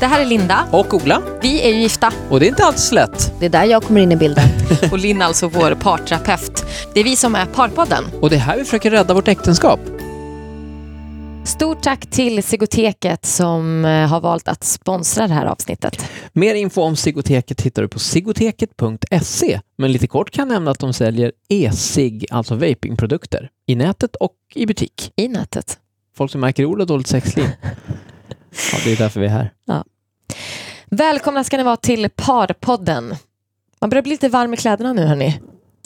Det 0.00 0.06
här 0.06 0.20
är 0.20 0.24
Linda. 0.24 0.68
Och 0.72 0.94
Ola. 0.94 1.22
Vi 1.42 1.62
är 1.62 1.68
ju 1.68 1.80
gifta. 1.80 2.12
Och 2.30 2.40
det 2.40 2.46
är 2.46 2.48
inte 2.48 2.64
alls 2.64 2.92
lätt. 2.92 3.32
Det 3.40 3.46
är 3.46 3.50
där 3.50 3.64
jag 3.64 3.82
kommer 3.82 4.00
in 4.00 4.12
i 4.12 4.16
bilden. 4.16 4.48
Och 4.92 4.98
Linn 4.98 5.22
alltså 5.22 5.48
vår 5.48 5.74
parterapeut. 5.74 6.64
Det 6.94 7.00
är 7.00 7.04
vi 7.04 7.16
som 7.16 7.34
är 7.34 7.46
Parpodden. 7.46 8.04
Och 8.20 8.30
det 8.30 8.36
är 8.36 8.40
här 8.40 8.58
vi 8.58 8.64
försöker 8.64 8.90
rädda 8.90 9.14
vårt 9.14 9.28
äktenskap. 9.28 9.80
Stort 11.44 11.82
tack 11.82 12.06
till 12.10 12.42
Sigoteket 12.42 13.26
som 13.26 13.84
eh, 13.84 14.08
har 14.08 14.20
valt 14.20 14.48
att 14.48 14.64
sponsra 14.64 15.28
det 15.28 15.34
här 15.34 15.46
avsnittet. 15.46 16.10
Mer 16.32 16.54
info 16.54 16.82
om 16.82 16.96
Sigoteket 16.96 17.60
hittar 17.60 17.82
du 17.82 17.88
på 17.88 17.98
sigoteket.se. 17.98 19.60
Men 19.78 19.92
lite 19.92 20.06
kort 20.06 20.30
kan 20.30 20.48
jag 20.48 20.54
nämna 20.54 20.70
att 20.70 20.78
de 20.78 20.92
säljer 20.92 21.32
e-cig, 21.48 22.26
alltså 22.30 22.54
vapingprodukter, 22.54 23.50
i 23.66 23.74
nätet 23.74 24.16
och 24.16 24.34
i 24.54 24.66
butik. 24.66 25.12
I 25.16 25.28
nätet. 25.28 25.78
Folk 26.16 26.32
som 26.32 26.40
märker 26.40 26.64
Ola 26.64 26.84
dåligt 26.84 27.06
sexliv. 27.06 27.46
Ja, 28.72 28.78
det 28.84 28.92
är 28.92 28.96
därför 28.96 29.20
vi 29.20 29.26
är 29.26 29.30
här. 29.30 29.50
Välkomna 30.86 31.44
ska 31.44 31.56
ni 31.56 31.62
vara 31.62 31.76
till 31.76 32.08
Parpodden. 32.16 33.14
Man 33.80 33.90
börjar 33.90 34.02
bli 34.02 34.10
lite 34.12 34.28
varm 34.28 34.54
i 34.54 34.56
kläderna 34.56 34.92
nu 34.92 35.02
hörni. 35.06 35.40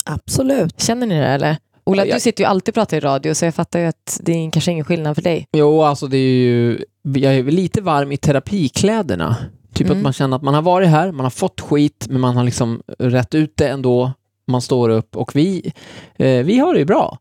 Absolut. 0.05 0.81
Känner 0.81 1.07
ni 1.07 1.19
det 1.19 1.27
eller? 1.27 1.57
Ola, 1.85 2.03
Ja, 2.03 2.07
jag- 2.09 2.17
du 2.17 2.21
sitter 2.21 2.45
ju 2.45 2.49
alltid 2.51 2.69
och 2.73 2.75
pratar 2.75 2.97
i 2.97 3.01
radio 3.01 3.35
så 3.35 3.45
jag 3.45 3.55
fattar 3.55 3.79
ju 3.81 3.87
att 3.87 4.21
det 4.23 4.33
är 4.33 4.51
kanske 4.51 4.71
ingen 4.73 4.85
skillnad 4.85 5.15
för 5.15 5.23
dig. 5.23 5.47
Jo, 5.53 5.83
alltså 5.83 6.07
det 6.07 6.17
är 6.17 6.35
ju... 6.35 6.85
Jag 7.03 7.35
är 7.35 7.43
lite 7.43 7.81
varm 7.81 8.13
i 8.13 8.17
terapikläderna. 8.17 9.37
Typ 9.75 9.87
Mm. 9.87 9.99
att 9.99 10.03
man 10.03 10.13
känner 10.13 10.37
att 10.37 10.43
man 10.43 10.55
har 10.55 10.63
varit 10.63 10.89
här, 10.89 11.13
man 11.13 11.25
har 11.25 11.31
fått 11.31 11.61
skit, 11.61 12.07
men 12.11 12.21
man 12.21 12.37
har 12.37 12.45
liksom 12.45 12.83
rätt 12.99 13.35
ut 13.35 13.53
det 13.57 13.69
ändå. 13.69 14.13
Man 14.47 14.63
står 14.63 14.89
upp 14.89 15.17
och 15.17 15.37
vi, 15.37 15.73
eh, 16.17 16.27
vi 16.45 16.59
har 16.59 16.73
det 16.75 16.79
ju 16.79 16.85
bra. 16.87 17.19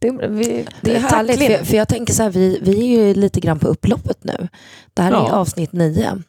Det, 0.00 0.10
vi, 0.28 0.66
Det 0.80 0.96
är 0.96 1.00
tack, 1.00 1.12
härligt, 1.12 1.38
för, 1.58 1.64
för 1.64 1.76
jag 1.76 1.88
tänker 1.88 2.12
så 2.14 2.22
här, 2.22 2.30
vi, 2.30 2.58
vi 2.62 2.80
är 2.96 3.06
ju 3.06 3.14
lite 3.14 3.40
grann 3.40 3.58
på 3.58 3.68
upploppet 3.68 4.24
nu. 4.24 4.48
Det 4.94 5.02
här 5.02 5.10
är 5.12 5.14
Ja. 5.16 5.32
avsnitt 5.32 5.72
nio. 5.72 6.22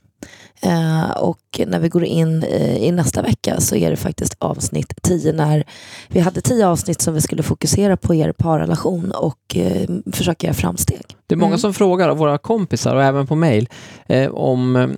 Eh, 0.63 1.12
och 1.12 1.62
när 1.67 1.79
vi 1.79 1.90
går 1.90 2.04
in 2.04 2.43
eh, 2.43 2.77
i 2.77 2.91
nästa 2.91 3.21
vecka 3.21 3.59
så 3.59 3.76
är 3.76 3.90
det 3.90 3.95
faktiskt 3.95 4.35
avsnitt 4.40 4.93
tio 5.01 5.34
när 5.34 5.63
vi 6.07 6.20
hade 6.20 6.41
tio 6.41 6.68
avsnitt 6.68 7.01
som 7.01 7.13
vi 7.13 7.21
skulle 7.21 7.43
fokusera 7.43 7.98
på 7.98 8.15
er 8.15 8.31
parrelation 8.31 9.12
och 9.12 9.55
eh, 9.57 9.90
försöka 10.12 10.48
göra 10.48 10.53
framsteg. 10.53 11.01
Det 11.27 11.35
är 11.35 11.37
många 11.37 11.48
Mm. 11.51 11.59
som 11.59 11.73
frågar 11.73 12.09
av 12.09 12.18
våra 12.18 12.37
kompisar 12.37 12.95
och 12.95 13.03
även 13.03 13.27
på 13.27 13.35
mail 13.35 13.70
eh, 14.07 14.31
om, 14.31 14.95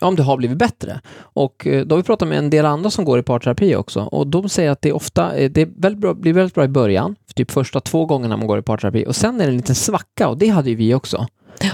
om 0.00 0.16
det 0.16 0.22
har 0.22 0.36
blivit 0.36 0.58
bättre. 0.58 1.00
Och 1.18 1.66
eh, 1.66 1.84
då 1.86 1.94
har 1.94 1.96
vi 1.96 2.02
pratat 2.06 2.28
med 2.28 2.38
en 2.38 2.50
del 2.50 2.66
andra 2.66 2.90
som 2.90 3.04
går 3.04 3.18
i 3.18 3.22
parterapi 3.22 3.74
också 3.76 4.00
och 4.00 4.26
de 4.26 4.48
säger 4.48 4.70
att 4.70 4.82
det 4.82 4.92
ofta, 4.92 5.36
eh, 5.36 5.50
det 5.50 5.60
är 5.62 5.68
väldigt 5.76 6.00
bra, 6.00 6.14
blir 6.14 6.32
väldigt 6.32 6.54
bra 6.54 6.64
i 6.64 6.68
början, 6.68 7.16
typ 7.34 7.50
första 7.50 7.80
två 7.80 8.06
gångerna 8.06 8.36
man 8.36 8.46
går 8.46 8.58
i 8.58 8.62
parterapi 8.62 9.04
och 9.08 9.16
sen 9.16 9.34
är 9.40 9.44
det 9.44 9.50
en 9.50 9.56
liten 9.56 9.74
svacka 9.74 10.28
och 10.28 10.38
det 10.38 10.48
hade 10.48 10.70
ju 10.70 10.76
vi 10.76 10.94
också. 10.94 11.26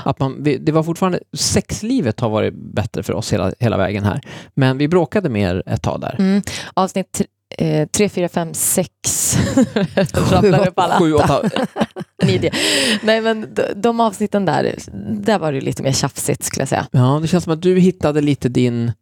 Att 0.04 0.18
man, 0.18 0.42
det 0.42 0.72
var 0.72 0.82
fortfarande, 0.82 1.20
sexlivet 1.36 2.20
har 2.20 2.30
varit 2.30 2.54
bättre 2.54 3.02
för 3.02 3.12
oss 3.12 3.32
hela, 3.32 3.52
hela 3.58 3.76
vägen 3.76 4.04
här. 4.04 4.20
Men 4.54 4.78
vi 4.78 4.88
bråkade 4.88 5.28
mer 5.28 5.62
ett 5.66 5.82
tag 5.82 6.00
där. 6.00 6.16
Mm. 6.18 6.42
Avsnitt 6.74 7.12
tre- 7.12 7.26
eh, 7.82 7.88
3, 7.88 8.08
4, 8.08 8.28
5, 8.28 8.54
6. 8.54 8.90
Rabblar 10.30 10.68
upp 10.68 10.78
alla. 10.78 10.98
Sju, 10.98 11.14
åtta. 11.14 11.42
Midje. 12.26 12.50
Nej 13.02 13.20
men 13.20 13.54
de, 13.54 13.62
de 13.76 14.00
avsnitten 14.00 14.44
där, 14.44 14.74
där 15.10 15.38
var 15.38 15.52
det 15.52 15.60
lite 15.60 15.82
mer 15.82 15.92
tjafsigt 15.92 16.42
skulle 16.44 16.62
jag 16.62 16.68
säga. 16.68 16.86
Ja, 16.92 17.18
det 17.22 17.28
känns 17.28 17.44
som 17.44 17.52
att 17.52 17.62
du 17.62 17.78
hittade 17.78 18.20
lite 18.20 18.48
din, 18.48 18.92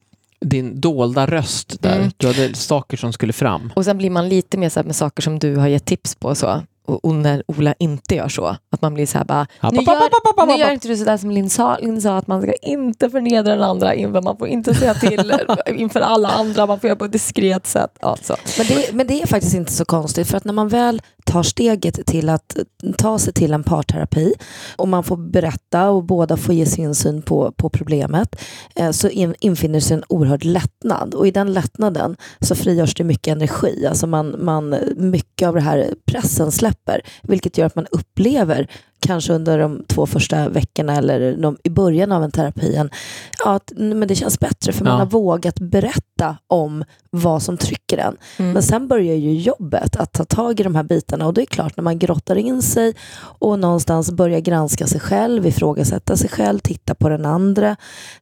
din 0.41 0.81
dolda 0.81 1.27
röst 1.27 1.83
där. 1.83 1.97
Mm. 1.97 2.11
Du 2.17 2.27
hade 2.27 2.55
saker 2.55 2.97
som 2.97 3.13
skulle 3.13 3.33
fram. 3.33 3.73
Och 3.77 3.85
sen 3.85 3.98
blir 3.98 4.11
man 4.11 4.29
lite 4.29 4.59
mer 4.59 4.69
så 4.69 4.83
med 4.83 4.97
saker 4.97 5.23
som 5.23 5.39
du 5.39 5.57
har 5.57 5.69
gett 5.69 5.85
tips 5.85 6.15
på 6.15 6.29
och 6.29 6.39
så. 6.39 6.63
Och, 6.89 7.05
och 7.05 7.14
när 7.14 7.42
Ola 7.47 7.75
inte 7.78 8.14
gör 8.14 8.28
så, 8.28 8.56
att 8.70 8.83
man 8.83 8.94
blir 8.94 9.06
så 9.06 9.19
här 9.19 9.25
bara, 9.25 9.47
App, 9.61 9.72
nu 9.72 9.83
gör, 9.83 9.97
app, 9.97 10.03
app, 10.05 10.39
app, 10.39 10.48
nu 10.48 10.55
gör 10.55 10.70
inte 10.70 10.89
du 10.89 10.97
sådär 10.97 11.17
som 11.17 11.30
Linn 11.30 11.50
sa, 11.50 11.78
Linn 11.78 12.03
sa 12.03 12.17
att 12.17 12.27
man 12.27 12.42
ska 12.42 12.53
inte 12.53 13.11
förnedra 13.11 13.55
den 13.55 13.62
andra 13.62 13.95
inför, 13.95 14.22
man 14.22 14.36
får 14.36 14.48
inte 14.48 14.75
säga 14.75 14.95
till 14.95 15.33
inför 15.67 16.00
alla 16.00 16.28
andra, 16.28 16.67
man 16.67 16.80
får 16.80 16.89
göra 16.89 16.98
på 16.98 17.05
ett 17.05 17.12
diskret 17.12 17.67
sätt. 17.67 17.98
Ja, 18.00 18.17
så. 18.23 18.36
Men 18.58 18.67
det, 18.67 18.92
men 18.92 19.07
det 19.07 19.23
är 19.23 19.27
faktiskt 19.27 19.55
inte 19.55 19.73
så 19.73 19.85
konstigt 19.85 20.29
för 20.29 20.36
att 20.36 20.45
när 20.45 20.52
man 20.52 20.68
väl 20.68 21.02
tar 21.28 21.42
steget 21.42 22.06
till 22.06 22.28
att 22.28 22.56
ta 22.98 23.18
sig 23.18 23.33
till 23.33 23.52
en 23.52 23.62
parterapi 23.62 24.34
och 24.77 24.89
man 24.89 25.05
får 25.05 25.16
berätta 25.16 25.90
och 25.90 26.05
båda 26.05 26.36
får 26.36 26.55
ge 26.55 26.66
sin 26.66 26.94
syn 26.94 27.22
på, 27.22 27.52
på 27.52 27.68
problemet 27.68 28.36
eh, 28.74 28.90
så 28.90 29.08
in, 29.08 29.34
infinner 29.40 29.80
sig 29.80 29.96
en 29.96 30.05
oerhörd 30.08 30.44
lättnad 30.44 31.14
och 31.14 31.27
i 31.27 31.30
den 31.30 31.52
lättnaden 31.52 32.16
så 32.40 32.55
frigörs 32.55 32.94
det 32.94 33.05
mycket 33.05 33.33
energi. 33.33 33.86
Alltså 33.86 34.06
man, 34.06 34.36
man, 34.39 34.77
mycket 34.96 35.48
av 35.48 35.55
det 35.55 35.61
här 35.61 35.94
pressen 36.06 36.52
släpper 36.52 37.00
vilket 37.22 37.58
gör 37.58 37.66
att 37.66 37.74
man 37.74 37.86
upplever 37.90 38.68
kanske 39.01 39.33
under 39.33 39.59
de 39.59 39.85
två 39.86 40.07
första 40.07 40.48
veckorna 40.48 40.97
eller 40.97 41.36
de, 41.36 41.57
i 41.64 41.70
början 41.70 42.13
av 42.13 42.25
en 42.25 42.31
terapi 42.31 42.75
ja, 43.45 43.55
att, 43.55 43.73
men 43.77 44.09
det 44.09 44.14
känns 44.14 44.41
bättre 44.41 44.73
för 44.73 44.85
man 44.85 44.92
Ja. 44.92 44.98
har 44.98 45.07
vågat 45.07 45.61
berätta 45.61 46.36
om 46.47 46.85
vad 47.11 47.42
som 47.42 47.57
trycker 47.57 47.98
en. 47.98 48.17
Mm. 48.37 48.53
Men 48.53 48.63
sen 48.63 48.89
börjar 48.89 49.14
ju 49.14 49.33
jobbet 49.33 49.97
att 49.97 50.13
ta 50.13 50.25
tag 50.25 50.61
i 50.61 50.63
de 50.63 50.75
här 50.75 50.83
bitarna 50.83 51.27
och 51.27 51.35
det 51.35 51.42
är 51.42 51.47
klart 51.47 51.77
när 51.77 51.85
man 51.85 51.98
grottar 51.98 52.37
in 52.37 52.63
sig 52.63 52.95
och 53.20 53.58
någonstans 53.58 54.11
börjar 54.11 54.41
granska 54.41 54.87
sig 54.87 55.01
själv, 55.01 55.47
ifrågasätta 55.47 56.17
sig 56.17 56.31
själv, 56.31 56.58
titta 56.58 56.95
på 56.95 57.08
den 57.08 57.25
andra. 57.27 57.77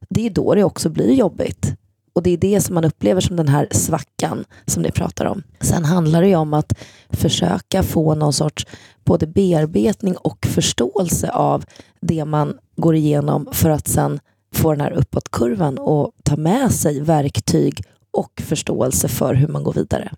Det 0.09 0.27
är 0.27 0.31
då 0.31 0.55
det 0.55 0.65
också 0.65 0.89
blir 0.89 1.13
jobbigt. 1.13 1.73
Och 2.17 2.23
det 2.23 2.31
är 2.31 2.37
det 2.37 2.61
som 2.61 2.75
man 2.75 2.85
upplever 2.85 3.21
som 3.21 3.37
den 3.37 3.49
här 3.49 3.69
svackan 3.71 4.45
som 4.67 4.83
ni 4.83 4.91
pratar 4.91 5.25
om. 5.25 5.43
Sen 5.61 5.85
handlar 5.85 6.23
det 6.23 6.29
ju 6.29 6.37
om 6.37 6.55
att 6.55 6.73
försöka 7.11 7.83
få 7.83 8.15
någon 8.15 8.33
sorts 8.33 8.67
både 9.05 9.27
bearbetning 9.27 10.17
och 10.17 10.47
förståelse 10.47 11.31
av 11.31 11.65
det 12.01 12.25
man 12.25 12.59
går 12.77 12.95
igenom 12.95 13.49
för 13.53 13.71
att 13.71 13.89
sen 13.89 14.21
få 14.55 14.73
den 14.73 14.81
här 14.81 14.91
uppåtkurvan 14.91 15.79
och 15.79 16.13
ta 16.23 16.37
med 16.37 16.73
sig 16.73 17.01
verktyg 17.01 17.83
och 18.11 18.43
förståelse 18.45 19.09
för 19.09 19.35
hur 19.35 19.49
man 19.49 19.65
går 19.65 19.73
vidare. 19.73 20.13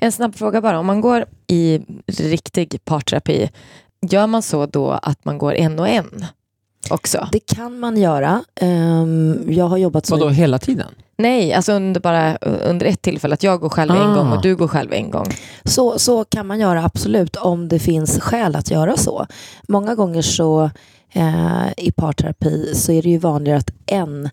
En 0.00 0.12
snabb 0.12 0.34
fråga 0.34 0.60
bara, 0.60 0.78
om 0.78 0.86
man 0.86 1.00
går 1.00 1.24
i 1.46 1.80
riktig 2.06 2.84
parterapi, 2.84 3.50
gör 4.10 4.26
man 4.26 4.42
så 4.42 4.66
då 4.66 4.90
att 4.90 5.24
man 5.24 5.38
går 5.38 5.54
en 5.54 5.78
och 5.78 5.88
en 5.88 6.26
också? 6.90 7.28
Det 7.32 7.40
kan 7.40 7.78
man 7.78 7.96
göra. 7.96 8.44
Ehm, 8.60 9.44
jag 9.48 9.64
har 9.64 9.76
jobbat 9.76 10.06
som... 10.06 10.18
Vadå, 10.18 10.30
hela 10.30 10.58
tiden? 10.58 10.88
Nej, 11.18 11.52
alltså 11.52 11.72
under, 11.72 12.00
bara 12.00 12.36
under 12.36 12.86
ett 12.86 13.02
tillfälle, 13.02 13.34
att 13.34 13.42
jag 13.42 13.60
går 13.60 13.68
själv 13.68 13.90
en 13.90 13.96
Ah. 14.10 14.14
gång 14.14 14.32
och 14.32 14.42
du 14.42 14.56
går 14.56 14.68
själv 14.68 14.92
en 14.92 15.10
gång. 15.10 15.26
Så, 15.64 15.98
så 15.98 16.24
kan 16.24 16.46
man 16.46 16.60
göra 16.60 16.84
absolut 16.84 17.36
om 17.36 17.68
det 17.68 17.78
finns 17.78 18.20
skäl 18.20 18.56
att 18.56 18.70
göra 18.70 18.96
så. 18.96 19.26
Många 19.68 19.94
gånger 19.94 20.22
så 20.22 20.70
eh, 21.12 21.66
i 21.76 21.92
parterapi 21.92 22.72
så 22.74 22.92
är 22.92 23.02
det 23.02 23.10
ju 23.10 23.18
vanligare 23.18 23.58
att 23.58 23.70
en 23.86 24.28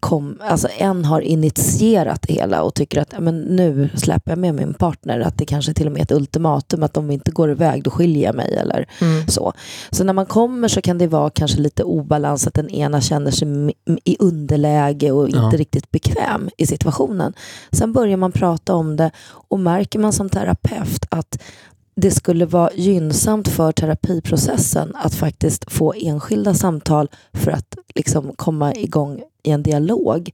kom, 0.00 0.38
alltså 0.40 0.68
en 0.78 1.04
har 1.04 1.20
initierat 1.20 2.22
det 2.22 2.34
hela 2.34 2.62
och 2.62 2.74
tycker 2.74 3.00
att 3.00 3.14
men 3.18 3.40
nu 3.40 3.90
släpper 3.94 4.30
jag 4.30 4.38
med 4.38 4.54
min 4.54 4.74
partner. 4.74 5.20
Att 5.20 5.38
det 5.38 5.44
kanske 5.44 5.74
till 5.74 5.86
och 5.86 5.92
med 5.92 6.00
är 6.00 6.04
ett 6.04 6.12
ultimatum 6.12 6.82
att 6.82 6.96
om 6.96 7.08
vi 7.08 7.14
inte 7.14 7.30
går 7.30 7.50
iväg 7.50 7.82
då 7.84 7.90
skiljer 7.90 8.24
jag 8.24 8.34
mig. 8.34 8.56
Eller 8.56 8.86
så. 9.30 9.52
så 9.90 10.04
när 10.04 10.12
man 10.12 10.26
kommer 10.26 10.68
så 10.68 10.80
kan 10.80 10.98
det 10.98 11.06
vara 11.06 11.30
kanske 11.30 11.60
lite 11.60 11.82
obalans 11.84 12.46
att 12.46 12.54
den 12.54 12.70
ena 12.70 13.00
känner 13.00 13.30
sig 13.30 13.74
i 14.04 14.16
underläge 14.18 15.10
och 15.10 15.26
inte 15.28 15.38
Ja. 15.38 15.50
riktigt 15.58 15.90
bekväm 15.90 16.50
i 16.56 16.66
situationen. 16.66 17.32
Sen 17.72 17.92
börjar 17.92 18.16
man 18.16 18.32
prata 18.32 18.74
om 18.74 18.96
det 18.96 19.10
och 19.28 19.60
märker 19.60 19.98
man 19.98 20.12
som 20.12 20.28
terapeut 20.28 21.04
att 21.10 21.38
det 22.00 22.10
skulle 22.10 22.46
vara 22.46 22.70
gynnsamt 22.74 23.48
för 23.48 23.72
terapiprocessen 23.72 24.92
att 24.94 25.14
faktiskt 25.14 25.72
få 25.72 25.94
enskilda 25.96 26.54
samtal 26.54 27.08
för 27.32 27.50
att 27.50 27.76
liksom 27.94 28.32
komma 28.36 28.74
igång 28.74 29.22
i 29.42 29.50
en 29.50 29.62
dialog. 29.62 30.30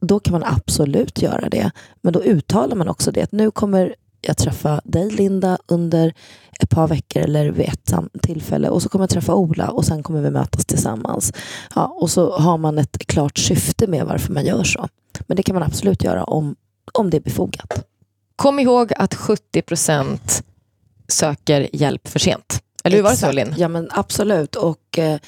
Då 0.00 0.20
kan 0.20 0.32
man 0.32 0.44
absolut 0.44 1.22
göra 1.22 1.48
det. 1.48 1.70
Men 2.02 2.12
då 2.12 2.22
uttalar 2.22 2.76
man 2.76 2.88
också 2.88 3.12
det 3.12 3.22
att 3.22 3.32
nu 3.32 3.50
kommer 3.50 3.94
jag 4.20 4.36
träffa 4.36 4.80
dig 4.84 5.10
Linda 5.10 5.58
under 5.66 6.14
ett 6.60 6.70
par 6.70 6.88
veckor 6.88 7.22
eller 7.22 7.50
vid 7.50 7.68
ett 7.68 7.92
tillfälle 8.22 8.68
och 8.68 8.82
så 8.82 8.88
kommer 8.88 9.02
jag 9.02 9.10
träffa 9.10 9.34
Ola 9.34 9.68
och 9.68 9.84
sen 9.84 10.02
kommer 10.02 10.20
vi 10.20 10.30
mötas 10.30 10.66
tillsammans. 10.66 11.32
Ja, 11.74 11.96
och 12.00 12.10
så 12.10 12.38
har 12.38 12.58
man 12.58 12.78
ett 12.78 13.06
klart 13.06 13.38
syfte 13.38 13.86
med 13.86 14.06
varför 14.06 14.32
man 14.32 14.44
gör 14.44 14.64
så. 14.64 14.88
Men 15.26 15.36
det 15.36 15.42
kan 15.42 15.54
man 15.54 15.62
absolut 15.62 16.04
göra 16.04 16.24
om, 16.24 16.56
om 16.92 17.10
det 17.10 17.16
är 17.16 17.20
befogat. 17.20 17.86
Kom 18.36 18.58
ihåg 18.58 18.92
att 18.96 19.14
70 19.14 19.62
procent 19.62 20.44
söker 21.08 21.68
hjälp 21.72 22.08
för 22.08 22.18
sent. 22.18 22.60
Eller 22.84 22.96
hur 22.96 23.02
var 23.04 23.10
det 23.10 23.16
så. 23.16 23.32
Linn? 23.32 23.54
Ja 23.56 23.68
men 23.68 23.88
absolut 23.92 24.56
och 24.56 24.98
eh, 24.98 25.18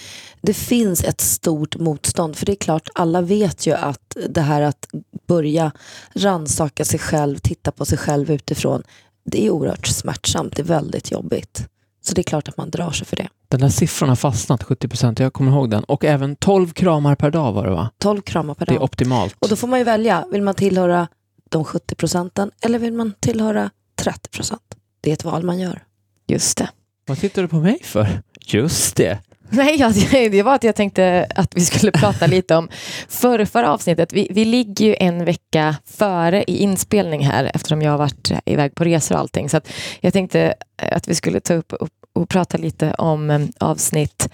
det 0.42 0.54
finns 0.54 1.04
ett 1.04 1.20
stort 1.20 1.76
motstånd 1.76 2.36
för 2.36 2.46
det 2.46 2.52
är 2.52 2.56
klart 2.56 2.88
alla 2.94 3.20
vet 3.20 3.66
ju 3.66 3.72
att 3.74 4.16
det 4.28 4.40
här 4.40 4.62
att 4.62 4.86
börja 5.28 5.72
rannsaka 6.14 6.84
sig 6.84 6.98
själv, 7.00 7.38
titta 7.38 7.72
på 7.72 7.84
sig 7.84 7.98
själv 7.98 8.30
utifrån 8.30 8.82
det 9.24 9.46
är 9.46 9.50
oerhört 9.50 9.86
smärtsamt, 9.86 10.56
det 10.56 10.62
är 10.62 10.66
väldigt 10.66 11.10
jobbigt. 11.10 11.68
Så 12.02 12.14
det 12.14 12.20
är 12.20 12.22
klart 12.22 12.48
att 12.48 12.56
man 12.56 12.70
drar 12.70 12.90
sig 12.90 13.06
för 13.06 13.16
det. 13.16 13.28
Den 13.48 13.60
där 13.60 13.68
siffran 13.68 14.08
har 14.08 14.16
fastnat, 14.16 14.62
70 14.62 14.88
procent. 14.88 15.18
Jag 15.18 15.32
kommer 15.32 15.52
ihåg 15.52 15.70
den. 15.70 15.84
Och 15.84 16.04
även 16.04 16.36
12 16.36 16.70
kramar 16.72 17.14
per 17.14 17.30
dag 17.30 17.52
var 17.52 17.64
det 17.64 17.70
va? 17.70 17.90
12 17.98 18.20
kramar 18.22 18.54
per 18.54 18.66
Det 18.66 18.72
är 18.72 18.74
dag. 18.74 18.84
optimalt. 18.84 19.36
Och 19.38 19.48
då 19.48 19.56
får 19.56 19.68
man 19.68 19.78
ju 19.78 19.84
välja, 19.84 20.24
vill 20.32 20.42
man 20.42 20.54
tillhöra 20.54 21.08
de 21.50 21.64
70 21.64 21.94
procenten 21.94 22.50
eller 22.60 22.78
vill 22.78 22.92
man 22.92 23.12
tillhöra 23.20 23.70
30 23.98 24.28
procent? 24.30 24.62
Det 25.06 25.10
är 25.10 25.14
ett 25.14 25.24
val 25.24 25.42
man 25.42 25.58
gör. 25.58 25.82
Just 26.26 26.58
det. 26.58 26.68
Vad 27.06 27.18
tittar 27.18 27.42
du 27.42 27.48
på 27.48 27.56
mig 27.56 27.78
för? 27.82 28.22
Just 28.46 28.96
det. 28.96 29.18
Nej, 29.50 29.76
ja, 29.78 29.92
det 30.30 30.42
var 30.42 30.54
att 30.54 30.64
jag 30.64 30.76
tänkte 30.76 31.26
att 31.34 31.56
vi 31.56 31.64
skulle 31.64 31.92
prata 31.92 32.26
lite 32.36 32.56
om 32.56 32.68
förra, 33.08 33.46
förra 33.46 33.72
avsnittet. 33.72 34.12
Vi, 34.12 34.28
vi 34.30 34.44
ligger 34.44 34.86
ju 34.86 34.96
en 35.00 35.24
vecka 35.24 35.76
före 35.84 36.44
i 36.46 36.56
inspelning 36.56 37.26
här 37.26 37.50
eftersom 37.54 37.82
jag 37.82 37.90
har 37.90 37.98
varit 37.98 38.32
iväg 38.44 38.74
på 38.74 38.84
resor 38.84 39.14
och 39.14 39.20
allting. 39.20 39.48
Så 39.48 39.56
att 39.56 39.72
jag 40.00 40.12
tänkte 40.12 40.54
att 40.76 41.08
vi 41.08 41.14
skulle 41.14 41.40
ta 41.40 41.54
upp 41.54 41.72
och, 41.72 41.88
och 42.12 42.28
prata 42.28 42.58
lite 42.58 42.94
om 42.94 43.30
eh, 43.30 43.40
avsnitt 43.60 44.28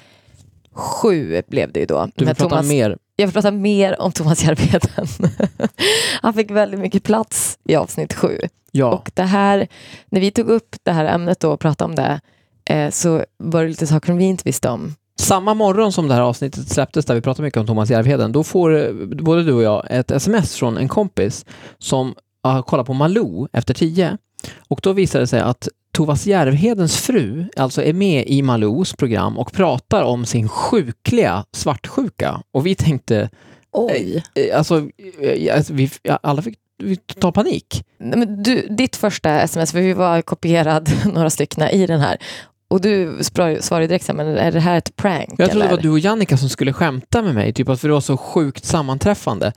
sju 0.73 1.43
blev 1.49 1.73
det 1.73 1.81
ju 1.81 1.87
då. 1.87 2.09
Du 2.15 2.25
vill 2.25 2.35
prata 2.35 2.49
Thomas, 2.49 2.69
mer. 2.69 2.99
Jag 3.17 3.27
vill 3.27 3.35
prata 3.35 3.51
mer 3.51 4.01
om 4.01 4.13
Thomas 4.13 4.45
Järvheden. 4.45 5.07
Han 6.23 6.35
fick 6.35 6.51
väldigt 6.51 6.81
mycket 6.81 7.03
plats 7.03 7.59
i 7.65 7.75
avsnitt 7.75 8.15
sju. 8.15 8.39
Ja. 8.73 8.93
Och 8.93 9.11
det 9.15 9.23
här, 9.23 9.69
när 10.09 10.21
vi 10.21 10.31
tog 10.31 10.49
upp 10.49 10.77
det 10.83 10.93
här 10.93 11.05
ämnet 11.05 11.41
då 11.41 11.53
och 11.53 11.61
pratade 11.61 11.89
om 11.89 11.95
det 11.95 12.21
eh, 12.65 12.91
så 12.91 13.25
var 13.39 13.63
det 13.63 13.69
lite 13.69 13.87
saker 13.87 14.07
som 14.07 14.17
vi 14.17 14.25
inte 14.25 14.43
visste 14.45 14.69
om. 14.69 14.95
Samma 15.19 15.55
morgon 15.55 15.93
som 15.93 16.09
det 16.09 16.15
här 16.15 16.21
avsnittet 16.21 16.69
släpptes 16.69 17.05
där 17.05 17.15
vi 17.15 17.21
pratade 17.21 17.47
mycket 17.47 17.61
om 17.61 17.67
Thomas 17.67 17.91
Järvheden, 17.91 18.33
då 18.33 18.45
får 18.45 18.77
eh, 18.77 18.93
både 19.07 19.43
du 19.43 19.53
och 19.53 19.63
jag 19.63 19.87
ett 19.91 20.11
sms 20.11 20.57
från 20.57 20.77
en 20.77 20.89
kompis 20.89 21.47
som 21.79 22.15
har 22.43 22.63
kollat 22.63 22.87
på 22.87 22.93
Malou 22.93 23.49
efter 23.53 23.75
tio. 23.75 24.19
Och 24.69 24.81
då 24.83 24.93
visade 24.93 25.23
det 25.23 25.27
sig 25.27 25.41
att 25.41 25.69
Thomas 25.93 26.27
Järvhedens 26.27 26.97
fru 26.97 27.45
alltså 27.57 27.83
är 27.83 27.93
med 27.93 28.27
i 28.27 28.43
Malous 28.43 28.93
program 28.93 29.39
och 29.39 29.53
pratar 29.53 30.03
om 30.03 30.27
sin 30.27 30.49
sjukliga 30.49 31.45
svartsjuka. 31.53 32.43
Och 32.53 32.67
vi 32.67 32.75
tänkte, 32.75 33.31
Oj. 33.73 34.25
eh, 34.35 34.59
alltså, 34.59 34.89
eh, 35.23 35.57
alltså 35.57 35.73
vi, 35.73 35.91
alla 36.23 36.43
fick 36.43 36.59
ta 37.21 37.33
panik. 37.33 37.85
Men 37.99 38.43
du, 38.43 38.67
ditt 38.71 38.97
första 38.97 39.41
sms, 39.41 39.73
för 39.73 39.81
vi 39.81 39.93
var 39.93 40.23
kopierad 40.23 40.91
några 41.15 41.31
stycken 41.31 41.69
i 41.69 41.87
den 41.87 42.01
här. 42.01 42.19
Och 42.73 42.81
du 42.81 43.19
svarade 43.61 43.87
direkt 43.87 44.05
så 44.05 44.15
men 44.15 44.27
är 44.27 44.53
det 44.53 44.61
här 44.61 44.79
ett 44.79 44.97
prank? 44.97 45.35
Jag 45.39 45.51
trodde 45.51 45.65
det 45.65 45.69
eller? 45.69 45.77
var 45.77 45.83
du 45.83 45.91
och 45.91 45.99
Jannica 45.99 46.37
som 46.37 46.49
skulle 46.49 46.73
skämta 46.73 47.23
med 47.23 47.35
mig, 47.35 47.53
typ 47.53 47.69
att 47.69 47.81
för 47.81 47.89
det 47.89 47.95
var 47.95 48.01
så 48.01 48.17
sjukt 48.17 48.65
sammanträffande. 48.65 49.53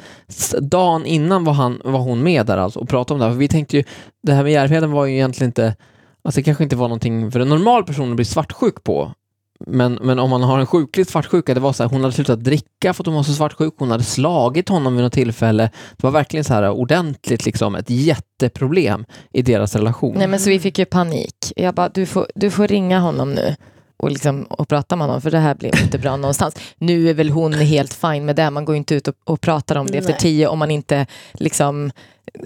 Dagen 0.61 1.05
innan 1.05 1.43
var, 1.43 1.53
han, 1.53 1.81
var 1.83 1.99
hon 1.99 2.23
med 2.23 2.45
där 2.45 2.57
alltså 2.57 2.79
och 2.79 2.89
pratade 2.89 3.13
om 3.13 3.19
det 3.19 3.25
här. 3.25 3.33
För 3.33 3.39
vi 3.39 3.47
tänkte 3.47 3.77
ju, 3.77 3.83
det 4.23 4.33
här 4.33 4.43
med 4.43 4.51
Järvheden 4.51 4.91
var 4.91 5.05
ju 5.05 5.13
egentligen 5.13 5.49
inte, 5.49 5.75
alltså 6.23 6.39
det 6.39 6.43
kanske 6.43 6.63
inte 6.63 6.75
var 6.75 6.87
någonting 6.87 7.31
för 7.31 7.39
en 7.39 7.49
normal 7.49 7.83
person 7.83 8.09
att 8.09 8.15
bli 8.15 8.25
svartsjuk 8.25 8.83
på. 8.83 9.11
Men, 9.59 9.93
men 10.01 10.19
om 10.19 10.29
man 10.29 10.43
har 10.43 10.59
en 10.59 10.65
sjuklig 10.65 11.07
svartsjuka, 11.07 11.53
det 11.53 11.59
var 11.59 11.73
så 11.73 11.83
här, 11.83 11.89
hon 11.89 12.01
hade 12.01 12.13
slutat 12.13 12.43
dricka 12.43 12.93
för 12.93 13.03
att 13.03 13.05
hon 13.05 13.15
var 13.15 13.23
så 13.23 13.33
svartsjuk, 13.33 13.73
hon 13.77 13.91
hade 13.91 14.03
slagit 14.03 14.69
honom 14.69 14.95
vid 14.95 15.03
något 15.03 15.13
tillfälle. 15.13 15.69
Det 15.97 16.03
var 16.03 16.11
verkligen 16.11 16.43
så 16.43 16.53
här 16.53 16.69
ordentligt 16.69 17.45
liksom, 17.45 17.75
ett 17.75 17.89
jätteproblem 17.89 19.05
i 19.33 19.41
deras 19.41 19.75
relation. 19.75 20.15
Nej, 20.17 20.27
men 20.27 20.39
så 20.39 20.49
vi 20.49 20.59
fick 20.59 20.79
ju 20.79 20.85
panik. 20.85 21.35
Jag 21.55 21.75
bara, 21.75 21.89
du 21.89 22.05
får, 22.05 22.27
du 22.35 22.51
får 22.51 22.67
ringa 22.67 22.99
honom 22.99 23.33
nu 23.33 23.55
och, 23.97 24.11
liksom, 24.11 24.43
och 24.43 24.67
prata 24.67 24.95
med 24.95 25.07
honom 25.07 25.21
för 25.21 25.31
det 25.31 25.39
här 25.39 25.55
blir 25.55 25.83
inte 25.83 25.97
bra 25.97 26.17
någonstans. 26.17 26.55
Nu 26.77 27.09
är 27.09 27.13
väl 27.13 27.29
hon 27.29 27.53
helt 27.53 27.93
fin 27.93 28.25
med 28.25 28.35
det, 28.35 28.49
man 28.49 28.65
går 28.65 28.75
inte 28.75 28.95
ut 28.95 29.07
och, 29.07 29.15
och 29.23 29.41
pratar 29.41 29.75
om 29.75 29.87
det 29.87 29.97
efter 29.97 30.11
Nej. 30.11 30.19
tio 30.19 30.47
om 30.47 30.59
man 30.59 30.71
inte 30.71 31.05
liksom 31.33 31.91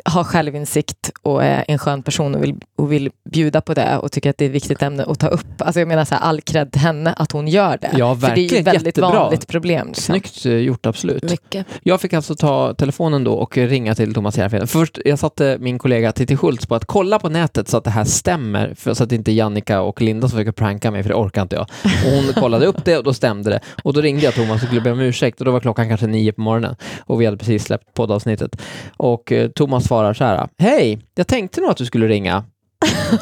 har 0.05 0.23
självinsikt 0.23 1.11
och 1.21 1.43
är 1.43 1.65
en 1.67 1.79
skön 1.79 2.03
person 2.03 2.35
och 2.35 2.43
vill, 2.43 2.55
och 2.75 2.91
vill 2.91 3.09
bjuda 3.31 3.61
på 3.61 3.73
det 3.73 3.97
och 3.97 4.11
tycker 4.11 4.29
att 4.29 4.37
det 4.37 4.45
är 4.45 4.49
ett 4.49 4.55
viktigt 4.55 4.81
ämne 4.81 5.03
att 5.03 5.19
ta 5.19 5.27
upp. 5.27 5.61
Alltså 5.61 5.79
jag 5.79 5.87
menar 5.87 6.05
så 6.05 6.15
här, 6.15 6.21
all 6.21 6.41
cred 6.41 6.71
till 6.71 6.81
henne 6.81 7.13
att 7.13 7.31
hon 7.31 7.47
gör 7.47 7.77
det. 7.81 7.91
Ja, 7.97 8.15
för 8.15 8.35
det 8.35 8.41
är 8.41 8.51
ju 8.51 8.57
ett 8.57 8.67
väldigt 8.67 8.85
Jättebra. 8.85 9.09
vanligt 9.09 9.47
problem. 9.47 9.87
Liksom. 9.87 10.03
Snyggt 10.03 10.45
eh, 10.45 10.51
gjort, 10.53 10.85
absolut. 10.85 11.23
Mycket. 11.23 11.65
Jag 11.83 12.01
fick 12.01 12.13
alltså 12.13 12.35
ta 12.35 12.73
telefonen 12.73 13.23
då 13.23 13.33
och 13.33 13.57
ringa 13.57 13.95
till 13.95 14.13
Thomas 14.13 14.37
Järvheden. 14.37 14.67
Först, 14.67 14.99
jag 15.05 15.19
satte 15.19 15.57
min 15.59 15.79
kollega 15.79 16.11
Titti 16.11 16.37
Schultz 16.37 16.65
på 16.65 16.75
att 16.75 16.85
kolla 16.85 17.19
på 17.19 17.29
nätet 17.29 17.67
så 17.67 17.77
att 17.77 17.83
det 17.83 17.89
här 17.89 18.03
stämmer, 18.03 18.73
för, 18.77 18.93
så 18.93 19.03
att 19.03 19.11
inte 19.11 19.31
Jannica 19.31 19.81
och 19.81 20.01
Linda 20.01 20.29
försöker 20.29 20.51
pranka 20.51 20.91
mig, 20.91 21.03
för 21.03 21.09
det 21.09 21.15
orkar 21.15 21.41
inte 21.41 21.55
jag. 21.55 21.65
Och 22.05 22.11
hon 22.11 22.33
kollade 22.33 22.65
upp 22.65 22.85
det 22.85 22.97
och 22.97 23.03
då 23.03 23.13
stämde 23.13 23.49
det. 23.49 23.59
Och 23.83 23.93
då 23.93 24.01
ringde 24.01 24.23
jag 24.23 24.33
Thomas 24.33 24.61
och 24.61 24.67
skulle 24.67 24.81
be 24.81 24.91
om 24.91 24.99
ursäkt 24.99 25.39
och 25.39 25.45
då 25.45 25.51
var 25.51 25.59
klockan 25.59 25.87
kanske 25.87 26.07
nio 26.07 26.31
på 26.31 26.41
morgonen 26.41 26.75
och 26.99 27.21
vi 27.21 27.25
hade 27.25 27.37
precis 27.37 27.63
släppt 27.63 27.93
poddavsnittet. 27.93 28.61
Och 28.97 29.31
eh, 29.31 29.49
Thomas 29.69 29.87
svarar 29.87 30.13
så 30.13 30.23
här, 30.23 30.47
hej, 30.57 30.99
jag 31.15 31.27
tänkte 31.27 31.61
nog 31.61 31.69
att 31.69 31.77
du 31.77 31.85
skulle 31.85 32.07
ringa. 32.07 32.43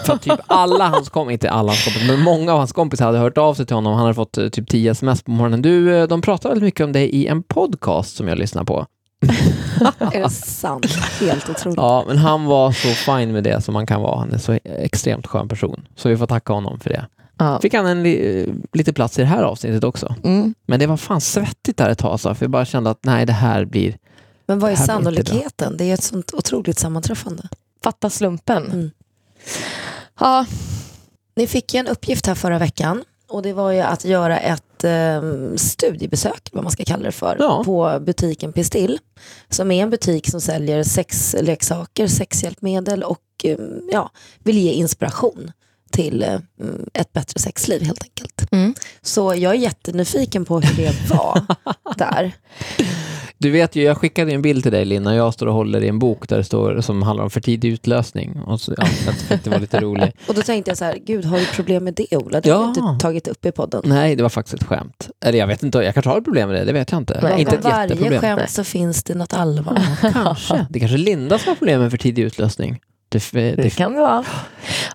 För 0.05 0.17
typ 0.17 0.39
alla 0.47 0.87
hans 0.87 1.09
kompisar, 1.09 1.31
inte 1.33 1.49
alla 1.51 1.71
hans 1.71 1.83
kompisar, 1.83 2.07
men 2.07 2.23
många 2.23 2.51
av 2.51 2.57
hans 2.57 2.73
kompisar 2.73 3.05
hade 3.05 3.17
hört 3.17 3.37
av 3.37 3.53
sig 3.53 3.65
till 3.65 3.75
honom. 3.75 3.93
Han 3.93 4.01
hade 4.01 4.13
fått 4.13 4.37
eh, 4.37 4.49
typ 4.49 4.69
10 4.69 4.91
sms 4.91 5.23
på 5.23 5.31
morgonen. 5.31 5.61
Du, 5.61 5.97
eh, 5.97 6.07
de 6.07 6.21
pratar 6.21 6.49
väldigt 6.49 6.63
mycket 6.63 6.83
om 6.83 6.91
dig 6.91 7.09
i 7.09 7.27
en 7.27 7.43
podcast 7.43 8.15
som 8.15 8.27
jag 8.27 8.37
lyssnar 8.37 8.63
på. 8.63 8.85
Är 10.13 10.21
det 10.21 10.29
sant? 10.29 10.85
Helt 11.19 11.49
otroligt. 11.49 11.77
Ja, 11.77 12.03
men 12.07 12.17
han 12.17 12.45
var 12.45 12.71
så 12.71 12.87
fin 12.87 13.31
med 13.31 13.43
det 13.43 13.61
som 13.61 13.73
man 13.73 13.85
kan 13.85 14.01
vara. 14.01 14.19
Han 14.19 14.31
är 14.31 14.37
så 14.37 14.59
extremt 14.63 15.27
skön 15.27 15.47
person. 15.47 15.87
Så 15.95 16.09
vi 16.09 16.17
får 16.17 16.27
tacka 16.27 16.53
honom 16.53 16.79
för 16.79 16.89
det. 16.89 17.05
Ja. 17.37 17.59
Fick 17.61 17.73
han 17.73 17.85
en 17.85 18.03
li, 18.03 18.41
eh, 18.41 18.53
lite 18.73 18.93
plats 18.93 19.19
i 19.19 19.21
det 19.21 19.27
här 19.27 19.43
avsnittet 19.43 19.83
också. 19.83 20.15
Mm. 20.23 20.53
Men 20.67 20.79
det 20.79 20.87
var 20.87 20.97
fan 20.97 21.21
svettigt 21.21 21.77
där 21.77 21.89
ett 21.89 21.99
tag, 21.99 22.19
så, 22.19 22.35
för 22.35 22.45
jag 22.45 22.51
bara 22.51 22.65
kände 22.65 22.89
att 22.89 22.99
nej, 23.05 23.25
det 23.25 23.33
här 23.33 23.65
blir... 23.65 23.97
Men 24.47 24.59
vad 24.59 24.71
är 24.71 24.75
sannolikheten? 24.75 25.77
Det 25.77 25.85
är 25.85 25.93
ett 25.93 26.03
sånt 26.03 26.33
otroligt 26.33 26.79
sammanträffande. 26.79 27.49
Fatta 27.83 28.09
slumpen. 28.09 28.65
Mm. 28.71 28.91
Ja, 30.19 30.45
Ni 31.35 31.47
fick 31.47 31.73
ju 31.73 31.79
en 31.79 31.87
uppgift 31.87 32.25
här 32.27 32.35
förra 32.35 32.59
veckan 32.59 33.03
och 33.29 33.41
det 33.41 33.53
var 33.53 33.71
ju 33.71 33.79
att 33.79 34.05
göra 34.05 34.39
ett 34.39 34.83
eh, 34.83 35.21
studiebesök, 35.55 36.49
vad 36.53 36.63
man 36.63 36.71
ska 36.71 36.83
kalla 36.85 37.03
det 37.03 37.11
för, 37.11 37.35
Ja. 37.39 37.63
på 37.65 37.99
butiken 38.01 38.53
Pistill. 38.53 38.99
Som 39.49 39.71
är 39.71 39.83
en 39.83 39.89
butik 39.89 40.29
som 40.31 40.41
säljer 40.41 40.83
sexleksaker, 40.83 42.07
sexhjälpmedel 42.07 43.03
och 43.03 43.19
eh, 43.43 43.57
ja, 43.91 44.11
vill 44.43 44.57
ge 44.57 44.71
inspiration 44.71 45.51
till 45.91 46.23
eh, 46.23 46.39
ett 46.93 47.13
bättre 47.13 47.39
sexliv 47.39 47.81
helt 47.83 48.03
enkelt. 48.03 48.51
Mm. 48.51 48.73
Så 49.01 49.35
jag 49.35 49.51
är 49.55 49.59
jättenyfiken 49.59 50.45
på 50.45 50.59
hur 50.59 50.75
det 50.85 51.09
var 51.09 51.41
där. 51.97 52.31
Du 53.39 53.51
vet 53.51 53.75
ju, 53.75 53.83
jag 53.83 53.97
skickade 53.97 54.31
en 54.31 54.41
bild 54.41 54.63
till 54.63 54.71
dig 54.71 54.85
Lina, 54.85 55.15
jag 55.15 55.33
står 55.33 55.47
och 55.47 55.53
håller 55.53 55.83
i 55.83 55.87
en 55.87 55.99
bok 55.99 56.29
där 56.29 56.37
det 56.37 56.43
står 56.43 56.81
som 56.81 57.01
handlar 57.03 57.23
om 57.23 57.29
för 57.29 57.41
tidig 57.41 57.69
utlösning. 57.69 58.39
Och 58.45 58.61
så, 58.61 58.73
ja, 58.77 58.87
jag 59.05 59.15
tyckte 59.19 59.39
det 59.43 59.49
var 59.49 59.59
lite 59.59 59.79
roligt. 59.79 60.15
Och 60.27 60.33
då 60.35 60.41
tänkte 60.41 60.71
jag 60.71 60.77
så 60.77 60.85
här, 60.85 60.97
gud 61.05 61.25
har 61.25 61.39
du 61.39 61.45
problem 61.45 61.83
med 61.83 61.93
det 61.93 62.17
Ola? 62.17 62.41
Det 62.41 62.49
har 62.49 62.57
Ja. 62.59 62.73
du 62.75 62.89
inte 62.91 63.03
tagit 63.03 63.27
upp 63.27 63.45
i 63.45 63.51
podden. 63.51 63.81
Nej, 63.85 64.15
det 64.15 64.23
var 64.23 64.29
faktiskt 64.29 64.53
ett 64.53 64.63
skämt. 64.63 65.09
Eller 65.25 65.39
jag 65.39 65.47
vet 65.47 65.63
inte, 65.63 65.77
jag 65.77 65.93
kanske 65.93 66.09
har 66.09 66.17
ett 66.17 66.23
problem 66.23 66.49
med 66.49 66.57
det, 66.61 66.65
det 66.65 66.73
vet 66.73 66.91
jag 66.91 67.01
inte. 67.01 67.19
Nej, 67.23 67.39
inte 67.41 67.55
ett 67.55 67.63
varje 67.63 67.87
jätteproblem. 67.89 68.21
skämt 68.21 68.49
så 68.49 68.63
finns 68.63 69.03
det 69.03 69.15
något 69.15 69.33
allvar. 69.33 69.81
Kanske. 70.13 70.65
Det 70.69 70.77
är 70.77 70.79
kanske 70.79 70.97
Linda 70.97 71.37
som 71.39 71.49
har 71.49 71.55
problem 71.55 71.81
med 71.81 71.91
för 71.91 71.97
tidig 71.97 72.23
utlösning. 72.23 72.79
Det, 73.09 73.31
det, 73.31 73.55
det 73.55 73.69
kan 73.69 73.93
det 73.93 73.99
vara. 73.99 74.25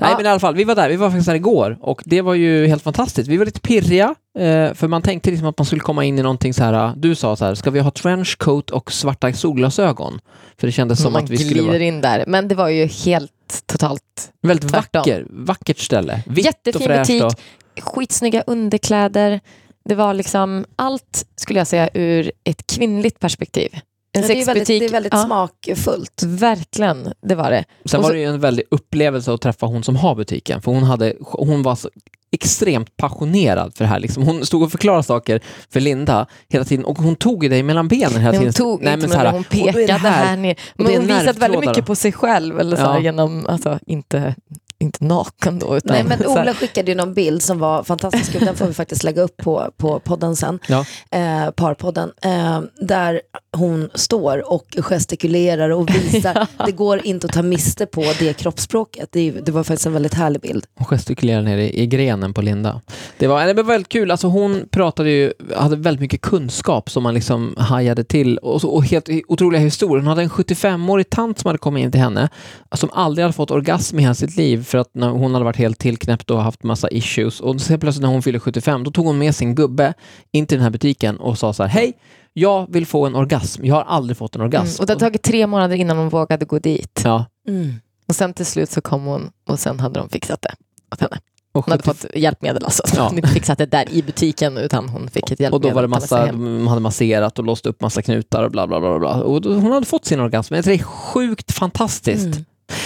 Nej 0.00 0.14
men 0.16 0.26
i 0.26 0.28
alla 0.28 0.40
fall, 0.40 0.54
vi 0.54 0.64
var 0.64 0.74
där, 0.74 0.88
vi 0.88 0.96
var 0.96 1.10
faktiskt 1.10 1.26
där 1.26 1.34
igår 1.34 1.78
och 1.80 2.02
det 2.04 2.20
var 2.20 2.34
ju 2.34 2.66
helt 2.66 2.82
fantastiskt. 2.82 3.28
Vi 3.28 3.36
var 3.36 3.44
lite 3.44 3.60
pirriga, 3.60 4.14
eh, 4.38 4.74
för 4.74 4.88
man 4.88 5.02
tänkte 5.02 5.30
liksom 5.30 5.48
att 5.48 5.58
man 5.58 5.66
skulle 5.66 5.80
komma 5.80 6.04
in 6.04 6.18
i 6.18 6.22
någonting 6.22 6.54
så 6.54 6.64
här, 6.64 6.94
du 6.96 7.14
sa 7.14 7.36
så 7.36 7.44
här, 7.44 7.54
ska 7.54 7.70
vi 7.70 7.80
ha 7.80 7.90
trenchcoat 7.90 8.70
och 8.70 8.92
svarta 8.92 9.32
solglasögon? 9.32 10.20
För 10.58 10.66
det 10.66 10.72
kändes 10.72 11.02
som 11.02 11.12
man 11.12 11.24
att 11.24 11.30
vi 11.30 11.36
skulle 11.36 11.52
glider 11.52 11.68
vara 11.68 11.82
in 11.82 12.00
där. 12.00 12.24
Men 12.26 12.48
det 12.48 12.54
var 12.54 12.68
ju 12.68 12.86
helt 12.86 13.66
totalt 13.66 14.32
väldigt 14.42 14.70
tvärtom. 14.70 15.00
vacker, 15.00 15.26
vackert 15.30 15.78
ställe. 15.78 16.22
Vitt 16.26 16.44
Jättefin 16.44 16.90
och 16.90 16.96
butik. 16.98 17.22
Och, 17.24 17.34
skitsnygga 17.80 18.42
underkläder. 18.46 19.40
Det 19.84 19.94
var 19.94 20.14
liksom 20.14 20.64
allt, 20.76 21.26
skulle 21.36 21.60
jag 21.60 21.66
säga, 21.66 21.88
ur 21.94 22.32
ett 22.44 22.66
kvinnligt 22.66 23.18
perspektiv. 23.18 23.70
En 24.14 24.22
Ja, 24.22 24.28
det, 24.28 24.32
är 24.32 24.36
väldigt, 24.46 24.46
sexbutik. 24.46 24.80
det 24.80 24.86
är 24.86 24.90
väldigt 24.92 25.12
ja, 25.12 25.24
smakfullt. 25.24 26.22
Verkligen, 26.26 27.12
det 27.22 27.34
var 27.34 27.50
det. 27.50 27.64
sen 27.84 27.98
och 27.98 28.02
var 28.02 28.10
så- 28.10 28.14
det 28.14 28.20
ju 28.20 28.26
en 28.26 28.40
väldig 28.40 28.64
upplevelse 28.70 29.32
att 29.32 29.40
träffa 29.40 29.66
hon 29.66 29.82
som 29.84 29.96
har 29.96 30.14
butiken, 30.14 30.62
för 30.62 30.72
hon, 30.72 30.82
hade, 30.82 31.14
hon 31.20 31.62
var 31.62 31.74
så 31.74 31.90
extremt 32.34 32.96
passionerad 32.96 33.74
för 33.76 33.84
det 33.84 33.88
här. 33.88 34.00
Liksom. 34.00 34.22
Hon 34.22 34.46
stod 34.46 34.62
och 34.62 34.70
förklarade 34.70 35.02
saker 35.02 35.40
för 35.70 35.80
Linda 35.80 36.26
hela 36.48 36.64
tiden 36.64 36.84
och 36.84 36.98
hon 36.98 37.16
tog 37.16 37.50
dig 37.50 37.62
mellan 37.62 37.88
benen 37.88 38.20
hela 38.20 38.32
tiden. 38.32 38.46
hon 38.46 38.52
tog 38.52 38.82
Nej, 38.82 38.94
inte 38.94 39.08
men 39.08 39.10
men 39.10 39.18
så 39.18 39.24
här, 39.26 39.32
hon 39.32 39.44
pekade 39.44 39.92
här- 39.92 40.24
här, 40.26 40.36
ner. 40.36 40.56
Men 40.74 40.86
hon 40.86 41.06
visade 41.06 41.32
väldigt 41.32 41.60
mycket 41.60 41.86
på 41.86 41.94
sig 41.94 42.12
själv. 42.12 42.60
Eller 42.60 42.76
så 42.76 42.82
här, 42.82 42.94
Ja. 42.94 43.00
genom, 43.00 43.46
alltså, 43.46 43.78
inte, 43.86 44.34
inte 44.82 45.04
naken 45.04 45.58
då. 45.58 45.76
Utan 45.76 45.92
Nej, 45.92 46.04
men 46.04 46.26
Ola 46.26 46.54
skickade 46.54 46.90
ju 46.90 46.94
någon 46.94 47.14
bild 47.14 47.42
som 47.42 47.58
var 47.58 47.82
fantastisk. 47.82 48.40
Den 48.40 48.56
får 48.56 48.66
vi 48.66 48.74
faktiskt 48.74 49.04
lägga 49.04 49.22
upp 49.22 49.36
på, 49.36 49.70
på 49.76 50.00
podden 50.00 50.36
sen. 50.36 50.58
Ja. 50.68 50.84
Eh, 51.10 51.50
parpodden. 51.50 52.12
Eh, 52.22 52.60
där 52.80 53.20
hon 53.56 53.90
står 53.94 54.52
och 54.52 54.76
gestikulerar 54.78 55.70
och 55.70 55.90
visar. 55.90 56.46
Det 56.66 56.72
går 56.72 57.06
inte 57.06 57.26
att 57.26 57.32
ta 57.32 57.42
miste 57.42 57.86
på 57.86 58.04
det 58.18 58.34
kroppsspråket. 58.34 59.08
Det, 59.12 59.30
det 59.30 59.52
var 59.52 59.64
faktiskt 59.64 59.86
en 59.86 59.92
väldigt 59.92 60.14
härlig 60.14 60.40
bild. 60.40 60.64
Hon 60.74 60.86
gestikulerade 60.86 61.44
nere 61.44 61.62
i, 61.62 61.82
i 61.82 61.86
grenen 61.86 62.34
på 62.34 62.42
Linda. 62.42 62.80
Det 63.18 63.26
var, 63.26 63.46
det 63.46 63.54
var 63.54 63.62
väldigt 63.62 63.88
kul, 63.88 64.10
alltså 64.10 64.26
hon 64.26 64.68
pratade 64.70 65.10
ju, 65.10 65.32
hade 65.56 65.76
väldigt 65.76 66.00
mycket 66.00 66.20
kunskap 66.20 66.90
som 66.90 67.02
man 67.02 67.14
liksom 67.14 67.54
hajade 67.58 68.04
till 68.04 68.38
och, 68.38 68.60
så, 68.60 68.68
och 68.68 68.84
helt 68.84 69.08
otroliga 69.28 69.60
historier. 69.60 69.96
Hon 69.96 70.06
hade 70.06 70.22
en 70.22 70.30
75-årig 70.30 71.10
tant 71.10 71.38
som 71.38 71.48
hade 71.48 71.58
kommit 71.58 71.84
in 71.84 71.92
till 71.92 72.00
henne 72.00 72.28
som 72.74 72.90
aldrig 72.92 73.22
hade 73.22 73.32
fått 73.32 73.50
orgasm 73.50 73.98
i 73.98 74.02
hela 74.02 74.14
sitt 74.14 74.36
liv 74.36 74.64
för 74.72 74.78
att 74.78 74.90
när 74.94 75.08
hon 75.08 75.32
hade 75.34 75.44
varit 75.44 75.56
helt 75.56 75.78
tillknäppt 75.78 76.30
och 76.30 76.42
haft 76.42 76.62
massa 76.62 76.88
issues 76.90 77.40
och 77.40 77.60
sen 77.60 77.80
plötsligt 77.80 78.02
när 78.02 78.08
hon 78.08 78.22
fyllde 78.22 78.40
75 78.40 78.84
då 78.84 78.90
tog 78.90 79.06
hon 79.06 79.18
med 79.18 79.34
sin 79.34 79.54
gubbe 79.54 79.94
in 80.32 80.46
till 80.46 80.56
den 80.58 80.62
här 80.62 80.70
butiken 80.70 81.16
och 81.16 81.38
sa 81.38 81.52
så 81.52 81.62
här, 81.62 81.70
hej, 81.70 81.92
jag 82.32 82.72
vill 82.72 82.86
få 82.86 83.06
en 83.06 83.14
orgasm, 83.14 83.64
jag 83.64 83.74
har 83.74 83.82
aldrig 83.82 84.16
fått 84.16 84.34
en 84.36 84.40
orgasm. 84.42 84.66
mm, 84.66 84.76
och 84.80 84.86
det 84.86 84.92
har 84.92 85.00
tagit 85.00 85.22
tre 85.22 85.46
månader 85.46 85.76
innan 85.76 85.96
hon 85.96 86.08
vågade 86.08 86.44
gå 86.44 86.58
dit. 86.58 87.00
ja, 87.04 87.24
Mm. 87.48 87.74
Och 88.08 88.14
sen 88.16 88.34
till 88.34 88.46
slut 88.46 88.70
så 88.70 88.80
kom 88.80 89.04
hon 89.04 89.30
och 89.48 89.58
sen 89.58 89.80
hade 89.80 90.00
de 90.00 90.08
fixat 90.08 90.42
det 90.42 90.54
åt 90.92 91.00
henne. 91.00 91.18
Och, 91.54 91.64
Hon 91.64 91.72
hade 91.72 91.82
70 91.82 91.94
fått 92.00 92.16
hjälpmedel 92.16 92.64
alltså. 92.64 92.82
Ja. 92.96 93.08
Hon 93.08 93.16
inte 93.16 93.28
fixat 93.28 93.58
det 93.58 93.66
där 93.66 93.92
i 93.92 94.02
butiken 94.02 94.58
utan 94.58 94.88
hon 94.88 95.08
fick 95.10 95.30
ett 95.30 95.40
hjälpmedel. 95.40 95.54
och 95.54 95.60
då 95.60 95.70
var 95.70 95.82
det 95.82 95.88
massa, 95.88 96.26
de 96.26 96.66
hade 96.66 96.80
masserat 96.80 97.38
och 97.38 97.44
låst 97.44 97.66
upp 97.66 97.80
massa 97.80 98.02
knutar 98.02 98.42
och 98.42 98.50
bla 98.50 98.66
bla 98.66 98.80
bla. 98.80 98.98
bla. 98.98 99.22
Och 99.22 99.40
då, 99.40 99.54
hon 99.54 99.72
hade 99.72 99.86
fått 99.86 100.04
sin 100.04 100.20
orgasm. 100.20 100.54
Det 100.54 100.66
är 100.66 100.78
sjukt 100.78 101.52
fantastiskt. 101.52 102.26
Mm. 102.26 102.44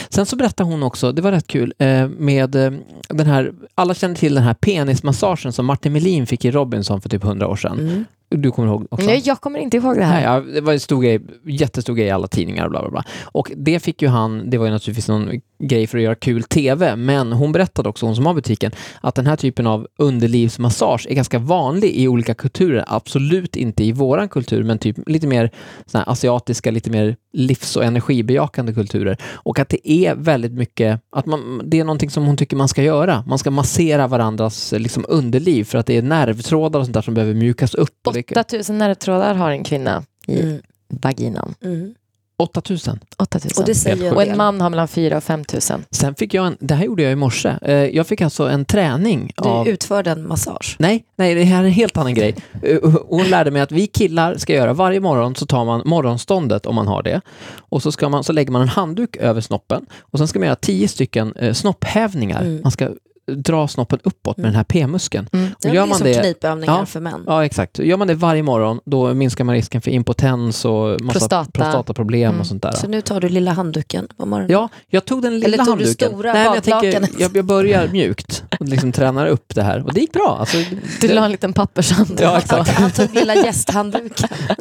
Sen 0.08 0.26
så 0.26 0.36
berättade 0.36 0.70
hon 0.70 0.82
också, 0.82 1.12
det 1.12 1.22
var 1.22 1.32
rätt 1.32 1.46
kul, 1.46 1.74
eh, 1.78 2.08
med 2.08 2.54
eh, 2.54 2.72
den 3.08 3.26
här, 3.26 3.52
alla 3.74 3.94
känner 3.94 4.14
till 4.14 4.34
den 4.34 4.44
här 4.44 4.54
penismassagen 4.54 5.52
som 5.52 5.66
Martin 5.66 5.92
Melin 5.92 6.26
fick 6.26 6.44
i 6.44 6.50
Robinson 6.50 7.00
för 7.00 7.08
typ 7.08 7.24
100 7.24 7.48
år 7.48 7.56
sedan. 7.56 7.78
Mm. 7.78 8.04
Du 8.36 8.50
kommer 8.50 8.68
ihåg 8.68 8.86
också? 8.90 9.06
Nej, 9.06 9.22
jag 9.24 9.40
kommer 9.40 9.58
inte 9.58 9.76
ihåg 9.76 9.96
det 9.96 10.04
här. 10.04 10.40
Nej, 10.42 10.52
det 10.54 10.60
var 10.60 10.72
en 10.72 10.80
stor 10.80 11.02
grej, 11.02 11.20
jättestor 11.44 11.94
grej 11.94 12.06
i 12.06 12.10
alla 12.10 12.26
tidningar 12.28 12.64
och 12.64 12.70
bla 12.70 12.80
bla 12.80 12.90
bla. 12.90 13.04
Och 13.22 13.52
det 13.56 13.80
fick 13.80 14.02
ju 14.02 14.08
han, 14.08 14.50
det 14.50 14.58
var 14.58 14.66
ju 14.66 14.72
naturligtvis 14.72 15.08
någon 15.08 15.30
grej 15.58 15.86
för 15.86 15.98
att 15.98 16.04
göra 16.04 16.14
kul 16.14 16.42
TV, 16.42 16.96
men 16.96 17.32
hon 17.32 17.52
berättade 17.52 17.88
också, 17.88 18.06
hon 18.06 18.16
som 18.16 18.26
har 18.26 18.34
butiken, 18.34 18.72
att 19.00 19.14
den 19.14 19.26
här 19.26 19.36
typen 19.36 19.66
av 19.66 19.86
underlivsmassage 19.98 21.06
är 21.10 21.14
ganska 21.14 21.38
vanlig 21.38 21.90
i 21.90 22.08
olika 22.08 22.34
kulturer. 22.34 22.84
Absolut 22.88 23.56
inte 23.56 23.84
i 23.84 23.92
våran 23.92 24.28
kultur, 24.28 24.62
men 24.64 24.78
typ 24.78 24.96
lite 25.06 25.26
mer 25.26 25.50
såna 25.86 26.04
asiatiska, 26.04 26.70
lite 26.70 26.90
mer 26.90 27.16
livs 27.32 27.76
och 27.76 27.84
energibejakande 27.84 28.72
kulturer. 28.74 29.16
Och 29.34 29.58
att 29.58 29.68
det 29.68 29.90
är 29.92 30.14
väldigt 30.14 30.52
mycket, 30.52 31.00
att 31.16 31.26
man, 31.26 31.62
det 31.64 31.80
är 31.80 31.84
någonting 31.84 32.10
som 32.10 32.26
hon 32.26 32.36
tycker 32.36 32.56
man 32.56 32.68
ska 32.68 32.82
göra. 32.82 33.24
Man 33.26 33.38
ska 33.38 33.50
massera 33.50 34.06
varandras 34.06 34.74
liksom, 34.76 35.04
underliv 35.08 35.64
för 35.64 35.78
att 35.78 35.86
det 35.86 35.96
är 35.96 36.02
nervtrådar 36.02 36.80
och 36.80 36.86
sånt 36.86 36.94
där 36.94 37.02
som 37.02 37.14
behöver 37.14 37.34
mjukas 37.34 37.74
upp. 37.74 38.06
Och 38.06 38.12
det- 38.14 38.22
8000 38.36 38.78
nervtrådar 38.78 39.34
har 39.34 39.50
en 39.50 39.64
kvinna 39.64 40.02
i 40.26 40.40
Mm. 40.40 40.60
vaginan. 40.88 41.54
Mm. 41.64 41.94
8000. 42.38 42.98
8000. 43.18 43.50
Och 43.62 43.66
det 43.66 43.74
säger 43.74 44.14
Och 44.14 44.22
en 44.22 44.36
man 44.36 44.60
har 44.60 44.70
mellan 44.70 44.88
4 44.88 45.16
och 45.16 45.24
5000. 45.24 45.84
Sen 45.90 46.14
fick 46.14 46.34
jag 46.34 46.46
en, 46.46 46.56
det 46.60 46.74
här 46.74 46.84
gjorde 46.84 47.02
jag 47.02 47.12
i 47.12 47.16
morse, 47.16 47.54
eh, 47.62 47.72
jag 47.74 48.06
fick 48.06 48.20
alltså 48.20 48.48
en 48.48 48.64
träning 48.64 49.32
av... 49.36 49.64
Du 49.64 49.70
utförde 49.70 50.10
en 50.10 50.28
massage. 50.28 50.76
Nej, 50.78 51.04
nej, 51.16 51.34
det 51.34 51.44
här 51.44 51.60
är 51.62 51.66
en 51.66 51.72
helt 51.72 51.96
annan 51.96 52.14
grej. 52.14 52.34
Eh, 52.62 52.78
Hon 53.08 53.24
lärde 53.24 53.50
mig 53.50 53.62
att 53.62 53.72
vi 53.72 53.86
killar 53.86 54.36
ska 54.36 54.52
göra, 54.52 54.72
varje 54.72 55.00
morgon 55.00 55.34
så 55.34 55.46
tar 55.46 55.64
man 55.64 55.82
morgonståndet 55.84 56.66
om 56.66 56.74
man 56.74 56.88
har 56.88 57.02
det. 57.02 57.20
Och 57.58 57.82
så, 57.82 57.92
ska 57.92 58.08
man, 58.08 58.24
så 58.24 58.32
lägger 58.32 58.52
man 58.52 58.62
en 58.62 58.68
handduk 58.68 59.16
över 59.16 59.40
snoppen 59.40 59.86
och 60.00 60.18
sen 60.18 60.28
ska 60.28 60.38
man 60.38 60.46
göra 60.46 60.56
tio 60.56 60.88
stycken 60.88 61.32
eh, 61.36 61.52
snopphävningar. 61.52 62.40
Mm. 62.42 62.60
Man 62.62 62.72
ska 62.72 62.88
dra 63.32 63.68
snoppen 63.68 63.98
uppåt 64.02 64.36
med 64.36 64.44
Mm. 64.44 64.52
den 64.52 64.56
här 64.56 64.64
p-muskeln. 64.64 65.28
Mm. 65.32 65.48
Det 65.60 65.68
gör 65.68 65.82
är 65.82 65.86
man 65.86 65.98
som 65.98 66.06
det- 66.06 66.20
knipövningar 66.20 66.78
Ja. 66.78 66.86
för 66.86 67.00
män. 67.00 67.24
Ja, 67.26 67.44
exakt. 67.44 67.78
Gör 67.78 67.96
man 67.96 68.08
det 68.08 68.14
varje 68.14 68.42
morgon, 68.42 68.80
då 68.84 69.14
minskar 69.14 69.44
man 69.44 69.54
risken 69.54 69.82
för 69.82 69.90
impotens 69.90 70.64
och 70.64 71.00
massa 71.00 71.18
Prostata. 71.18 71.50
prostataproblem 71.52 72.28
Mm. 72.28 72.40
och 72.40 72.46
sånt 72.46 72.62
där. 72.62 72.72
Så 72.72 72.88
nu 72.88 73.00
tar 73.00 73.20
du 73.20 73.28
lilla 73.28 73.52
handduken 73.52 74.08
på 74.16 74.26
morgonen. 74.26 74.50
Ja, 74.52 74.68
jag 74.88 75.04
tog 75.04 75.22
den 75.22 75.34
lilla 75.34 75.46
Eller 75.46 75.56
tog 75.56 75.66
du 75.66 75.70
handduken. 75.70 76.08
stora 76.10 76.32
Nej, 76.32 76.44
jag, 76.44 76.62
tänker, 76.62 77.08
jag, 77.22 77.36
jag 77.36 77.44
börjar 77.44 77.88
mjukt 77.88 78.44
och 78.60 78.66
liksom 78.68 78.92
tränar 78.92 79.26
upp 79.26 79.54
det 79.54 79.62
här. 79.62 79.84
Och 79.86 79.94
det 79.94 80.00
gick 80.00 80.12
bra. 80.12 80.36
Alltså, 80.40 80.56
Du 81.00 81.08
det, 81.08 81.14
la 81.14 81.24
en 81.24 81.30
liten 81.30 81.52
pappershandduk. 81.52 82.20
Ja, 82.20 82.38
exakt. 82.38 82.70
han 82.70 82.90
tog 82.90 83.14
lilla 83.14 83.34
gästhandduken. 83.34 84.28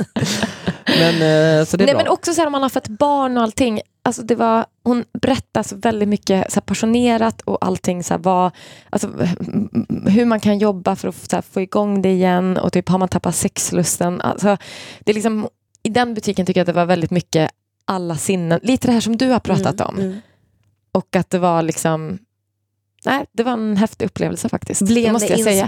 men, 1.00 1.13
eh, 1.13 1.65
så 1.65 1.77
det 1.77 1.84
är 1.84 1.86
Nej, 1.86 1.95
bra. 1.95 2.03
men 2.03 2.07
också 2.07 2.34
så 2.34 2.41
här, 2.41 2.45
om 2.45 2.51
man 2.51 2.62
har 2.62 2.69
fått 2.69 2.88
barn 2.88 3.38
och 3.38 3.43
allting. 3.43 3.81
Alltså 4.05 4.21
det 4.24 4.35
var, 4.35 4.65
hon 4.83 5.05
berättade 5.21 5.63
så 5.63 5.75
väldigt 5.75 6.09
mycket 6.09 6.51
så 6.51 6.55
här, 6.55 6.62
passionerat 6.62 7.41
och 7.41 7.65
allting. 7.65 8.03
Så 8.03 8.13
här, 8.13 8.21
vad, 8.21 8.51
alltså, 8.89 9.07
mm, 9.07 9.85
hur 10.07 10.25
man 10.25 10.39
kan 10.39 10.57
jobba 10.57 10.95
för 10.95 11.07
att 11.07 11.29
så 11.29 11.35
här, 11.35 11.41
få 11.41 11.62
igång 11.62 12.01
det 12.01 12.09
igen 12.09 12.57
och 12.57 12.74
typ 12.74 12.89
har 12.89 12.97
man 12.97 13.09
tappat 13.09 13.35
sexlusten. 13.35 14.21
Alltså, 14.21 14.57
det 15.00 15.12
är 15.12 15.13
liksom, 15.13 15.47
I 15.83 15.89
den 15.89 16.13
butiken 16.13 16.45
tycker 16.45 16.59
jag 16.59 16.63
att 16.63 16.74
det 16.75 16.79
var 16.79 16.85
väldigt 16.85 17.12
mycket 17.12 17.51
alla 17.85 18.15
sinnen. 18.15 18.59
Lite 18.63 18.88
det 18.88 18.91
här 18.91 19.01
som 19.01 19.17
du 19.17 19.29
har 19.29 19.39
pratat 19.39 19.81
om. 19.81 20.00
Mm. 20.00 20.17
Och 20.91 21.15
att 21.15 21.29
det 21.29 21.39
var 21.39 21.62
liksom... 21.62 22.17
Nej, 23.05 23.25
det 23.31 23.43
var 23.43 23.53
en 23.53 23.77
häftig 23.77 24.05
upplevelse 24.05 24.50
faktiskt. 24.50 24.79
det 24.79 24.85
Blev 24.85 25.13
måste 25.13 25.35
ni 25.35 25.41
jag 25.41 25.67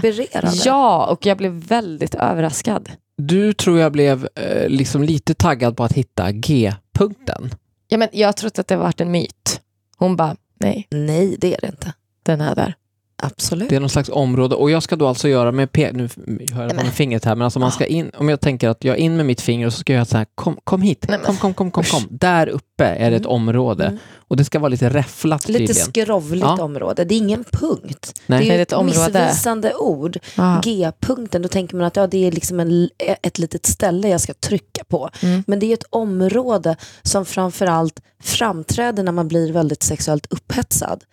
Ja, 0.64 1.06
och 1.06 1.26
jag 1.26 1.36
blev 1.36 1.52
väldigt 1.52 2.14
överraskad. 2.14 2.90
Du 3.16 3.52
tror 3.52 3.78
jag 3.78 3.92
blev 3.92 4.28
eh, 4.34 4.68
liksom 4.68 5.02
lite 5.02 5.34
taggad 5.34 5.76
på 5.76 5.84
att 5.84 5.92
hitta 5.92 6.32
G-punkten. 6.32 7.50
Ja, 7.88 7.98
men 7.98 8.08
jag 8.12 8.36
trodde 8.36 8.60
att 8.60 8.68
det 8.68 8.76
varit 8.76 9.00
en 9.00 9.10
myt. 9.10 9.60
Hon 9.96 10.16
bara, 10.16 10.36
nej, 10.60 10.86
Nej, 10.90 11.36
det 11.38 11.54
är 11.54 11.60
det 11.60 11.66
inte. 11.68 11.94
den 12.22 12.40
är 12.40 12.54
där. 12.54 12.74
Absolut. 13.22 13.68
Det 13.68 13.76
är 13.76 13.80
någon 13.80 13.88
slags 13.90 14.08
område 14.08 14.54
och 14.54 14.70
jag 14.70 14.82
ska 14.82 14.96
då 14.96 15.06
alltså 15.08 15.28
göra 15.28 15.52
med 15.52 15.72
P... 15.72 15.90
Nu 15.92 16.08
hör 16.52 16.62
jag 16.62 16.70
på 16.76 16.84
med 16.84 16.92
fingret 16.94 17.24
här, 17.24 17.34
men 17.34 17.44
alltså 17.44 17.58
man 17.58 17.72
ska 17.72 17.86
in, 17.86 18.10
om 18.16 18.28
jag 18.28 18.40
tänker 18.40 18.68
att 18.68 18.84
jag 18.84 18.96
är 18.96 19.00
in 19.00 19.16
med 19.16 19.26
mitt 19.26 19.40
finger 19.40 19.66
och 19.66 19.72
så 19.72 19.78
ska 19.80 19.92
jag 19.92 19.96
göra 19.98 20.04
så 20.04 20.16
här, 20.16 20.26
kom, 20.34 20.56
kom 20.64 20.82
hit, 20.82 21.04
Nej, 21.08 21.18
men- 21.18 21.26
kom, 21.26 21.36
kom, 21.36 21.54
kom, 21.54 21.70
kom, 21.70 21.84
kom. 21.84 22.02
Där 22.10 22.46
uppe 22.48 22.84
är 22.84 23.10
det 23.10 23.16
ett 23.16 23.22
Mm. 23.22 23.32
område 23.32 23.84
Mm. 23.86 23.98
och 24.28 24.36
det 24.36 24.44
ska 24.44 24.58
vara 24.58 24.68
lite 24.68 24.88
räfflat 24.88 25.48
Lite 25.48 25.58
tydligen. 25.58 25.84
skrovligt 25.86 26.44
Ja. 26.46 26.62
område. 26.62 27.04
Det 27.04 27.14
är 27.14 27.16
ingen 27.18 27.44
punkt. 27.44 28.20
Nej. 28.26 28.38
Det 28.40 28.44
är 28.46 28.48
det 28.48 28.54
är 28.58 28.62
ett 28.62 28.72
ett 28.72 28.78
område. 28.78 28.98
missvisande 28.98 29.74
ord. 29.74 30.18
Ah. 30.36 30.60
G-punkten, 30.64 31.42
då 31.42 31.48
tänker 31.48 31.76
man 31.76 31.86
att 31.86 31.96
ja, 31.96 32.06
det 32.06 32.26
är 32.26 32.32
liksom 32.32 32.60
en, 32.60 32.88
ett 33.22 33.38
litet 33.38 33.66
ställe 33.66 34.08
jag 34.08 34.20
ska 34.20 34.34
trycka 34.34 34.84
på. 34.88 35.10
Mm. 35.22 35.44
Men 35.46 35.58
det 35.60 35.66
är 35.66 35.74
ett 35.74 35.84
område 35.90 36.76
som 37.02 37.24
framförallt 37.26 38.00
framträder 38.22 39.02
när 39.02 39.12
man 39.12 39.28
blir 39.28 39.52
väldigt 39.52 39.82
sexuellt 39.82 40.26
upphetsad. 40.30 41.04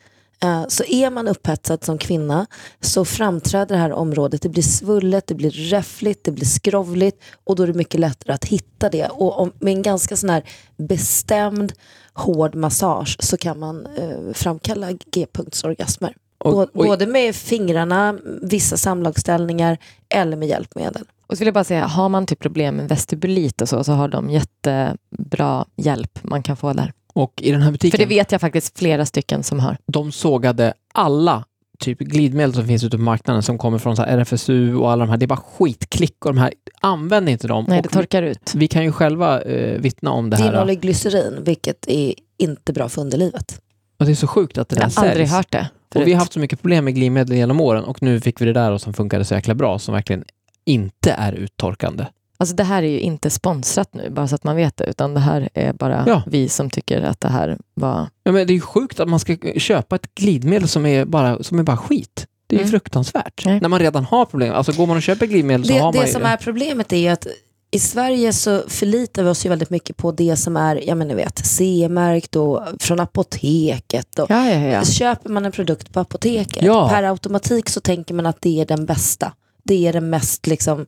Eh, 0.43 0.65
Så 0.67 0.83
är 0.83 1.09
man 1.09 1.27
upphetsad 1.27 1.83
som 1.83 1.97
kvinna 1.97 2.45
så 2.81 3.05
framträder 3.05 3.75
det 3.75 3.81
här 3.81 3.91
området. 3.91 4.41
Det 4.41 4.49
blir 4.49 4.63
svullet, 4.63 5.27
det 5.27 5.35
blir 5.35 5.51
räffligt, 5.51 6.23
det 6.23 6.31
blir 6.31 6.45
skrovligt 6.45 7.23
och 7.43 7.55
då 7.55 7.63
är 7.63 7.67
det 7.67 7.73
mycket 7.73 7.99
lättare 7.99 8.33
att 8.33 8.45
hitta 8.45 8.89
det. 8.89 9.07
Och 9.07 9.39
om, 9.39 9.51
med 9.59 9.73
en 9.73 9.81
ganska 9.81 10.15
sån 10.17 10.29
här 10.29 10.43
bestämd 10.77 11.73
hård 12.13 12.55
massage 12.55 13.17
så 13.19 13.37
kan 13.37 13.59
man 13.59 13.85
eh, 13.97 14.33
framkalla 14.33 14.91
g-punktsorgasmer. 14.91 16.13
Och- 16.37 16.69
Både 16.73 17.07
med 17.07 17.35
fingrarna, 17.35 18.17
vissa 18.41 18.77
samlagsställningar 18.77 19.77
eller 20.09 20.37
med 20.37 20.47
hjälpmedel. 20.47 21.03
Och 21.27 21.37
så 21.37 21.39
vill 21.39 21.47
jag 21.47 21.53
bara 21.53 21.63
säga, 21.63 21.85
har 21.85 22.09
man 22.09 22.25
typ 22.25 22.39
problem 22.39 22.75
med 22.75 22.89
vestibulit 22.89 23.61
och 23.61 23.69
så, 23.69 23.83
så 23.83 23.91
har 23.91 24.07
de 24.07 24.29
jättebra 24.29 25.65
hjälp 25.75 26.19
man 26.23 26.43
kan 26.43 26.57
få 26.57 26.73
där. 26.73 26.93
Och 27.15 27.33
i 27.41 27.51
den 27.51 27.61
här 27.61 27.71
butiken, 27.71 27.91
För 27.91 27.97
det 27.97 28.15
vet 28.15 28.31
jag 28.31 28.41
faktiskt 28.41 28.79
flera 28.79 29.05
stycken 29.05 29.43
som 29.43 29.59
har. 29.59 29.77
de 29.91 30.11
sågade 30.11 30.73
alla 30.93 31.45
typ 31.79 31.99
glidmedel 31.99 32.53
som 32.53 32.67
finns 32.67 32.83
ute 32.83 32.97
på 32.97 33.03
marknaden 33.03 33.43
som 33.43 33.57
kommer 33.57 33.77
från 33.77 33.95
så 33.95 34.01
här 34.01 34.17
RFSU 34.17 34.75
och 34.75 34.91
alla 34.91 35.05
de 35.05 35.09
här. 35.11 35.17
Det 35.17 35.25
är 35.25 35.27
bara 35.27 35.39
skitklick 35.39 36.25
och 36.25 36.33
de 36.33 36.39
här, 36.39 36.53
använd 36.81 37.29
inte 37.29 37.47
dem. 37.47 37.65
Nej, 37.67 37.77
och 37.77 37.83
det 37.83 37.89
torkar 37.89 38.23
ut. 38.23 38.51
vi, 38.53 38.59
vi 38.59 38.67
kan 38.67 38.83
ju 38.83 38.91
själva 38.91 39.41
eh, 39.41 39.79
vittna 39.81 40.11
om 40.11 40.29
det 40.29 40.35
Det 40.37 40.41
här. 40.43 40.49
innehåller 40.49 40.73
glycerin, 40.73 41.43
vilket 41.43 41.87
är 41.87 42.13
inte 42.37 42.73
bra 42.73 42.89
för 42.89 43.01
underlivet. 43.01 43.61
Och 43.99 44.05
det 44.05 44.11
är 44.11 44.15
så 44.15 44.27
sjukt 44.27 44.57
att 44.57 44.69
det 44.69 44.75
där 44.75 44.81
Jag 44.95 45.01
har 45.01 45.07
aldrig 45.09 45.27
hört 45.27 45.51
det 45.51 45.59
Och 45.95 45.95
vi 45.95 45.99
förut. 45.99 46.13
har 46.13 46.19
haft 46.19 46.33
så 46.33 46.39
mycket 46.39 46.61
problem 46.61 46.85
med 46.85 46.95
glidmedel 46.95 47.35
genom 47.37 47.61
åren 47.61 47.83
och 47.83 48.01
nu 48.01 48.19
fick 48.21 48.41
vi 48.41 48.45
det 48.45 48.53
där 48.53 48.71
och 48.71 48.81
som 48.81 48.93
funkade 48.93 49.25
så 49.25 49.33
jäkla 49.33 49.55
bra 49.55 49.79
som 49.79 49.93
verkligen 49.93 50.23
inte 50.65 51.11
är 51.11 51.33
uttorkande. 51.33 52.05
Alltså 52.37 52.55
det 52.55 52.63
här 52.63 52.83
är 52.83 52.87
ju 52.87 52.99
inte 52.99 53.29
sponsrat 53.29 53.93
nu, 53.93 54.09
bara 54.09 54.27
så 54.27 54.35
att 54.35 54.43
man 54.43 54.55
vet 54.55 54.77
det, 54.77 54.85
utan 54.85 55.13
det 55.13 55.19
här 55.19 55.49
är 55.53 55.73
bara 55.73 56.03
Ja. 56.07 56.23
vi 56.27 56.49
som 56.49 56.69
tycker 56.69 57.01
att 57.01 57.19
det 57.21 57.29
här 57.29 57.57
var... 57.73 58.07
Ja, 58.23 58.31
men 58.31 58.47
det 58.47 58.53
är 58.53 58.55
ju 58.55 58.61
sjukt 58.61 58.99
att 58.99 59.09
man 59.09 59.19
ska 59.19 59.37
köpa 59.57 59.95
ett 59.95 60.15
glidmedel 60.15 60.67
som 60.67 60.85
är 60.85 61.05
bara, 61.05 61.43
som 61.43 61.59
är 61.59 61.63
bara 61.63 61.77
skit. 61.77 62.27
Det 62.47 62.55
är 62.55 62.59
ju 62.59 62.63
Mm. 62.63 62.71
fruktansvärt. 62.71 63.45
Nej. 63.45 63.59
När 63.61 63.69
man 63.69 63.79
redan 63.79 64.05
har 64.05 64.25
problem. 64.25 64.53
Alltså 64.53 64.71
går 64.71 64.87
man 64.87 64.97
och 64.97 65.03
köper 65.03 65.25
glidmedel 65.25 65.65
så 65.65 65.73
Det, 65.73 65.79
har 65.79 65.85
man 65.93 66.01
det 66.01 66.07
ju... 66.07 66.13
som 66.13 66.23
är 66.23 66.37
problemet 66.37 66.93
är 66.93 66.97
ju 66.97 67.07
att 67.07 67.27
i 67.71 67.79
Sverige 67.79 68.33
så 68.33 68.63
förlitar 68.67 69.23
vi 69.23 69.29
oss 69.29 69.45
ju 69.45 69.49
väldigt 69.49 69.69
mycket 69.69 69.97
på 69.97 70.11
det 70.11 70.35
som 70.35 70.57
är, 70.57 70.87
ja 70.87 70.95
men 70.95 71.07
ni 71.07 71.13
vet, 71.15 71.45
CE-märkt 71.45 72.35
och 72.35 72.61
från 72.79 72.99
apoteket. 72.99 74.19
Och 74.19 74.31
Ja, 74.31 74.49
ja, 74.49 74.59
ja. 74.59 74.83
Köper 74.85 75.29
man 75.29 75.45
en 75.45 75.51
produkt 75.51 75.93
på 75.93 75.99
apoteket, 75.99 76.63
Ja. 76.63 76.89
per 76.89 77.03
automatik 77.03 77.69
så 77.69 77.79
tänker 77.81 78.13
man 78.13 78.25
att 78.25 78.41
det 78.41 78.61
är 78.61 78.65
den 78.65 78.85
bästa. 78.85 79.31
Det 79.67 79.87
är 79.87 79.93
den 79.93 80.09
mest 80.09 80.47
liksom, 80.47 80.85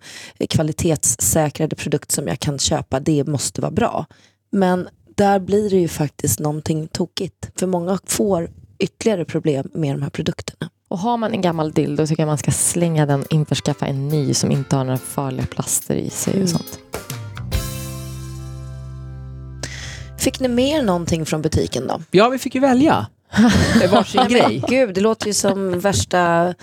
kvalitetssäkrade 0.50 1.76
produkt 1.76 2.12
som 2.12 2.28
jag 2.28 2.40
kan 2.40 2.60
köpa. 2.60 3.00
Det 3.00 3.28
måste 3.28 3.62
vara 3.62 3.72
bra. 3.72 4.06
Men 4.52 4.88
där 5.16 5.40
blir 5.40 5.70
det 5.70 5.78
ju 5.78 5.88
faktiskt 5.88 6.40
någonting 6.40 6.88
tokigt. 6.88 7.50
För 7.60 7.68
många 7.68 8.00
får 8.06 8.50
ytterligare 8.80 9.26
problem 9.26 9.70
med 9.74 9.96
de 9.96 10.02
här 10.02 10.10
produkterna. 10.10 10.70
Och 10.88 11.00
har 11.00 11.18
man 11.18 11.32
en 11.34 11.42
gammal 11.42 11.72
dildo 11.72 12.08
tycker 12.08 12.24
jag 12.24 12.28
man 12.28 12.38
ska 12.38 12.52
slänga 12.52 13.06
den, 13.06 13.26
införskaffa 13.30 13.86
en 13.86 14.08
ny 14.08 14.34
som 14.34 14.52
inte 14.52 14.76
har 14.76 14.84
några 14.84 14.98
farliga 14.98 15.46
plaster 15.46 15.96
i 15.96 16.10
sig 16.10 16.34
Mm. 16.34 16.44
och 16.44 16.50
sånt. 16.50 16.80
Fick 20.20 20.40
ni 20.40 20.48
mer 20.48 20.82
någonting 20.84 21.26
från 21.26 21.42
butiken 21.42 21.88
då? 21.88 22.02
Ja, 22.12 22.30
vi 22.30 22.38
fick 22.38 22.56
ju 22.56 22.62
välja. 22.62 23.08
Varsin 23.92 24.28
grej. 24.30 24.64
Gud, 24.68 24.94
det 24.94 25.02
låter 25.02 25.28
ju 25.28 25.34
som 25.34 25.80
värsta... 25.80 26.54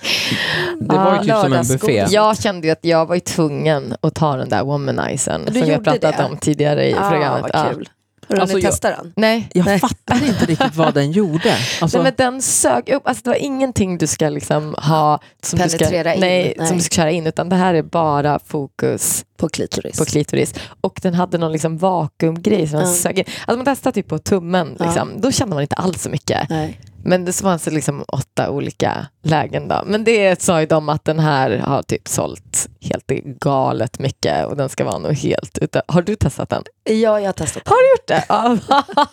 Det 0.80 0.96
var 0.96 1.12
ju 1.14 1.18
typ 1.18 1.34
som 1.36 1.52
en 1.52 1.66
buffé. 1.68 2.06
Jag 2.10 2.38
kände 2.42 2.66
ju 2.66 2.72
att 2.72 2.78
jag 2.84 3.06
var 3.06 3.14
ju 3.14 3.20
tvungen 3.20 3.96
att 4.00 4.14
ta 4.14 4.36
den 4.36 4.48
där 4.48 4.64
womanizern 4.64 5.40
Du 5.40 5.46
som 5.46 5.54
vi 5.54 5.60
har 5.60 5.68
gjorde 5.68 5.90
pratat 5.90 6.16
det? 6.18 6.24
om 6.24 6.36
tidigare 6.38 6.88
i 6.88 6.94
Ah, 6.94 7.10
programmet. 7.10 7.42
vad 7.54 7.74
kul. 7.74 7.88
Har 8.28 8.34
du 8.36 8.40
Alltså, 8.40 8.54
hunnit 8.54 8.64
jag- 8.64 8.72
testa 8.72 8.90
den? 8.90 9.12
Nej. 9.16 9.48
Jag 9.54 9.66
Nej. 9.66 9.78
fattar 9.78 10.26
inte 10.26 10.46
riktigt 10.46 10.74
vad 10.76 10.94
den 10.94 11.12
gjorde. 11.12 11.56
Alltså, 11.80 11.98
Nej, 11.98 12.04
men 12.04 12.12
den 12.32 12.42
sög 12.42 12.88
upp, 12.88 13.06
alltså 13.08 13.22
det 13.24 13.30
var 13.30 13.36
ingenting 13.36 13.98
du 13.98 14.06
ska 14.06 14.28
liksom 14.28 14.74
ha 14.78 15.18
som 15.42 15.58
du 15.58 15.68
ska, 15.68 15.84
in, 15.96 16.02
nej, 16.04 16.54
nej. 16.58 16.68
som 16.68 16.76
du 16.76 16.82
ska 16.82 16.94
köra 16.94 17.10
in 17.10 17.26
utan 17.26 17.48
det 17.48 17.56
här 17.56 17.74
är 17.74 17.82
bara 17.82 18.38
fokus 18.46 19.24
På 19.36 19.48
klitoris. 19.48 19.98
på 19.98 20.04
klitoris. 20.04 20.54
Och 20.80 20.98
den 21.02 21.14
hade 21.14 21.38
någon 21.38 21.52
liksom 21.52 21.78
vakuumgrej 21.78 22.66
som 22.68 22.80
Ja. 22.80 22.86
sög 22.86 23.18
in. 23.18 23.24
Alltså 23.46 23.56
man 23.56 23.64
testade 23.64 23.94
typ 23.94 24.08
på 24.08 24.18
tummen, 24.18 24.76
Ja. 24.78 24.84
liksom. 24.84 25.20
då 25.20 25.30
kände 25.32 25.54
man 25.54 25.62
inte 25.62 25.76
alls 25.76 26.02
så 26.02 26.10
mycket. 26.10 26.48
Nej. 26.50 26.80
Men 27.06 27.24
det 27.24 27.32
fanns 27.32 27.66
liksom 27.66 28.04
åtta 28.08 28.50
olika 28.50 29.06
lägen 29.22 29.68
då. 29.68 29.82
Men 29.86 30.04
det 30.04 30.42
sa 30.42 30.60
ju 30.60 30.66
de 30.66 30.88
att 30.88 31.04
den 31.04 31.18
här 31.18 31.58
har 31.58 31.82
typ 31.82 32.08
sålt 32.08 32.63
helt 32.84 33.06
galet 33.40 33.98
mycket 33.98 34.46
och 34.46 34.56
den 34.56 34.68
ska 34.68 34.84
vara 34.84 34.98
nog 34.98 35.12
helt 35.12 35.58
ute. 35.58 35.82
Har 35.88 36.02
du 36.02 36.16
testat 36.16 36.48
den? 36.48 36.62
Ja, 36.84 37.20
jag 37.20 37.28
har 37.28 37.32
testat. 37.32 37.68
Har 37.68 37.76
du 37.76 37.90
gjort 37.90 38.06
det? 38.06 38.24
Ja, 38.28 38.56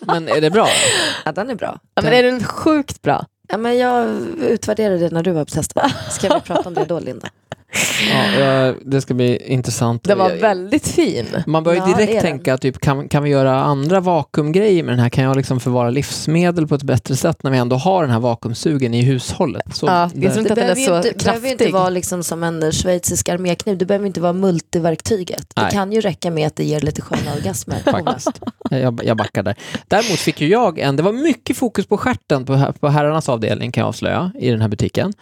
Men 0.00 0.28
är 0.28 0.40
det 0.40 0.50
bra? 0.50 0.68
Ja, 1.24 1.32
den 1.32 1.50
är 1.50 1.54
bra. 1.54 1.78
Ja, 1.94 2.02
men 2.02 2.12
är 2.12 2.22
den 2.22 2.44
sjukt 2.44 3.02
bra? 3.02 3.26
Ja, 3.48 3.56
men 3.56 3.78
jag 3.78 4.08
utvärderade 4.40 4.98
det 4.98 5.10
när 5.10 5.22
du 5.22 5.30
var 5.32 5.44
på 5.44 5.50
testval. 5.50 5.90
Ska 6.10 6.34
vi 6.34 6.40
prata 6.40 6.68
om 6.68 6.74
det 6.74 6.84
då, 6.84 7.00
Linda? 7.00 7.28
Ja, 8.38 8.74
det 8.84 9.00
ska 9.00 9.14
bli 9.14 9.36
intressant. 9.52 10.04
Den 10.04 10.18
var 10.18 10.30
väldigt 10.30 10.88
fin. 10.88 11.26
Man 11.46 11.64
börjar 11.64 11.78
Ja, 11.88 11.94
det 11.96 12.06
direkt 12.06 12.22
tänka, 12.22 12.58
typ, 12.58 12.78
kan, 12.80 13.08
kan 13.08 13.22
vi 13.22 13.30
göra 13.30 13.60
andra 13.60 14.00
vakuumgrejer 14.00 14.82
med 14.82 14.92
den 14.92 14.98
här? 15.00 15.08
Kan 15.08 15.24
jag 15.24 15.36
liksom 15.36 15.60
förvara 15.60 15.90
livsmedel 15.90 16.66
på 16.68 16.74
ett 16.74 16.82
bättre 16.82 17.16
sätt 17.16 17.42
när 17.42 17.50
vi 17.50 17.58
ändå 17.58 17.76
har 17.76 18.02
den 18.02 18.10
här 18.10 18.20
vakuumsugen 18.20 18.94
i 18.94 19.02
hushållet? 19.02 19.62
Så 19.74 19.86
Ja, 19.86 20.10
jag 20.14 20.32
tror 20.34 20.38
inte 20.38 20.42
Det 20.42 20.52
att 20.52 20.56
den 20.56 20.58
är 20.70 20.74
behöver 20.74 20.80
ju 20.80 20.86
så 20.86 21.08
inte, 21.08 21.24
behöver 21.24 21.46
ju 21.46 21.52
inte 21.52 21.64
kraftig. 21.64 21.74
vara 21.74 21.90
liksom 21.90 22.22
som 22.22 22.42
en 22.42 22.72
schweizisk 22.72 23.28
armékniv. 23.28 23.78
Det 23.78 23.86
behöver 23.86 24.06
inte 24.06 24.20
vara 24.20 24.32
multiverktyget. 24.32 25.46
Det 25.54 25.62
Nej. 25.62 25.70
kan 25.72 25.92
ju 25.92 26.00
räcka 26.00 26.30
med 26.30 26.46
att 26.46 26.56
det 26.56 26.64
ger 26.64 26.80
lite 26.80 27.02
sköna 27.02 27.32
orgasmer. 27.36 27.78
Faktiskt. 27.84 28.40
Jag, 28.70 29.00
jag 29.04 29.16
backar 29.16 29.42
där. 29.42 29.54
Däremot 29.88 30.18
fick 30.18 30.40
ju 30.40 30.48
jag 30.48 30.78
en, 30.78 30.96
det 30.96 31.02
var 31.02 31.12
mycket 31.12 31.56
fokus 31.56 31.86
på 31.86 31.96
stjärten 31.96 32.44
på, 32.44 32.72
på 32.80 32.88
herrarnas 32.88 33.28
avdelning 33.28 33.72
kan 33.72 33.80
jag 33.80 33.88
avslöja 33.88 34.30
i 34.38 34.50
den 34.50 34.60
här 34.60 34.68
butiken. 34.68 35.12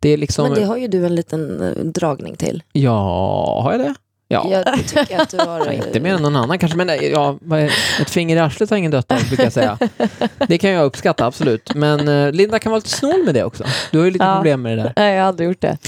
Det 0.00 0.08
är 0.08 0.16
liksom, 0.16 0.44
Men 0.48 0.54
det 0.54 0.64
har 0.64 0.76
ju 0.76 0.88
du 0.88 1.06
en 1.06 1.14
liten 1.14 1.62
eh, 1.62 1.84
dragning 1.84 2.36
till. 2.36 2.62
ja, 2.72 3.60
har 3.64 3.72
jag 3.72 3.80
det? 3.80 3.94
Ja. 4.28 4.46
Jag 4.50 4.86
tycker 4.88 5.20
att 5.22 5.30
du 5.30 5.36
har... 5.46 5.58
Ja, 5.66 5.72
inte 5.72 6.00
mer 6.00 6.14
än 6.14 6.22
någon 6.22 6.36
annan 6.36 6.58
kanske, 6.58 6.76
men 6.78 6.90
eh, 6.90 6.96
ja, 6.96 7.38
är- 7.52 7.72
ett 8.00 8.10
finger 8.10 8.36
i 8.36 8.38
arslet 8.38 8.70
har 8.70 8.76
ingen 8.76 8.90
dött 8.90 9.12
av, 9.12 9.18
brukar 9.28 9.44
jag 9.44 9.52
säga. 9.52 9.78
Det 10.48 10.58
kan 10.58 10.70
jag 10.70 10.84
uppskatta, 10.84 11.26
absolut. 11.26 11.74
Men 11.74 12.08
eh, 12.08 12.32
Linda 12.32 12.58
kan 12.58 12.70
vara 12.72 12.78
lite 12.78 12.88
snål 12.90 13.24
med 13.24 13.34
det 13.34 13.44
också. 13.44 13.64
Du 13.90 13.98
har 13.98 14.04
ju 14.04 14.10
lite 14.10 14.24
Ja. 14.24 14.34
problem 14.34 14.62
med 14.62 14.78
det 14.78 14.82
där. 14.82 14.92
Nej, 14.96 15.14
jag 15.14 15.22
har 15.22 15.28
aldrig 15.28 15.48
gjort 15.48 15.60
det. 15.60 15.78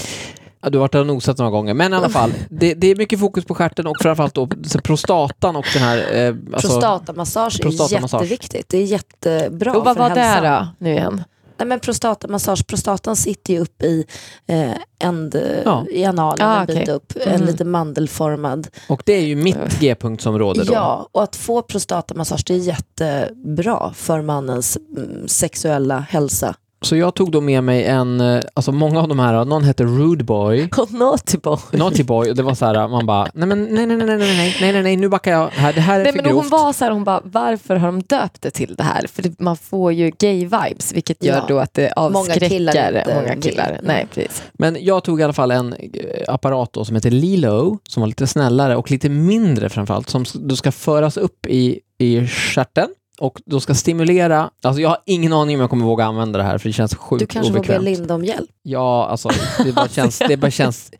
Ja, 0.61 0.69
du 0.69 0.77
har 0.77 0.81
varit 0.81 0.91
där 0.91 0.99
och 0.99 1.07
nosat 1.07 1.37
några 1.37 1.51
gånger, 1.51 1.73
men 1.73 1.93
i 1.93 1.95
alla 1.95 2.09
fall. 2.09 2.31
Det, 2.49 2.73
det 2.73 2.87
är 2.87 2.95
mycket 2.95 3.19
fokus 3.19 3.45
på 3.45 3.55
stjärten 3.55 3.87
och 3.87 3.95
framförallt 4.01 4.33
då 4.33 4.47
prostatan 4.83 5.55
och 5.55 5.65
den 5.73 5.81
här... 5.83 5.97
Eh, 6.15 6.27
alltså, 6.53 6.67
Prostatamassage 6.67 7.59
är 7.59 7.63
prostatamassage. 7.63 8.21
jätteviktigt. 8.21 8.69
Det 8.69 8.77
är 8.77 8.83
jättebra 8.85 9.73
Och 9.77 9.85
vad 9.85 9.95
för 9.97 10.03
var 10.09 10.15
det 10.15 10.21
hälsan. 10.21 10.65
då, 10.79 10.85
nu 10.85 10.91
igen? 10.91 11.23
Nej, 11.63 11.67
men 11.69 11.79
prostatamassage, 11.79 12.67
prostatan 12.67 13.15
sitter 13.15 13.53
ju 13.53 13.59
upp 13.59 13.83
i, 13.83 14.05
eh, 14.47 14.71
änd, 14.99 15.35
Ja. 15.65 15.85
i 15.91 16.05
analen 16.05 16.47
Ah, 16.47 16.59
en 16.59 16.65
bit 16.65 16.75
okej. 16.81 16.93
upp, 16.93 17.13
en 17.25 17.33
Mm. 17.35 17.47
lite 17.47 17.65
mandelformad. 17.65 18.67
och 18.89 19.01
det 19.05 19.13
är 19.13 19.21
ju 19.21 19.35
mitt 19.35 19.79
G-punktsområde 19.79 20.63
då. 20.63 20.73
Ja, 20.73 21.09
och 21.11 21.23
att 21.23 21.35
få 21.35 21.61
prostatamassage 21.61 22.43
det 22.47 22.53
är 22.53 22.57
jättebra 22.57 23.93
för 23.95 24.21
mannens 24.21 24.77
mm, 24.97 25.27
sexuella 25.27 25.99
hälsa. 25.99 26.55
Så 26.83 26.95
jag 26.95 27.13
tog 27.15 27.31
då 27.31 27.41
med 27.41 27.63
mig 27.63 27.83
en, 27.85 28.21
eh, 28.21 28.41
alltså 28.53 28.71
många 28.71 28.99
av 29.01 29.07
de 29.07 29.19
här, 29.19 29.45
någon 29.45 29.63
hette 29.63 29.83
Rude 29.83 30.23
Boy, 30.23 30.69
Naughty 30.89 31.37
boy. 31.37 31.57
Naughty 31.71 32.03
Boy, 32.03 32.29
och 32.29 32.35
det 32.35 32.43
var 32.43 32.53
så 32.55 32.65
här, 32.65 32.87
man 32.87 33.05
bara, 33.05 33.27
nej 33.33 33.47
men 33.47 33.63
nej, 33.63 33.85
nej, 33.85 33.97
nej, 33.97 34.05
nej, 34.07 34.17
nej, 34.17 34.57
nej, 34.61 34.73
nej, 34.73 34.83
nej, 34.83 34.95
nu 34.97 35.09
backar 35.09 35.31
jag, 35.31 35.47
här, 35.47 35.73
det 35.73 35.81
här 35.81 35.99
är 35.99 36.03
Nej, 36.03 36.11
för 36.13 36.21
men 36.21 36.25
hon 36.31 36.41
grovt. 36.41 36.51
var 36.51 36.73
så 36.73 36.85
här, 36.85 36.91
hon 36.91 37.03
bara, 37.03 37.21
varför 37.23 37.75
har 37.75 37.87
de 37.87 38.01
döpt 38.03 38.41
det 38.41 38.51
till 38.51 38.75
det 38.75 38.83
här? 38.83 39.05
För 39.07 39.23
det, 39.23 39.39
man 39.39 39.57
får 39.57 39.93
ju 39.93 40.09
gay-vibes, 40.09 40.93
vilket 40.93 41.23
gör 41.23 41.35
Ja. 41.35 41.45
då 41.47 41.59
att 41.59 41.73
det 41.73 41.93
Många 41.97 42.19
avskräcker 42.19 42.49
killar 42.49 42.97
inte 42.97 43.15
många 43.21 43.35
killar. 43.41 43.79
Nej, 43.83 44.07
precis. 44.13 44.43
Men 44.53 44.77
jag 44.79 45.03
tog 45.03 45.19
i 45.19 45.23
alla 45.23 45.33
fall 45.33 45.51
en 45.51 45.73
eh, 45.73 45.79
apparat 46.27 46.73
då 46.73 46.85
som 46.85 46.95
heter 46.95 47.11
Lilo, 47.11 47.79
som 47.89 48.01
var 48.01 48.07
lite 48.07 48.27
snällare 48.27 48.75
och 48.75 48.91
lite 48.91 49.09
mindre 49.09 49.69
framförallt, 49.69 50.09
som 50.09 50.25
då 50.33 50.55
ska 50.55 50.71
föras 50.71 51.17
upp 51.17 51.45
i, 51.45 51.79
i 51.97 52.27
stjärten 52.27 52.87
och 53.23 53.41
då 53.45 53.59
ska 53.59 53.73
stimulera, 53.75 54.49
alltså 54.63 54.81
jag 54.81 54.89
har 54.89 54.97
ingen 55.05 55.33
aning 55.33 55.55
om 55.55 55.61
jag 55.61 55.69
kommer 55.69 55.85
våga 55.85 56.05
använda 56.05 56.37
det 56.39 56.45
här 56.45 56.57
för 56.57 56.69
det 56.69 56.73
känns 56.73 56.95
sjukt 56.95 57.19
Du 57.19 57.25
kanske 57.25 57.47
får 57.53 57.53
be 57.53 57.59
obekvämt. 57.59 57.83
Linda 57.85 58.15
om 58.15 58.25
hjälp. 58.25 58.49
Ja, 58.63 59.07
alltså 59.07 59.29
det 59.65 59.71
bara 59.71 59.87
känns, 59.87 60.19
det 60.27 60.37
bara 60.37 60.51
känns, 60.51 60.91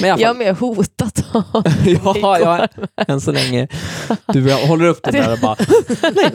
men 0.00 0.08
i 0.08 0.10
alla 0.10 0.20
Jag 0.20 0.28
fall, 0.36 0.46
har 0.46 0.52
mer 0.52 0.52
hotat 0.60 1.24
honom. 1.32 1.62
ja, 2.22 2.38
ja, 2.38 2.68
än 3.06 3.20
så 3.20 3.32
länge 3.32 3.68
du 4.26 4.52
håller 4.52 4.84
upp 4.86 5.02
den 5.02 5.14
där 5.14 5.32
och 5.32 5.38
bara, 5.38 5.56
nej, 6.14 6.30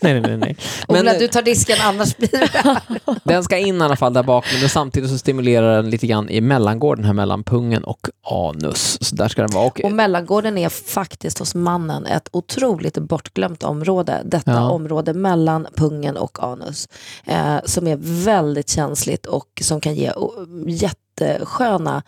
nej, 0.00 0.20
nej, 0.20 0.36
nej. 0.36 0.56
Men 0.88 1.00
Ola, 1.00 1.12
eh, 1.14 1.18
du 1.18 1.28
tar 1.28 1.42
disken 1.42 1.76
annars 1.80 2.16
blir 2.16 2.28
det 2.30 2.80
den 3.24 3.44
ska 3.44 3.58
in 3.58 3.80
i 3.80 3.84
alla 3.84 3.96
fall 3.96 4.12
där 4.12 4.22
bak, 4.22 4.44
men 4.60 4.68
samtidigt 4.68 5.10
så 5.10 5.18
stimulerar 5.18 5.76
den 5.76 5.90
lite 5.90 6.06
grann 6.06 6.28
i 6.30 6.40
mellangården 6.40 7.04
här 7.04 7.12
mellan 7.12 7.44
pungen 7.44 7.84
och 7.84 8.08
anus. 8.30 8.98
Så 9.00 9.14
där 9.16 9.28
ska 9.28 9.42
den 9.42 9.50
vara. 9.50 9.66
Och, 9.66 9.80
Och 9.84 9.92
mellangården 9.92 10.58
är 10.58 10.68
faktiskt 10.68 11.38
hos 11.38 11.54
mannen 11.54 12.06
ett 12.06 12.28
otroligt 12.32 12.98
bortglömt 12.98 13.62
område. 13.62 14.22
Detta 14.24 14.50
Ja. 14.52 14.70
område 14.70 14.89
mellan 15.14 15.66
pungen 15.76 16.16
och 16.16 16.42
anus. 16.42 16.88
Eh, 17.24 17.56
som 17.64 17.86
är 17.86 17.96
väldigt 18.24 18.70
känsligt 18.70 19.26
och 19.26 19.62
som 19.62 19.80
kan 19.80 19.94
ge 19.94 20.10
oh, 20.10 20.44
jättesköna 20.66 22.02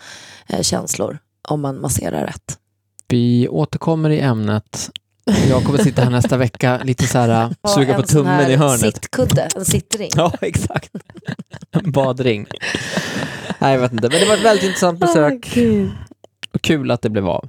eh, 0.47 0.61
känslor 0.61 1.18
om 1.49 1.61
man 1.61 1.81
masserar 1.81 2.27
rätt. 2.27 2.59
Vi 3.09 3.49
återkommer 3.49 4.11
i 4.11 4.21
ämnet. 4.21 4.90
Jag 5.49 5.64
kommer 5.64 5.79
sitta 5.79 6.03
här 6.03 6.11
nästa 6.11 6.37
vecka, 6.37 6.81
lite 6.85 7.07
så 7.07 7.18
här, 7.18 7.29
Ha 7.62 7.75
suga 7.75 7.95
på 7.95 8.03
tummen 8.03 8.51
i 8.51 8.57
hörnet. 8.57 8.81
Sittkudde, 8.81 9.49
en 9.57 9.64
sittring. 9.64 10.11
Ja, 10.16 10.33
exakt. 10.40 10.90
En 11.71 11.92
badring. 11.92 12.47
Nej, 13.59 13.75
jag 13.75 13.81
vet 13.81 13.92
inte. 13.92 14.09
Men 14.09 14.21
det 14.21 14.27
var 14.27 14.35
ett 14.35 14.45
väldigt 14.45 14.64
intressant 14.64 14.99
besök. 15.01 15.59
Och 16.55 16.62
kul 16.62 16.90
att 16.90 17.03
det 17.03 17.11
blev 17.11 17.29
av. 17.29 17.49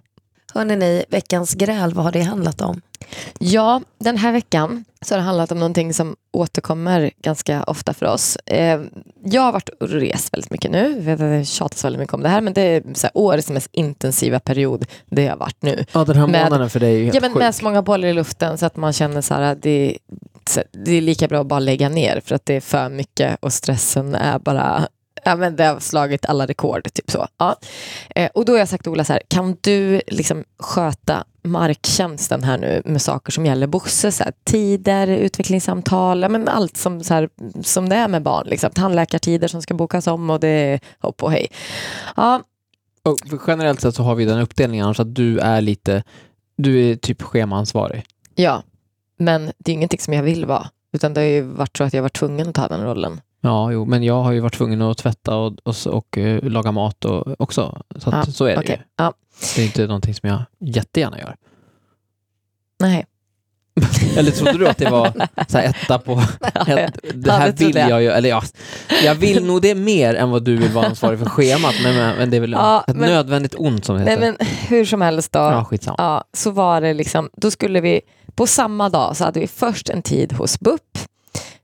Hörrni 0.53 0.75
ni, 0.75 1.05
veckans 1.09 1.53
gräl, 1.53 1.93
vad 1.93 2.05
har 2.05 2.11
det 2.11 2.21
handlat 2.21 2.61
om? 2.61 2.81
Ja, 3.39 3.81
den 3.99 4.17
här 4.17 4.31
veckan 4.31 4.85
så 5.01 5.13
har 5.13 5.17
det 5.19 5.23
handlat 5.25 5.51
om 5.51 5.59
någonting 5.59 5.93
som 5.93 6.15
återkommer 6.31 7.11
ganska 7.21 7.63
ofta 7.63 7.93
för 7.93 8.05
oss. 8.05 8.35
Eh, 8.45 8.81
jag 9.25 9.41
har 9.41 9.51
varit 9.51 9.69
och 9.69 9.89
rest 9.89 10.33
väldigt 10.33 10.51
mycket 10.51 10.71
nu. 10.71 10.91
Jag 10.95 11.01
vet 11.01 11.13
att 11.13 11.19
det 11.39 11.45
tjatas 11.45 11.85
väldigt 11.85 11.99
mycket 11.99 12.13
om 12.13 12.21
det 12.23 12.29
här, 12.29 12.41
men 12.41 12.53
det 12.53 12.61
är 12.61 12.83
så 12.93 13.07
här, 13.07 13.11
årets 13.17 13.49
mest 13.49 13.69
intensiva 13.71 14.39
period 14.39 14.85
det 15.09 15.27
har 15.27 15.37
varit 15.37 15.61
nu. 15.61 15.85
Ja, 15.91 16.03
den 16.05 16.15
här 16.17 16.27
Med- 16.27 16.43
månaden 16.43 16.69
för 16.69 16.79
dig 16.79 16.95
är 16.99 17.03
helt 17.03 17.15
Ja, 17.15 17.21
men 17.21 17.31
sjuk. 17.31 17.39
med 17.39 17.55
så 17.55 17.63
många 17.63 17.81
bollar 17.81 18.07
i 18.07 18.13
luften 18.13 18.57
så 18.57 18.65
att 18.65 18.75
man 18.75 18.93
känner 18.93 19.21
så 19.21 19.33
här, 19.33 19.55
det, 19.61 19.97
så- 20.49 20.63
det 20.71 20.91
är 20.91 21.01
lika 21.01 21.27
bra 21.27 21.41
att 21.41 21.47
bara 21.47 21.59
lägga 21.59 21.89
ner 21.89 22.21
för 22.25 22.35
att 22.35 22.45
det 22.45 22.53
är 22.53 22.61
för 22.61 22.89
mycket 22.89 23.37
och 23.39 23.53
stressen 23.53 24.15
är 24.15 24.39
bara 24.39 24.87
Ja, 25.25 25.35
men 25.35 25.55
det 25.55 25.63
har 25.63 25.79
slagit 25.79 26.25
alla 26.25 26.45
rekord. 26.45 26.93
Typ 26.93 27.11
så. 27.11 27.27
Ja. 27.37 27.55
Eh, 28.15 28.29
och 28.33 28.45
då 28.45 28.53
har 28.53 28.59
jag 28.59 28.69
sagt 28.69 28.83
till 28.83 28.91
Ola, 28.91 29.03
så 29.03 29.13
här, 29.13 29.21
kan 29.27 29.57
du 29.61 30.01
liksom 30.07 30.43
sköta 30.59 31.23
marktjänsten 31.43 32.43
här 32.43 32.57
nu 32.57 32.81
med 32.85 33.01
saker 33.01 33.31
som 33.31 33.45
gäller 33.45 33.67
Bosse? 33.67 34.11
Så 34.11 34.23
här, 34.23 34.33
tider, 34.43 35.07
utvecklingssamtal, 35.07 36.21
ja, 36.21 36.29
men 36.29 36.47
allt 36.47 36.77
som, 36.77 37.03
så 37.03 37.13
här, 37.13 37.29
som 37.63 37.89
det 37.89 37.95
är 37.95 38.07
med 38.07 38.23
barn. 38.23 38.47
Liksom. 38.47 38.71
Tandläkartider 38.71 39.47
som 39.47 39.61
ska 39.61 39.73
bokas 39.73 40.07
om 40.07 40.29
och 40.29 40.39
det 40.39 40.47
är 40.47 40.79
hopp 40.99 41.23
och 41.23 41.31
hej. 41.31 41.47
Ja, 42.15 42.41
Och 43.03 43.17
generellt 43.47 43.81
sett 43.81 43.95
så 43.95 44.03
har 44.03 44.15
vi 44.15 44.25
den 44.25 44.39
uppdelningen 44.39 44.85
annars 44.85 44.99
att 44.99 45.15
du 45.15 45.39
är 45.39 45.61
lite, 45.61 46.03
du 46.57 46.89
är 46.89 46.95
typ 46.95 47.21
schemaansvarig. 47.21 48.03
Ja, 48.35 48.63
men 49.17 49.51
det 49.57 49.71
är 49.71 49.73
ingenting 49.73 49.99
som 49.99 50.13
jag 50.13 50.23
vill 50.23 50.45
vara. 50.45 50.69
Utan 50.93 51.13
det 51.13 51.21
har 51.21 51.25
ju 51.25 51.41
varit 51.41 51.77
så 51.77 51.83
att 51.83 51.93
jag 51.93 52.01
var 52.01 52.09
tvungen 52.09 52.49
att 52.49 52.55
ta 52.55 52.67
den 52.67 52.83
rollen. 52.83 53.21
Ja, 53.45 53.71
jo, 53.71 53.85
men 53.85 54.03
jag 54.03 54.23
har 54.23 54.31
ju 54.31 54.39
varit 54.39 54.53
tvungen 54.53 54.81
att 54.81 54.97
tvätta 54.97 55.35
och, 55.35 55.53
och, 55.63 55.71
s- 55.73 55.85
och, 55.85 56.17
eh, 56.17 56.43
laga 56.43 56.71
mat 56.71 57.05
och, 57.05 57.41
också. 57.41 57.81
Så, 57.95 58.09
att, 58.09 58.27
Ja, 58.27 58.33
så 58.33 58.45
är 58.45 58.49
det 58.53 58.57
Okej, 58.59 58.75
ju. 58.79 58.85
ja, 58.97 59.13
Det 59.55 59.61
är 59.61 59.65
inte 59.65 59.87
någonting 59.87 60.13
som 60.13 60.29
jag 60.29 60.41
jättegärna 60.59 61.19
gör. 61.19 61.35
nej. 62.79 63.05
Eller 64.17 64.31
trodde 64.31 64.57
du 64.57 64.67
att 64.67 64.77
det 64.77 64.89
var 64.89 65.11
så 65.47 65.57
här 65.57 65.63
etta 65.69 65.99
på... 65.99 66.11
Ett, 66.67 66.97
det 67.13 67.31
här 67.31 67.51
vill 67.51 67.75
jag. 67.75 67.89
jag 67.89 68.01
ju, 68.03 68.09
eller 68.09 68.29
ja, 68.29 68.43
jag 69.03 69.15
vill 69.15 69.45
nog 69.45 69.61
det 69.61 69.75
mer 69.75 70.15
än 70.15 70.29
vad 70.29 70.43
du 70.43 70.57
vill 70.57 70.71
vara 70.71 70.85
ansvarig 70.87 71.19
för 71.19 71.25
schemat, 71.25 71.75
men, 71.83 72.17
men 72.17 72.29
det 72.29 72.37
är 72.37 72.41
väl 72.41 72.51
Ja, 72.59 72.83
ett 72.87 72.95
men- 72.95 73.09
nödvändigt 73.09 73.55
ont 73.57 73.85
som 73.85 73.95
det 73.95 74.01
heter. 74.01 74.19
nej 74.21 74.35
men 74.39 74.47
hur 74.67 74.85
som 74.85 75.01
helst 75.01 75.31
då. 75.31 75.39
ja, 75.39 75.65
skitsamma. 75.65 75.95
Ja, 75.99 76.23
så 76.33 76.51
var 76.51 76.81
det 76.81 76.93
liksom, 76.93 77.29
då 77.37 77.51
skulle 77.51 77.81
vi, 77.81 78.01
på 78.35 78.47
samma 78.47 78.89
dag 78.89 79.17
så 79.17 79.23
hade 79.23 79.39
vi 79.39 79.47
först 79.47 79.89
en 79.89 80.01
tid 80.01 80.33
hos 80.33 80.59
BUP, 80.59 80.81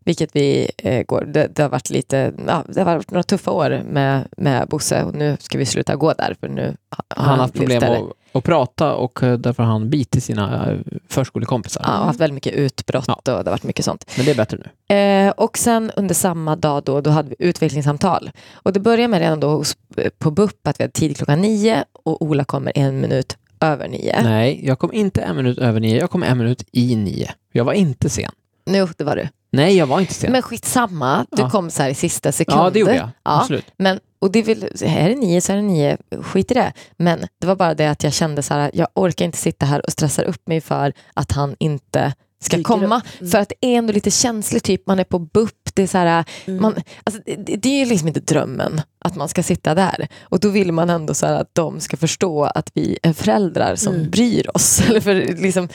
vilket 0.06 0.36
vi 0.36 0.72
eh, 0.78 1.04
går, 1.06 1.26
det, 1.28 1.48
det 1.56 1.62
har 1.62 1.70
varit 1.70 1.90
lite, 1.90 2.34
ja, 2.48 2.64
det 2.68 2.82
har 2.82 2.86
varit 2.96 3.12
några 3.12 3.24
tuffa 3.24 3.52
år 3.52 3.82
med, 3.90 4.28
med 4.38 4.68
Bosse 4.68 5.04
och 5.04 5.16
nu 5.16 5.38
ska 5.40 5.58
vi 5.58 5.66
sluta 5.66 5.96
gå 5.96 6.14
där 6.14 6.36
för 6.40 6.48
nu 6.48 6.76
har 6.90 7.06
Han 7.24 7.30
har 7.30 7.38
haft 7.38 7.54
problem 7.54 7.84
att, 7.84 8.38
att 8.38 8.44
prata 8.44 8.94
och 8.94 9.24
eh, 9.24 9.38
därför 9.38 9.64
har 9.64 9.72
han 9.72 9.90
bitit 9.90 10.24
sina 10.24 10.72
eh, 10.72 10.78
förskolekompisar. 11.10 11.84
Ja, 11.86 11.92
haft 11.92 12.20
väldigt 12.20 12.34
mycket 12.34 12.54
utbrott 12.54 13.06
Ja. 13.08 13.14
och 13.14 13.22
det 13.24 13.32
har 13.32 13.44
varit 13.44 13.64
mycket 13.64 13.86
sånt. 13.86 14.12
Men 14.18 14.26
det 14.26 14.32
är 14.32 14.36
bättre 14.36 14.58
nu. 14.58 14.96
Eh, 14.96 15.30
och 15.30 15.58
sen 15.58 15.92
under 15.96 16.16
samma 16.16 16.56
dag 16.56 16.84
då, 16.84 17.02
då 17.02 17.10
hade 17.10 17.30
vi 17.30 17.36
utvecklingssamtal. 17.40 18.32
Och 18.54 18.74
det 18.74 18.80
började 18.80 19.08
med 19.08 19.20
redan 19.20 19.40
då 19.40 19.50
hos, 19.50 19.78
på 20.18 20.32
BUP 20.32 20.68
att 20.68 20.80
vi 20.80 20.84
hade 20.84 20.92
tid 20.94 21.18
klockan 21.18 21.42
nio 21.42 21.84
och 21.94 22.22
Ola 22.22 22.44
kommer 22.44 22.72
en 22.76 23.02
minut 23.02 23.38
över 23.62 23.88
nio. 23.88 24.22
Nej, 24.24 24.60
jag 24.64 24.80
kom 24.80 24.94
inte 24.94 25.22
en 25.22 25.36
minut 25.36 25.58
över 25.58 25.80
nio, 25.80 26.00
jag 26.00 26.12
kom 26.12 26.24
en 26.24 26.38
minut 26.38 26.64
i 26.72 26.96
nio. 26.96 27.32
Jag 27.52 27.66
var 27.66 27.74
inte 27.74 28.10
sen. 28.10 28.32
Nu, 28.66 28.88
det 28.98 29.04
var 29.04 29.16
du. 29.16 29.28
Nej, 29.52 29.78
jag 29.78 29.88
var 29.88 30.00
inte 30.00 30.14
sen. 30.14 30.32
Men 30.32 30.42
skitsamma, 30.42 31.26
du 31.32 31.42
Ja. 31.42 31.50
kom 31.50 31.70
så 31.72 31.84
här 31.84 31.90
i 31.90 31.96
sista 31.96 32.32
sekund. 32.32 32.60
ja, 32.62 32.70
det 32.70 32.80
gjorde 32.80 32.96
jag. 32.96 33.10
Ja, 33.24 33.42
Absolut. 33.42 33.66
men, 33.78 34.00
och 34.20 34.32
det 34.32 34.42
vill, 34.42 34.64
är 34.82 35.10
det 35.10 35.16
nio 35.16 35.42
så 35.42 35.52
är 35.52 35.56
det 35.56 35.62
nio, 35.62 35.98
skit 36.22 36.52
i 36.52 36.54
det. 36.54 36.74
Men 36.98 37.20
det 37.42 37.48
var 37.48 37.56
bara 37.56 37.74
det 37.74 37.88
att 37.88 38.04
jag 38.04 38.14
kände 38.14 38.44
så 38.44 38.54
här, 38.54 38.72
jag 38.74 38.88
orkar 38.96 39.26
inte 39.26 39.38
sitta 39.38 39.66
här 39.66 39.86
och 39.86 39.92
stressa 39.92 40.22
upp 40.22 40.48
mig 40.48 40.62
för 40.62 40.94
att 41.14 41.32
han 41.32 41.56
inte 41.60 42.14
ska 42.42 42.64
komma. 42.64 43.02
Mm. 43.20 43.32
För 43.32 43.38
att 43.38 43.50
det 43.60 43.68
är 43.68 43.78
ändå 43.78 43.94
lite 43.94 44.12
känsligt, 44.12 44.64
typ 44.64 44.88
man 44.88 45.00
är 45.00 45.04
på 45.04 45.20
BUP, 45.20 45.52
det 45.74 45.84
är 45.84 45.88
så 45.88 45.98
här, 45.98 46.26
Mm. 46.46 46.62
man, 46.62 46.76
alltså, 47.04 47.22
det, 47.26 47.56
det 47.56 47.70
är 47.70 47.80
ju 47.80 47.86
liksom 47.86 48.08
inte 48.08 48.20
drömmen 48.20 48.82
att 49.06 49.16
man 49.16 49.30
ska 49.30 49.44
sitta 49.44 49.76
där. 49.76 50.08
Och 50.22 50.40
då 50.40 50.50
vill 50.50 50.72
man 50.72 50.90
ändå 50.90 51.14
så 51.14 51.26
här 51.26 51.34
att 51.34 51.50
de 51.56 51.80
ska 51.80 51.98
förstå 51.98 52.44
att 52.44 52.72
vi 52.74 53.00
är 53.04 53.14
föräldrar 53.14 53.76
som 53.76 53.94
Mm. 53.96 54.10
bryr 54.10 54.50
oss. 54.54 54.82
Eller 54.90 55.00
för 55.00 55.16
liksom, 55.16 55.70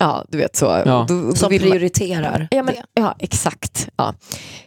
ja, 0.00 0.24
du 0.28 0.38
vet 0.38 0.56
så. 0.56 0.64
Ja. 0.86 1.04
Då, 1.08 1.22
då 1.28 1.34
Som 1.34 1.50
vill 1.50 1.60
man- 1.62 1.70
prioriterar 1.70 2.48
Ja, 2.50 2.62
men, 2.62 2.74
det. 2.74 2.82
ja 2.94 3.14
exakt. 3.18 3.88
Ja. 3.96 4.14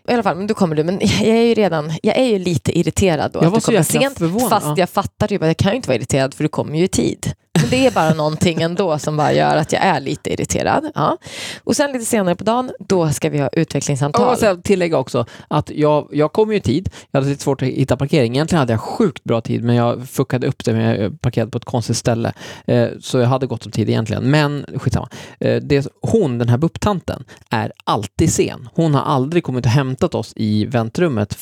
I 0.09 0.13
alla 0.13 0.23
fall, 0.23 0.37
men 0.37 0.47
då 0.47 0.53
kommer 0.53 0.75
du. 0.75 0.83
Men 0.83 0.99
jag 1.01 1.21
är 1.27 1.41
ju 1.41 1.53
redan 1.53 1.93
jag 2.03 2.17
är 2.17 2.25
ju 2.25 2.39
lite 2.39 2.79
irriterad 2.79 3.31
då. 3.31 3.39
Jag 3.39 3.45
att 3.45 3.51
var 3.51 3.57
du 3.57 3.61
så 3.61 3.65
kommer 3.65 3.79
jäkla 3.79 3.99
sent, 4.01 4.17
förvånad, 4.17 4.49
Fast 4.49 4.65
ja. 4.67 4.75
jag 4.77 4.89
fattar 4.89 5.27
ju 5.27 5.35
att 5.35 5.41
jag 5.47 5.57
kan 5.57 5.71
ju 5.71 5.75
inte 5.75 5.87
vara 5.89 5.95
irriterad 5.95 6.33
för 6.33 6.43
du 6.43 6.49
kommer 6.49 6.77
ju 6.77 6.83
i 6.83 6.87
tid. 6.87 7.33
Men 7.61 7.69
det 7.69 7.87
är 7.87 7.91
bara 7.91 8.13
någonting 8.13 8.61
ändå 8.61 8.99
som 8.99 9.17
bara 9.17 9.33
gör 9.33 9.55
att 9.55 9.71
jag 9.71 9.81
är 9.81 9.99
lite 9.99 10.33
irriterad. 10.33 10.91
Ja. 10.95 11.17
Och 11.63 11.75
sen 11.75 11.91
lite 11.91 12.05
senare 12.05 12.35
på 12.35 12.43
dagen, 12.43 12.71
då 12.79 13.09
ska 13.09 13.29
vi 13.29 13.39
ha 13.39 13.49
Jag 13.53 14.31
måste 14.31 14.57
tillägga 14.63 14.97
också 14.97 15.25
att 15.47 15.69
jag, 15.69 16.09
jag 16.11 16.33
kom 16.33 16.51
ju 16.51 16.57
i 16.57 16.61
tid. 16.61 16.89
Jag 17.11 17.19
hade 17.19 17.29
lite 17.29 17.43
svårt 17.43 17.61
att 17.61 17.67
hitta 17.67 17.97
parkering. 17.97 18.33
Egentligen 18.35 18.59
hade 18.59 18.73
jag 18.73 18.81
sjukt 18.81 19.23
bra 19.23 19.41
tid, 19.41 19.63
men 19.63 19.75
jag 19.75 20.09
fuckade 20.09 20.47
upp 20.47 20.65
det 20.65 20.73
med 20.73 21.01
jag 21.01 21.21
parkerade 21.21 21.51
på 21.51 21.57
ett 21.57 21.65
konstigt 21.65 21.97
ställe. 21.97 22.33
Eh, 22.67 22.87
så 23.01 23.17
jag 23.17 23.27
hade 23.27 23.47
gott 23.47 23.65
om 23.65 23.71
tid 23.71 23.89
egentligen. 23.89 24.31
Men 24.31 24.65
skitsamma. 24.75 25.09
Eh, 25.39 25.61
det, 25.61 25.87
hon, 26.01 26.37
den 26.37 26.49
här 26.49 26.57
BUP-tanten, 26.57 27.23
är 27.49 27.71
alltid 27.83 28.33
sen. 28.33 28.69
Hon 28.73 28.95
har 28.95 29.01
aldrig 29.01 29.43
kommit 29.43 29.65
och 29.65 29.71
hämtat 29.71 30.15
oss 30.15 30.33
i 30.35 30.65
väntrummet 30.65 31.37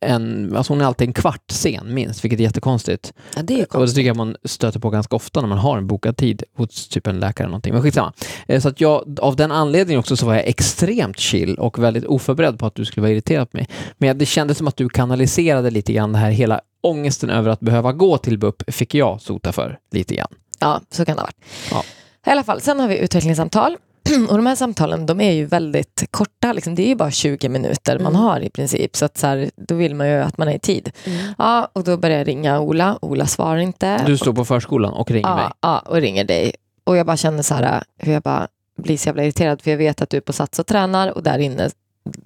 en, 0.00 0.56
alltså 0.56 0.72
hon 0.72 0.80
är 0.80 0.84
alltid 0.84 1.08
en 1.08 1.14
kvart 1.14 1.50
sen 1.50 1.94
minst, 1.94 2.24
vilket 2.24 2.40
är 2.40 2.44
jättekonstigt. 2.44 3.12
Ja, 3.36 3.42
det 3.42 3.52
är 3.54 3.56
ju 3.58 3.62
Och 3.62 3.68
det 3.68 3.78
konstigt. 3.78 3.96
tycker 3.96 4.06
jag 4.06 4.16
man 4.16 4.36
stöter 4.44 4.80
på 4.80 4.90
ganska 4.90 5.16
ofta 5.16 5.40
när 5.40 5.48
man 5.48 5.58
har 5.58 5.78
en 5.78 5.86
bokad 5.86 6.16
tid 6.16 6.42
hos 6.56 6.88
typ 6.88 7.06
en 7.06 7.20
läkare 7.20 7.44
eller 7.44 7.50
någonting. 7.50 7.72
Men 7.72 7.82
skitsamma. 7.82 8.12
Eh, 8.48 8.60
Så 8.60 8.68
att 8.68 8.80
jag, 8.80 9.18
av 9.20 9.36
den 9.36 9.52
anledningen 9.52 9.98
också 10.00 10.16
så 10.16 10.26
var 10.26 10.34
jag 10.34 10.46
extremt 10.48 11.18
chill 11.18 11.54
och 11.58 11.78
väldigt 11.78 12.04
oförberedd 12.04 12.58
på 12.58 12.66
att 12.66 12.74
du 12.74 12.84
skulle 12.84 13.02
vara 13.02 13.12
irriterad 13.12 13.50
på 13.50 13.56
mig. 13.56 13.68
Men 13.98 14.18
det 14.18 14.26
kändes 14.26 14.58
som 14.58 14.68
att 14.68 14.76
du 14.76 14.88
kanaliserade 14.88 15.70
lite 15.70 15.92
grann 15.92 16.12
det 16.12 16.18
här 16.18 16.30
hela 16.30 16.60
ångesten 16.82 17.30
över 17.30 17.50
att 17.50 17.60
behöva 17.60 17.92
gå 17.92 18.18
till 18.18 18.38
BUP 18.38 18.62
fick 18.74 18.94
jag 18.94 19.20
sota 19.20 19.52
för 19.52 19.78
lite 19.92 20.14
grann. 20.14 20.34
Ja, 20.60 20.80
så 20.90 21.04
kan 21.04 21.16
det 21.16 21.22
ha 21.22 21.26
varit. 21.26 21.36
Ja. 21.70 21.84
I 22.26 22.30
alla 22.30 22.44
fall, 22.44 22.60
sen 22.60 22.80
har 22.80 22.88
vi 22.88 22.98
utvecklingssamtal. 22.98 23.76
Och 24.30 24.36
de 24.36 24.46
här 24.46 24.54
samtalen 24.54 25.06
de 25.06 25.20
är 25.20 25.32
ju 25.32 25.44
väldigt 25.46 26.04
korta, 26.10 26.52
liksom. 26.52 26.74
det 26.74 26.82
är 26.82 26.86
ju 26.88 26.94
bara 26.94 27.10
20 27.10 27.48
minuter 27.48 27.98
man 27.98 28.12
Mm. 28.12 28.22
har 28.22 28.40
i 28.40 28.50
princip. 28.50 28.96
Så 28.96 29.04
att 29.04 29.18
så 29.18 29.26
här, 29.26 29.50
då 29.56 29.74
vill 29.74 29.94
man 29.94 30.08
ju 30.08 30.14
att 30.14 30.38
man 30.38 30.48
är 30.48 30.54
i 30.54 30.58
tid. 30.58 30.90
Mm. 31.04 31.18
Ja, 31.38 31.68
och 31.72 31.84
då 31.84 31.96
börjar 31.96 32.18
jag 32.18 32.28
ringa 32.28 32.60
Ola. 32.60 32.98
Ola 33.02 33.26
svarar 33.26 33.56
inte. 33.58 34.02
Du 34.06 34.18
står 34.18 34.32
på 34.32 34.44
förskolan 34.44 34.92
och 34.92 35.10
ringer 35.10 35.34
mig. 35.34 35.44
ja, 35.44 35.52
ja, 35.60 35.78
och 35.78 35.96
ringer 35.96 36.24
dig. 36.24 36.52
Och 36.84 36.96
jag 36.96 37.06
bara 37.06 37.16
känner 37.16 37.42
så 37.42 37.54
här, 37.54 37.82
hur 37.98 38.12
jag 38.12 38.22
bara 38.22 38.48
blir 38.78 38.98
så 38.98 39.08
jävla 39.08 39.22
irriterad 39.24 39.62
för 39.62 39.70
jag 39.70 39.78
vet 39.78 40.02
att 40.02 40.10
du 40.10 40.16
är 40.16 40.20
på 40.20 40.32
Sats 40.32 40.58
och 40.58 40.66
tränar 40.66 41.08
och 41.08 41.22
där 41.22 41.38
inne 41.38 41.70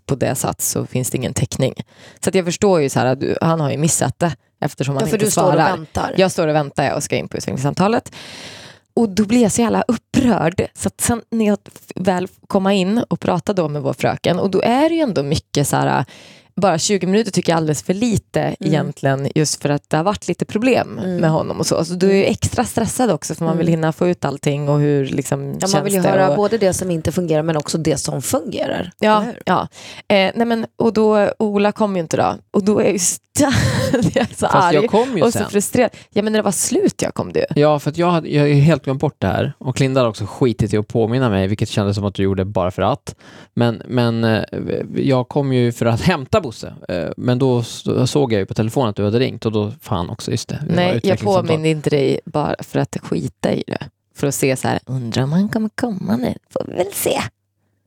på 0.06 0.14
det 0.14 0.34
Sats 0.34 0.70
så 0.70 0.86
finns 0.86 1.10
det 1.10 1.16
ingen 1.16 1.34
täckning. 1.34 1.74
Så 2.20 2.28
att 2.28 2.34
jag 2.34 2.44
förstår 2.44 2.80
ju 2.80 2.88
så 2.88 2.98
här, 2.98 3.06
att 3.06 3.20
du, 3.20 3.36
han 3.40 3.60
har 3.60 3.70
ju 3.70 3.78
missat 3.78 4.18
det 4.18 4.36
eftersom 4.60 4.94
han 4.94 5.02
Ja, 5.04 5.06
för 5.08 5.16
inte 5.16 5.26
du 5.26 5.30
står 5.30 5.42
svarar. 5.42 5.72
och 5.72 5.78
väntar. 5.78 6.14
Jag 6.16 6.30
står 6.30 6.48
och 6.48 6.54
väntar 6.54 6.94
och 6.94 7.02
ska 7.02 7.16
in 7.16 7.28
på 7.28 7.36
utvecklingssamtalet. 7.36 8.12
Och 8.96 9.08
då 9.08 9.26
blir 9.26 9.42
jag 9.42 9.52
så 9.52 9.60
jävla 9.60 9.84
upprörd. 9.88 10.66
Så 10.74 10.88
att 10.88 11.00
sen 11.00 11.22
när 11.30 11.46
jag 11.46 11.58
väl 11.94 12.28
kommer 12.46 12.70
in 12.70 12.98
och 12.98 13.20
pratar 13.20 13.54
då 13.54 13.68
med 13.68 13.82
vår 13.82 13.92
fröken 13.92 14.38
och 14.38 14.50
då 14.50 14.60
är 14.62 14.88
det 14.88 14.94
ju 14.94 15.00
ändå 15.00 15.22
mycket 15.22 15.68
så 15.68 15.76
här 15.76 16.04
bara 16.56 16.78
20 16.78 17.06
minuter 17.06 17.30
tycker 17.30 17.52
jag 17.52 17.54
är 17.54 17.58
alldeles 17.58 17.82
för 17.82 17.94
lite 17.94 18.56
egentligen 18.60 19.28
just 19.34 19.62
för 19.62 19.68
att 19.68 19.90
det 19.90 19.96
har 19.96 20.04
varit 20.04 20.28
lite 20.28 20.44
problem 20.44 20.98
Mm. 20.98 21.16
med 21.16 21.30
honom 21.30 21.60
och 21.60 21.66
så. 21.66 21.84
Så 21.84 21.94
du 21.94 22.10
är 22.10 22.14
ju 22.14 22.24
extra 22.24 22.64
stressad 22.64 23.10
också 23.10 23.34
för 23.34 23.44
man 23.44 23.56
vill 23.58 23.68
Mm. 23.68 23.78
hinna 23.78 23.92
få 23.92 24.08
ut 24.08 24.24
allting 24.24 24.68
och 24.68 24.78
hur 24.78 25.06
liksom 25.06 25.52
Ja, 25.52 25.60
känns 25.60 25.74
man 25.74 25.84
vill 25.84 25.94
ju 25.94 26.00
det. 26.00 26.08
höra 26.08 26.28
och, 26.30 26.36
både 26.36 26.58
det 26.58 26.72
som 26.72 26.90
inte 26.90 27.12
fungerar 27.12 27.42
men 27.42 27.56
också 27.56 27.78
det 27.78 27.96
som 27.96 28.22
fungerar. 28.22 28.90
Ja, 28.98 29.24
ja. 29.46 29.68
Eh, 30.08 30.30
nej 30.34 30.46
men, 30.46 30.66
och 30.76 30.92
då, 30.92 31.30
Ola 31.38 31.72
kom 31.72 31.96
ju 31.96 32.00
inte 32.02 32.16
då. 32.16 32.34
Och 32.50 32.64
då 32.64 32.78
är 32.78 32.82
jag 32.84 32.92
ju 32.92 32.96
st- 32.96 33.20
jag 33.92 34.16
är 34.16 34.24
så 34.34 34.46
Fast 34.46 34.54
arg 34.54 34.74
jag 34.74 34.90
kom 34.90 35.16
ju 35.16 35.22
och 35.22 35.32
så 35.32 35.38
sen. 35.38 35.48
frustrerad. 35.50 35.90
Ja 36.10 36.22
men 36.22 36.32
när 36.32 36.38
det 36.38 36.42
var 36.42 36.50
slut 36.52 37.02
jag 37.02 37.14
kom 37.14 37.32
du. 37.32 37.44
Ja, 37.56 37.78
för 37.78 37.90
att 37.90 37.98
jag 37.98 38.10
hade 38.10 38.28
jag 38.28 38.42
har 38.42 38.48
ju 38.48 38.54
helt 38.54 38.84
glömt 38.84 39.00
bort 39.00 39.14
det 39.18 39.26
här 39.26 39.52
och 39.58 39.80
Linda 39.80 40.00
hade 40.00 40.10
också 40.10 40.26
skitit 40.26 40.74
i 40.74 40.76
att 40.76 40.88
påminna 40.88 41.28
mig, 41.30 41.46
vilket 41.46 41.68
kändes 41.68 41.96
som 41.96 42.04
att 42.04 42.14
du 42.14 42.22
gjorde 42.22 42.44
bara 42.44 42.70
för 42.70 42.82
att. 42.82 43.14
Men, 43.54 43.82
men 43.88 44.24
eh, 44.24 44.42
jag 44.96 45.28
kom 45.28 45.52
ju 45.52 45.72
för 45.72 45.86
att 45.86 46.00
hämta 46.02 46.40
Bosse, 46.44 46.74
eh, 46.88 47.08
men 47.16 47.38
då 47.38 47.62
såg 48.06 48.32
jag 48.32 48.38
ju 48.38 48.46
på 48.46 48.54
telefonen 48.54 48.88
att 48.90 48.96
du 48.96 49.04
hade 49.04 49.18
ringt 49.18 49.46
och 49.46 49.52
då, 49.52 49.72
fan 49.80 50.10
också, 50.10 50.30
just 50.30 50.48
det. 50.48 50.62
det 50.68 50.74
Nej, 50.74 51.00
jag 51.04 51.18
påminner 51.18 51.68
inte 51.70 51.90
dig 51.90 52.20
bara 52.24 52.54
för 52.60 52.78
att 52.78 52.96
skita 53.02 53.52
i 53.52 53.64
det. 53.66 53.88
För 54.16 54.26
att 54.26 54.34
se 54.34 54.56
så 54.56 54.68
här, 54.68 54.80
undrar 54.86 55.22
om 55.22 55.32
han 55.32 55.48
kommer 55.48 55.68
komma 55.74 56.16
nu? 56.16 56.34
Får 56.50 56.64
vi 56.68 56.72
väl 56.76 56.92
se. 56.92 57.20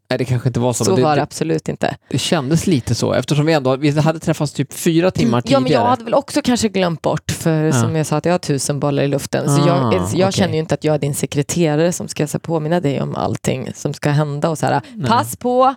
Nej, 0.10 0.18
det 0.20 0.26
kanske 0.26 0.50
inte 0.50 0.60
var 0.60 0.74
så, 0.74 0.86
Så 0.86 0.92
men 0.94 1.04
var 1.04 1.10
det, 1.10 1.16
det 1.16 1.20
det, 1.20 1.24
absolut 1.24 1.70
inte. 1.70 1.96
det 2.10 2.18
kändes 2.18 2.68
lite 2.68 2.96
så, 2.96 3.14
eftersom 3.14 3.46
vi 3.46 3.54
ändå 3.54 3.76
vi 3.76 4.00
hade 4.00 4.20
träffats 4.20 4.54
typ 4.54 4.74
fyra 4.74 5.12
timmar 5.12 5.38
Ja, 5.38 5.42
tidigare. 5.42 5.62
men 5.64 5.72
jag 5.72 5.86
hade 5.86 6.04
väl 6.04 6.14
också 6.14 6.42
kanske 6.42 6.70
glömt 6.70 7.02
bort, 7.02 7.32
för 7.32 7.64
Ja. 7.64 7.72
som 7.74 7.96
jag 7.96 8.06
sa, 8.06 8.18
att 8.18 8.26
jag 8.26 8.34
har 8.34 8.40
tusen 8.40 8.80
bollar 8.80 9.04
i 9.04 9.08
luften. 9.08 9.50
Så 9.56 9.68
jag, 9.68 9.70
Ah, 9.70 9.94
jag 9.94 10.28
okej. 10.28 10.32
känner 10.32 10.54
ju 10.54 10.60
inte 10.60 10.74
att 10.74 10.84
jag 10.84 10.96
är 10.96 11.00
din 11.00 11.16
sekreterare 11.16 11.92
som 11.92 12.08
ska 12.08 12.28
så 12.28 12.40
påminna 12.40 12.80
dig 12.80 13.02
om 13.02 13.16
allting 13.16 13.70
som 13.76 13.94
ska 13.94 14.10
hända. 14.10 14.50
Och 14.50 14.58
så 14.58 14.66
här, 14.66 14.82
Nej. 14.96 15.10
pass 15.12 15.36
på, 15.38 15.76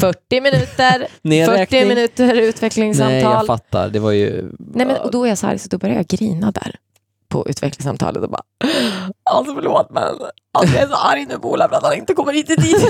40 0.00 0.40
minuter, 0.40 0.98
40 0.98 1.08
Nedräkning. 1.22 1.88
minuter 1.88 2.26
Nej, 2.26 2.48
utvecklingssamtal. 2.48 3.20
jag 3.20 3.46
fattar. 3.46 3.88
Det 3.88 3.98
var 3.98 4.10
ju... 4.12 4.50
Nej, 4.58 4.86
men, 4.86 4.96
och 4.96 5.10
då 5.10 5.24
är 5.24 5.28
jag 5.28 5.38
så 5.38 5.46
här, 5.46 5.56
så 5.56 5.68
då 5.68 5.78
börjar 5.78 5.96
jag 5.96 6.06
grina 6.06 6.50
där 6.50 6.76
på 7.28 7.48
utvecklingssamtalet 7.48 8.22
och 8.22 8.30
bara 8.30 8.42
Alltså 9.30 9.54
förlåt 9.54 9.90
men 9.90 10.02
alltså, 10.58 10.74
jag 10.74 10.82
är 10.82 10.88
så 10.88 10.94
arg 10.94 11.26
nu 11.28 11.38
på 11.38 11.50
Ola 11.52 11.68
för 11.68 11.76
att 11.76 11.82
han 11.84 11.94
inte 11.94 12.14
kommer 12.14 12.32
hit 12.32 12.50
i 12.50 12.56
tid. 12.56 12.76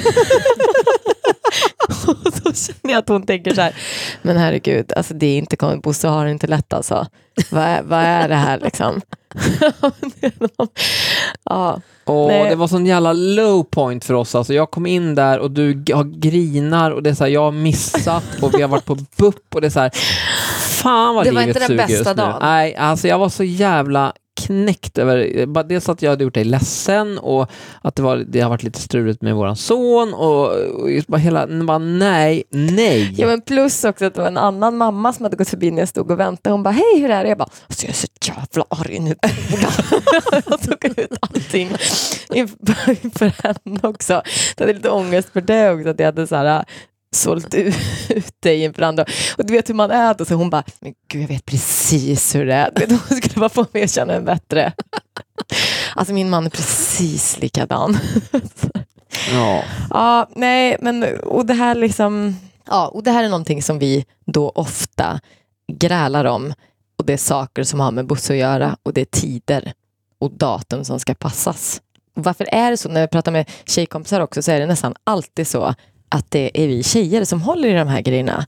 och 2.06 2.16
då 2.44 2.52
känner 2.52 2.94
jag 2.94 2.98
att 2.98 3.08
hon 3.08 3.26
tänker 3.26 3.54
så 3.54 3.60
här, 3.60 3.74
men 4.22 4.36
herregud, 4.36 4.92
alltså 4.96 5.14
det 5.14 5.26
är 5.26 5.38
inte 5.38 5.80
Bosse 5.82 6.08
har 6.08 6.24
det 6.24 6.30
inte 6.30 6.46
lätt 6.46 6.72
alltså. 6.72 7.06
Vad 7.50 7.62
är, 7.62 7.82
vad 7.82 8.00
är 8.00 8.28
det 8.28 8.34
här 8.34 8.60
liksom? 8.60 9.00
ja, 11.44 11.80
Åh, 12.08 12.28
Nej. 12.28 12.50
det 12.50 12.56
var 12.56 12.68
sån 12.68 12.86
jävla 12.86 13.12
low 13.12 13.62
point 13.64 14.04
för 14.04 14.14
oss. 14.14 14.34
Alltså, 14.34 14.54
jag 14.54 14.70
kom 14.70 14.86
in 14.86 15.14
där 15.14 15.38
och 15.38 15.50
du 15.50 15.84
grinar 16.14 16.90
och 16.90 17.02
det 17.02 17.10
är 17.10 17.14
så 17.14 17.24
här, 17.24 17.30
jag 17.30 17.42
har 17.42 17.52
missat 17.52 18.24
och 18.42 18.54
vi 18.54 18.62
har 18.62 18.68
varit 18.68 18.84
på 18.84 18.94
BUP 18.94 19.54
och 19.54 19.60
det 19.60 19.66
är 19.66 19.70
så 19.70 19.80
här, 19.80 19.90
fan 20.58 21.14
vad 21.14 21.24
Det 21.26 21.30
var 21.30 21.40
livet 21.40 21.56
inte 21.56 21.60
den 21.60 21.66
suger 21.68 21.82
bästa 21.82 21.92
just 21.92 22.06
nu. 22.06 22.14
dagen. 22.22 22.38
Nej, 22.40 22.76
alltså 22.76 23.08
jag 23.08 23.18
var 23.18 23.28
så 23.28 23.44
jävla 23.44 24.12
knäckt 24.36 24.98
över, 24.98 25.46
bara 25.46 25.64
dels 25.64 25.88
att 25.88 26.02
jag 26.02 26.10
hade 26.10 26.24
gjort 26.24 26.34
dig 26.34 26.44
ledsen 26.44 27.18
och 27.18 27.50
att 27.82 27.96
det, 27.96 28.02
var, 28.02 28.16
det 28.16 28.40
har 28.40 28.50
varit 28.50 28.62
lite 28.62 28.80
struligt 28.80 29.22
med 29.22 29.34
våran 29.34 29.56
son 29.56 30.14
och, 30.14 30.46
och 30.50 30.90
just 30.90 31.08
bara 31.08 31.16
hela, 31.16 31.46
bara 31.46 31.78
nej, 31.78 32.44
nej. 32.50 33.14
Ja, 33.16 33.26
men 33.26 33.40
plus 33.40 33.84
också 33.84 34.04
att 34.04 34.14
det 34.14 34.20
var 34.20 34.28
en 34.28 34.36
annan 34.36 34.76
mamma 34.76 35.12
som 35.12 35.24
hade 35.24 35.36
gått 35.36 35.48
förbi 35.48 35.70
när 35.70 35.78
jag 35.78 35.88
stod 35.88 36.10
och 36.10 36.20
väntade. 36.20 36.52
Hon 36.52 36.62
bara, 36.62 36.70
hej 36.70 37.00
hur 37.00 37.10
är 37.10 37.22
det? 37.22 37.28
Jag 37.28 37.38
bara, 37.38 37.48
alltså 37.66 37.86
jag 37.86 37.90
är 37.90 37.94
så 37.94 38.06
jävla 38.26 38.64
arg 38.68 38.98
nu. 38.98 39.14
jag 40.46 40.60
tog 40.60 40.98
ut 40.98 41.12
allting 41.20 41.70
inför, 42.32 43.04
inför 43.04 43.42
henne 43.42 43.80
också. 43.82 44.12
Jag 44.56 44.66
hade 44.66 44.72
lite 44.72 44.90
ångest 44.90 45.28
för 45.32 45.40
det 45.40 45.72
också, 45.72 45.88
att 45.88 45.98
jag 45.98 46.06
hade 46.06 46.26
så 46.26 46.36
här, 46.36 46.64
sålt 47.14 47.54
ut 47.54 48.34
dig 48.40 48.62
inför 48.62 48.82
andra. 48.82 49.04
Och 49.38 49.46
du 49.46 49.52
vet 49.52 49.68
hur 49.68 49.74
man 49.74 49.90
är 49.90 50.14
då, 50.14 50.24
så 50.24 50.34
hon 50.34 50.50
bara, 50.50 50.64
men 50.80 50.94
gud 51.08 51.22
jag 51.22 51.28
vet 51.28 51.44
precis 51.46 52.34
hur 52.34 52.46
det 52.46 52.54
är. 52.54 52.70
Du 52.76 52.86
vet, 52.86 53.00
Hon 53.08 53.18
skulle 53.18 53.40
bara 53.40 53.48
få 53.48 53.66
mig 53.72 53.82
att 53.82 53.90
känna 53.90 54.12
mig 54.12 54.22
bättre. 54.22 54.72
Alltså 55.94 56.14
min 56.14 56.30
man 56.30 56.46
är 56.46 56.50
precis 56.50 57.38
likadan. 57.40 57.98
Ja. 59.32 59.62
Ja, 59.90 60.28
nej, 60.34 60.76
men 60.80 61.18
och 61.18 61.46
det 61.46 61.54
här 61.54 61.74
liksom, 61.74 62.36
ja, 62.66 62.88
och 62.88 63.02
det 63.02 63.10
här 63.10 63.24
är 63.24 63.28
någonting 63.28 63.62
som 63.62 63.78
vi 63.78 64.04
då 64.26 64.52
ofta 64.54 65.20
grälar 65.72 66.24
om. 66.24 66.54
Och 66.98 67.06
det 67.06 67.12
är 67.12 67.16
saker 67.16 67.64
som 67.64 67.80
har 67.80 67.90
med 67.90 68.06
buss 68.06 68.30
att 68.30 68.36
göra 68.36 68.76
och 68.82 68.92
det 68.92 69.00
är 69.00 69.04
tider 69.04 69.72
och 70.18 70.30
datum 70.32 70.84
som 70.84 71.00
ska 71.00 71.14
passas. 71.14 71.82
Varför 72.14 72.48
är 72.52 72.70
det 72.70 72.76
så? 72.76 72.88
När 72.88 73.00
jag 73.00 73.10
pratar 73.10 73.32
med 73.32 73.50
tjejkompisar 73.66 74.20
också 74.20 74.42
så 74.42 74.50
är 74.50 74.60
det 74.60 74.66
nästan 74.66 74.94
alltid 75.04 75.46
så 75.46 75.74
att 76.08 76.30
det 76.30 76.64
är 76.64 76.68
vi 76.68 76.82
tjejer 76.82 77.24
som 77.24 77.42
håller 77.42 77.68
i 77.68 77.72
de 77.72 77.88
här 77.88 78.00
grejerna. 78.00 78.46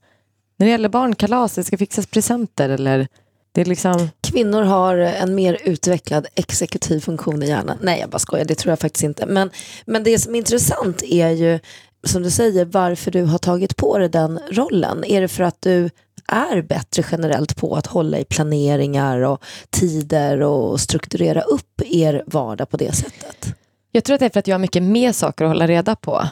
När 0.56 0.66
det 0.66 0.70
gäller 0.70 0.88
barnkalas, 0.88 1.54
det 1.54 1.64
ska 1.64 1.78
fixas 1.78 2.06
presenter 2.06 2.68
eller 2.68 3.08
det 3.52 3.60
är 3.60 3.64
liksom, 3.64 4.08
Kvinnor 4.20 4.62
har 4.62 4.96
en 4.96 5.34
mer 5.34 5.58
utvecklad 5.64 6.26
exekutiv 6.34 7.00
funktion 7.00 7.42
i 7.42 7.48
hjärnan. 7.48 7.78
Nej, 7.80 8.00
jag 8.00 8.10
bara 8.10 8.18
skojar, 8.18 8.44
det 8.44 8.54
tror 8.54 8.72
jag 8.72 8.78
faktiskt 8.78 9.04
inte. 9.04 9.26
Men, 9.26 9.50
men 9.86 10.04
det 10.04 10.18
som 10.18 10.34
är 10.34 10.38
intressant 10.38 11.02
är 11.02 11.30
ju, 11.30 11.58
som 12.04 12.22
du 12.22 12.30
säger, 12.30 12.64
varför 12.64 13.10
du 13.10 13.22
har 13.22 13.38
tagit 13.38 13.76
på 13.76 13.98
dig 13.98 14.08
den 14.08 14.40
rollen. 14.50 15.04
Är 15.04 15.20
det 15.20 15.28
för 15.28 15.44
att 15.44 15.62
du 15.62 15.90
är 16.32 16.62
bättre 16.62 17.02
generellt 17.12 17.56
på 17.56 17.76
att 17.76 17.86
hålla 17.86 18.18
i 18.18 18.24
planeringar 18.24 19.20
och 19.20 19.42
tider 19.70 20.40
och 20.40 20.80
strukturera 20.80 21.40
upp 21.40 21.82
er 21.84 22.24
vardag 22.26 22.70
på 22.70 22.76
det 22.76 22.92
sättet? 22.92 23.54
Jag 23.92 24.04
tror 24.04 24.14
att 24.14 24.20
det 24.20 24.26
är 24.26 24.30
för 24.30 24.40
att 24.40 24.46
jag 24.46 24.54
har 24.54 24.60
mycket 24.60 24.82
mer 24.82 25.12
saker 25.12 25.44
att 25.44 25.50
hålla 25.50 25.66
reda 25.66 25.96
på 25.96 26.22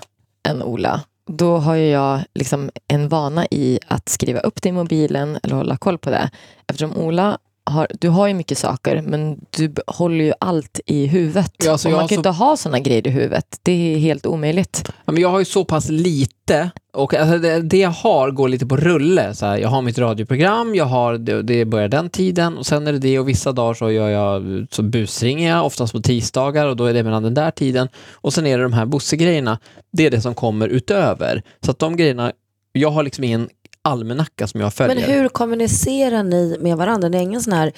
än 0.48 0.62
Ola. 0.62 1.00
Då 1.26 1.56
har 1.56 1.74
ju 1.74 1.88
jag 1.88 2.20
liksom 2.34 2.70
en 2.88 3.08
vana 3.08 3.46
i 3.50 3.78
att 3.86 4.08
skriva 4.08 4.40
upp 4.40 4.62
det 4.62 4.68
i 4.68 4.72
mobilen 4.72 5.38
eller 5.42 5.56
hålla 5.56 5.76
koll 5.76 5.98
på 5.98 6.10
det. 6.10 6.30
Eftersom 6.66 6.96
Ola 6.96 7.38
har, 7.66 7.88
du 8.00 8.08
har 8.08 8.26
ju 8.26 8.34
mycket 8.34 8.58
saker 8.58 9.02
men 9.02 9.40
du 9.50 9.74
håller 9.86 10.24
ju 10.24 10.32
allt 10.40 10.80
i 10.86 11.06
huvudet. 11.06 11.52
Ja, 11.64 11.72
alltså 11.72 11.88
man 11.88 11.98
kan 11.98 12.08
så- 12.08 12.14
inte 12.14 12.28
ha 12.30 12.56
sådana 12.56 12.78
grejer 12.80 13.06
i 13.06 13.10
huvudet. 13.10 13.60
Det 13.62 13.72
är 13.94 13.98
helt 13.98 14.26
omöjligt. 14.26 14.82
Ja, 15.04 15.12
men 15.12 15.22
jag 15.22 15.28
har 15.28 15.38
ju 15.38 15.44
så 15.44 15.64
pass 15.64 15.88
lite 15.88 16.70
och 16.92 17.14
alltså 17.14 17.38
det, 17.38 17.62
det 17.62 17.78
jag 17.78 17.90
har 17.90 18.30
går 18.30 18.48
lite 18.48 18.66
på 18.66 18.76
rulle. 18.76 19.34
Så 19.34 19.46
här, 19.46 19.56
jag 19.58 19.68
har 19.68 19.82
mitt 19.82 19.98
radioprogram, 19.98 20.74
jag 20.74 20.84
har, 20.84 21.18
det, 21.18 21.42
det 21.42 21.64
börjar 21.64 21.88
den 21.88 22.10
tiden 22.10 22.58
och 22.58 22.66
sen 22.66 22.86
är 22.86 22.92
det 22.92 22.98
det 22.98 23.18
och 23.18 23.28
vissa 23.28 23.52
dagar 23.52 23.74
så 23.74 23.90
gör 23.90 24.08
jag, 24.08 24.66
så 24.70 24.82
busringer 24.82 25.50
jag, 25.50 25.66
oftast 25.66 25.92
på 25.92 26.00
tisdagar 26.00 26.66
och 26.66 26.76
då 26.76 26.84
är 26.84 26.94
det 26.94 27.02
mellan 27.02 27.22
den 27.22 27.34
där 27.34 27.50
tiden. 27.50 27.88
Och 28.12 28.32
sen 28.32 28.46
är 28.46 28.56
det 28.58 28.62
de 28.62 28.72
här 28.72 28.86
Bosse-grejerna, 28.86 29.58
det 29.92 30.06
är 30.06 30.10
det 30.10 30.20
som 30.20 30.34
kommer 30.34 30.68
utöver. 30.68 31.42
Så 31.64 31.70
att 31.70 31.78
de 31.78 31.96
grejerna, 31.96 32.32
jag 32.72 32.90
har 32.90 33.02
liksom 33.02 33.24
ingen 33.24 33.48
almanacka 33.86 34.46
som 34.46 34.60
jag 34.60 34.74
följer. 34.74 34.94
Men 34.96 35.04
hur 35.04 35.28
kommunicerar 35.28 36.22
ni 36.22 36.56
med 36.60 36.76
varandra? 36.76 37.08
Ni 37.08 37.16
har 37.16 37.24
ingen 37.24 37.42
sån 37.42 37.52
här 37.52 37.72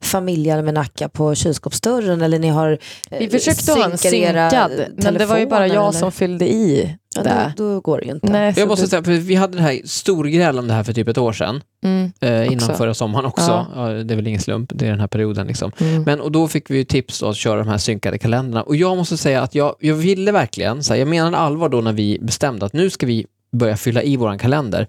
familjealmanacka 0.00 1.08
på 1.08 1.34
kylskåpsdörren 1.34 2.22
eller 2.22 2.38
ni 2.38 2.48
har 2.48 2.78
eh, 3.10 3.18
Vi 3.18 3.28
försökte 3.30 3.72
ha 3.72 3.84
en 3.90 3.98
synkad, 3.98 4.70
men 4.96 5.14
det 5.14 5.26
var 5.26 5.38
ju 5.38 5.46
bara 5.46 5.66
jag 5.68 5.76
eller? 5.88 5.98
som 5.98 6.12
fyllde 6.12 6.52
i 6.52 6.96
Ja, 7.16 7.22
det. 7.22 7.52
då, 7.56 7.74
då 7.74 7.80
går 7.80 7.98
det 7.98 8.04
ju 8.04 8.10
inte. 8.12 8.32
Nej, 8.32 8.54
jag 8.56 8.68
måste 8.68 8.84
det- 8.84 8.88
säga, 8.90 9.02
för 9.04 9.12
vi 9.12 9.34
hade 9.34 9.56
det 9.56 9.62
här 9.62 9.80
storgräl 9.84 10.58
om 10.58 10.68
det 10.68 10.74
här 10.74 10.82
för 10.84 10.92
typ 10.92 11.08
ett 11.08 11.18
år 11.18 11.32
sedan, 11.32 11.60
Mm, 11.84 12.12
eh, 12.20 12.46
innan 12.46 12.54
Också. 12.54 12.72
förra 12.74 12.94
sommaren 12.94 13.24
också. 13.26 13.50
Ja. 13.50 13.66
Ja. 13.76 13.88
det 13.88 14.14
är 14.14 14.16
väl 14.16 14.26
ingen 14.26 14.40
slump, 14.40 14.70
det 14.74 14.86
är 14.86 14.90
den 14.90 15.00
här 15.00 15.06
perioden 15.06 15.46
liksom. 15.46 15.72
mm. 15.80 16.02
Men, 16.02 16.20
och 16.20 16.32
då 16.32 16.48
fick 16.48 16.70
vi 16.70 16.76
ju 16.76 16.84
tips 16.84 17.20
då 17.20 17.28
att 17.28 17.36
köra 17.36 17.58
de 17.58 17.68
här 17.68 17.78
synkade 17.78 18.18
kalendrarna. 18.18 18.62
Och 18.62 18.76
jag 18.76 18.96
måste 18.96 19.16
säga 19.16 19.42
att 19.42 19.54
jag, 19.54 19.74
jag 19.80 19.94
ville 19.94 20.32
verkligen, 20.32 20.82
så 20.84 20.92
här, 20.92 20.98
jag 20.98 21.08
menade 21.08 21.36
allvar 21.36 21.68
då 21.68 21.80
när 21.80 21.92
vi 21.92 22.18
bestämde 22.22 22.66
att 22.66 22.72
nu 22.72 22.90
ska 22.90 23.06
vi 23.06 23.26
börja 23.54 23.76
fylla 23.76 24.02
i 24.02 24.16
våran 24.16 24.38
kalender. 24.38 24.86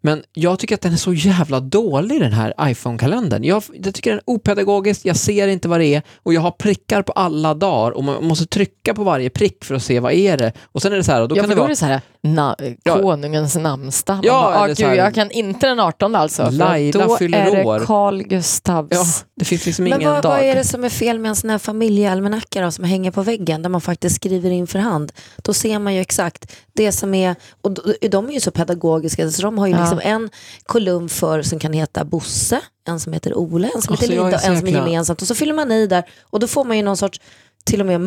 Men 0.00 0.22
jag 0.32 0.58
tycker 0.58 0.74
att 0.74 0.80
den 0.80 0.92
är 0.92 0.96
så 0.96 1.12
jävla 1.12 1.60
dålig 1.60 2.20
den 2.20 2.32
här 2.32 2.54
iPhone-kalendern. 2.60 3.44
Jag, 3.44 3.62
jag 3.82 3.94
tycker 3.94 4.10
den 4.10 4.18
är 4.18 4.22
opedagogisk, 4.26 5.00
jag 5.04 5.16
ser 5.16 5.48
inte 5.48 5.68
vad 5.68 5.80
det 5.80 5.86
är 5.94 6.02
och 6.22 6.34
jag 6.34 6.40
har 6.40 6.50
prickar 6.50 7.02
på 7.02 7.12
alla 7.12 7.54
dagar 7.54 7.90
och 7.90 8.04
man 8.04 8.24
måste 8.24 8.46
trycka 8.46 8.94
på 8.94 9.04
varje 9.04 9.30
prick 9.30 9.64
för 9.64 9.74
att 9.74 9.82
se 9.82 10.00
vad 10.00 10.12
är 10.12 10.36
det. 10.36 10.52
Och 10.72 10.82
sen 10.82 10.92
är 10.92 10.96
det 10.96 11.04
så 11.04 11.12
här, 11.12 11.22
och 11.22 11.28
då 11.28 11.36
ja, 11.36 11.40
kan 11.42 11.48
det 11.48 11.54
då 11.54 11.58
är 11.58 11.62
vara 11.62 11.68
det 11.70 11.76
så 11.76 11.86
här, 11.86 12.00
na, 12.22 12.56
Ja. 12.82 12.98
konungens 13.00 13.56
namnsdag. 13.56 14.20
Ja, 14.22 14.32
bara, 14.42 14.60
ah, 14.60 14.66
gud, 14.66 14.78
här- 14.80 14.94
jag 14.94 15.14
kan 15.14 15.30
inte 15.30 15.66
den 15.66 15.80
18 15.80 16.14
alltså. 16.14 16.50
Laila 16.50 17.06
då 17.06 17.16
fyller 17.16 17.38
är 17.38 17.56
det 17.56 17.64
år. 17.64 17.80
Carl 17.80 18.22
Gustavs. 18.22 18.88
Ja, 18.90 19.04
det 19.36 19.44
finns 19.44 19.66
liksom 19.66 19.84
Men 19.84 19.92
ingen 20.00 20.12
vad, 20.12 20.22
dag. 20.22 20.30
vad 20.30 20.40
är 20.40 20.54
det 20.54 20.64
som 20.64 20.84
är 20.84 20.88
fel 20.88 21.18
med 21.18 21.28
en 21.28 21.36
sån 21.36 21.50
här 21.50 21.58
familjealmanacka 21.58 22.62
då, 22.62 22.70
som 22.70 22.84
hänger 22.84 23.10
på 23.10 23.22
väggen 23.22 23.62
där 23.62 23.70
man 23.70 23.80
faktiskt 23.80 24.16
skriver 24.16 24.50
in 24.50 24.66
för 24.66 24.78
hand? 24.78 25.12
Då 25.36 25.54
ser 25.54 25.78
man 25.78 25.94
ju 25.94 26.00
exakt 26.00 26.52
det 26.72 26.92
som 26.92 27.14
är, 27.14 27.34
och 27.62 27.70
d- 28.08 28.12
de 28.12 28.28
är 28.28 28.32
ju 28.32 28.40
så 28.40 28.50
pedagogiska 28.50 29.30
så 29.30 29.42
de 29.42 29.58
har 29.58 29.66
ju 29.66 29.72
Ja. 29.72 29.80
liksom 29.80 30.00
en 30.02 30.30
kolumn 30.66 31.08
för 31.08 31.42
som 31.42 31.58
kan 31.58 31.72
heta 31.72 32.04
Bosse, 32.04 32.60
en 32.88 33.00
som 33.00 33.12
heter 33.12 33.34
Ole, 33.38 33.66
en 33.74 33.82
som 33.82 33.92
Alltså, 33.92 33.92
heter 33.92 34.08
Linda 34.22 34.36
och 34.36 34.44
en 34.44 34.58
som 34.58 34.66
är 34.68 34.72
gemensamt 34.72 35.22
och 35.22 35.28
så 35.28 35.34
fyller 35.34 35.54
man 35.54 35.72
i 35.72 35.86
där 35.86 36.04
och 36.22 36.40
då 36.40 36.46
får 36.46 36.64
man 36.64 36.76
ju 36.76 36.82
någon 36.82 36.96
sorts 36.96 37.20
till 37.64 37.80
och 37.80 37.86
med 37.86 38.00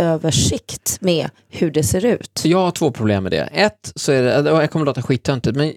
månadsöversikt 0.00 0.96
med 1.00 1.28
hur 1.48 1.70
det 1.70 1.82
ser 1.82 2.04
ut. 2.04 2.40
Jag 2.44 2.58
har 2.58 2.70
två 2.70 2.90
problem 2.90 3.22
med 3.22 3.32
det. 3.32 3.48
Ett, 3.52 3.92
så 3.94 4.12
är 4.12 4.22
det, 4.22 4.50
jag 4.50 4.70
kommer 4.70 4.82
att 4.84 4.86
låta 4.96 5.02
skittöntigt, 5.02 5.56
men 5.56 5.72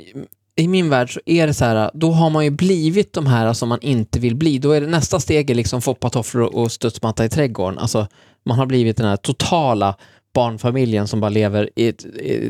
i 0.56 0.68
min 0.68 0.90
värld 0.90 1.14
så 1.14 1.20
är 1.26 1.48
det 1.48 1.54
så 1.54 1.66
här, 1.66 1.92
då 1.94 2.12
har 2.12 2.30
man 2.30 2.44
ju 2.44 2.50
blivit 2.52 3.14
de 3.14 3.26
här 3.26 3.54
som 3.54 3.70
man 3.70 3.80
inte 3.82 4.20
vill 4.20 4.36
bli. 4.36 4.58
Då 4.60 4.72
är 4.72 4.82
det 4.82 4.88
nästa 4.88 5.20
steg 5.20 5.50
är 5.50 5.56
liksom 5.56 5.82
foppatofflor 5.82 6.56
och 6.56 6.72
studsmatta 6.72 7.26
i 7.26 7.30
trädgården. 7.30 7.80
Alltså, 7.80 8.08
man 8.46 8.58
har 8.60 8.66
blivit 8.66 8.98
den 8.98 9.06
här 9.08 9.18
totala 9.18 9.96
barnfamiljen 10.40 11.08
som 11.08 11.20
bara 11.20 11.30
lever 11.30 11.70
i 11.76 11.88
ett, 11.88 12.06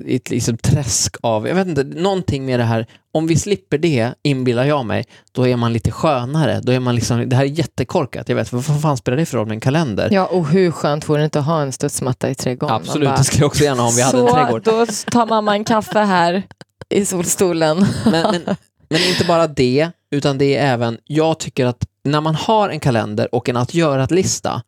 i 0.05 0.15
ett 0.15 0.29
liksom 0.29 0.57
träsk 0.57 1.15
av, 1.21 1.47
jag 1.47 1.55
vet 1.55 1.67
inte, 1.67 1.83
någonting 1.83 2.45
med 2.45 2.59
det 2.59 2.63
här, 2.63 2.85
om 3.11 3.27
vi 3.27 3.35
slipper 3.35 3.77
det, 3.77 4.13
inbillar 4.23 4.63
jag 4.63 4.85
mig, 4.85 5.05
då 5.31 5.47
är 5.47 5.55
man 5.55 5.73
lite 5.73 5.91
skönare. 5.91 6.59
Då 6.63 6.71
är 6.71 6.79
man 6.79 6.95
liksom, 6.95 7.29
det 7.29 7.35
här 7.35 7.43
är 7.43 7.47
jättekorkat, 7.47 8.29
jag 8.29 8.35
vet, 8.35 8.53
vad 8.53 8.81
fan 8.81 8.97
spelar 8.97 9.17
det 9.17 9.25
för 9.25 9.37
roll 9.37 9.47
med 9.47 9.55
en 9.55 9.59
kalender? 9.59 10.09
Ja, 10.11 10.25
och 10.25 10.47
hur 10.47 10.71
skönt 10.71 11.09
vore 11.09 11.21
det 11.21 11.25
inte 11.25 11.39
att 11.39 11.45
ha 11.45 11.61
en 11.61 11.71
studsmatta 11.71 12.29
i 12.29 12.35
trädgården? 12.35 12.75
Absolut, 12.75 13.09
bara, 13.09 13.17
det 13.17 13.23
skulle 13.23 13.41
jag 13.41 13.47
också 13.47 13.63
gärna 13.63 13.81
ha 13.81 13.89
om 13.89 13.95
vi 13.95 14.01
hade 14.01 14.17
en 14.17 14.27
så, 14.27 14.33
trädgård. 14.33 14.63
då 14.63 14.85
tar 15.11 15.25
mamma 15.25 15.53
en 15.53 15.63
kaffe 15.63 15.99
här 15.99 16.43
i 16.89 17.05
solstolen. 17.05 17.85
Men, 18.05 18.11
men, 18.31 18.55
men 18.89 19.01
inte 19.09 19.25
bara 19.25 19.47
det, 19.47 19.89
utan 20.11 20.37
det 20.37 20.55
är 20.57 20.73
även, 20.73 20.97
jag 21.05 21.39
tycker 21.39 21.65
att 21.65 21.85
när 22.03 22.21
man 22.21 22.35
har 22.35 22.69
en 22.69 22.79
kalender 22.79 23.35
och 23.35 23.49
en 23.49 23.57
att 23.57 23.73
göra-lista, 23.73 24.61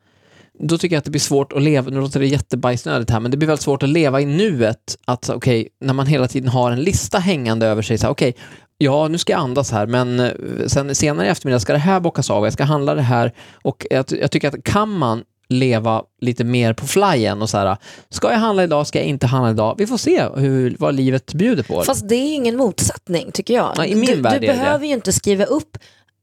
då 0.63 0.78
tycker 0.78 0.95
jag 0.95 1.00
att 1.00 1.06
det 1.06 1.12
blir 1.12 1.21
svårt 1.21 1.54
att 1.54 1.62
leva, 1.62 1.91
nu 1.91 2.00
låter 2.00 2.19
det 2.19 2.28
jättebajsnödigt 2.28 3.12
här, 3.12 3.19
men 3.19 3.32
det 3.32 3.38
blir 3.38 3.47
väldigt 3.47 3.63
svårt 3.63 3.84
att 3.84 3.89
leva 3.89 4.21
i 4.21 4.26
nuet. 4.26 4.97
Att 5.06 5.30
okej, 5.30 5.67
när 5.82 5.93
man 5.93 6.08
hela 6.08 6.28
tiden 6.28 6.50
har 6.50 6.71
en 6.71 6.80
lista 6.80 7.19
hängande 7.19 7.67
över 7.67 7.82
sig, 7.82 8.00
okej, 8.08 8.36
ja 8.78 9.08
nu 9.08 9.17
ska 9.17 9.34
jag 9.34 9.39
andas 9.39 9.71
här, 9.71 9.88
men 9.88 10.19
eh, 10.19 10.32
sen 10.67 10.95
senare 10.95 11.28
i 11.28 11.30
eftermiddag 11.30 11.60
ska 11.60 11.74
det 11.74 11.80
här 11.80 12.00
bockas 12.00 12.30
av, 12.30 12.43
jag 12.43 12.54
ska 12.54 12.63
handla 12.63 12.95
det 12.95 13.02
här 13.02 13.34
och 13.63 13.88
jag, 13.89 14.06
jag 14.10 14.32
tycker 14.32 14.47
att 14.47 14.63
kan 14.63 14.89
man 14.89 15.24
leva 15.50 16.04
lite 16.21 16.43
mer 16.43 16.74
på 16.74 16.88
flyen 16.88 17.41
och 17.41 17.50
så 17.50 17.58
här, 17.58 17.78
ska 18.10 18.32
jag 18.32 18.38
handla 18.38 18.63
idag, 18.63 18.88
ska 18.88 19.00
jag 19.00 19.08
inte 19.08 19.28
handla 19.28 19.52
idag? 19.52 19.76
Vi 19.78 19.88
får 19.88 19.97
se 19.97 20.28
hur, 20.36 20.76
vad 20.80 20.95
livet 20.95 21.34
bjuder 21.34 21.63
på. 21.63 21.84
Fast 21.84 22.10
det 22.10 22.15
är 22.15 22.36
ingen 22.36 22.58
motsättning 22.58 23.32
tycker 23.32 23.54
jag. 23.54 23.74
Ja, 23.78 23.84
du 23.84 24.06
du 24.06 24.21
behöver 24.39 24.86
ju 24.86 24.93
inte 24.93 25.12
skriva 25.13 25.45
upp 25.45 25.78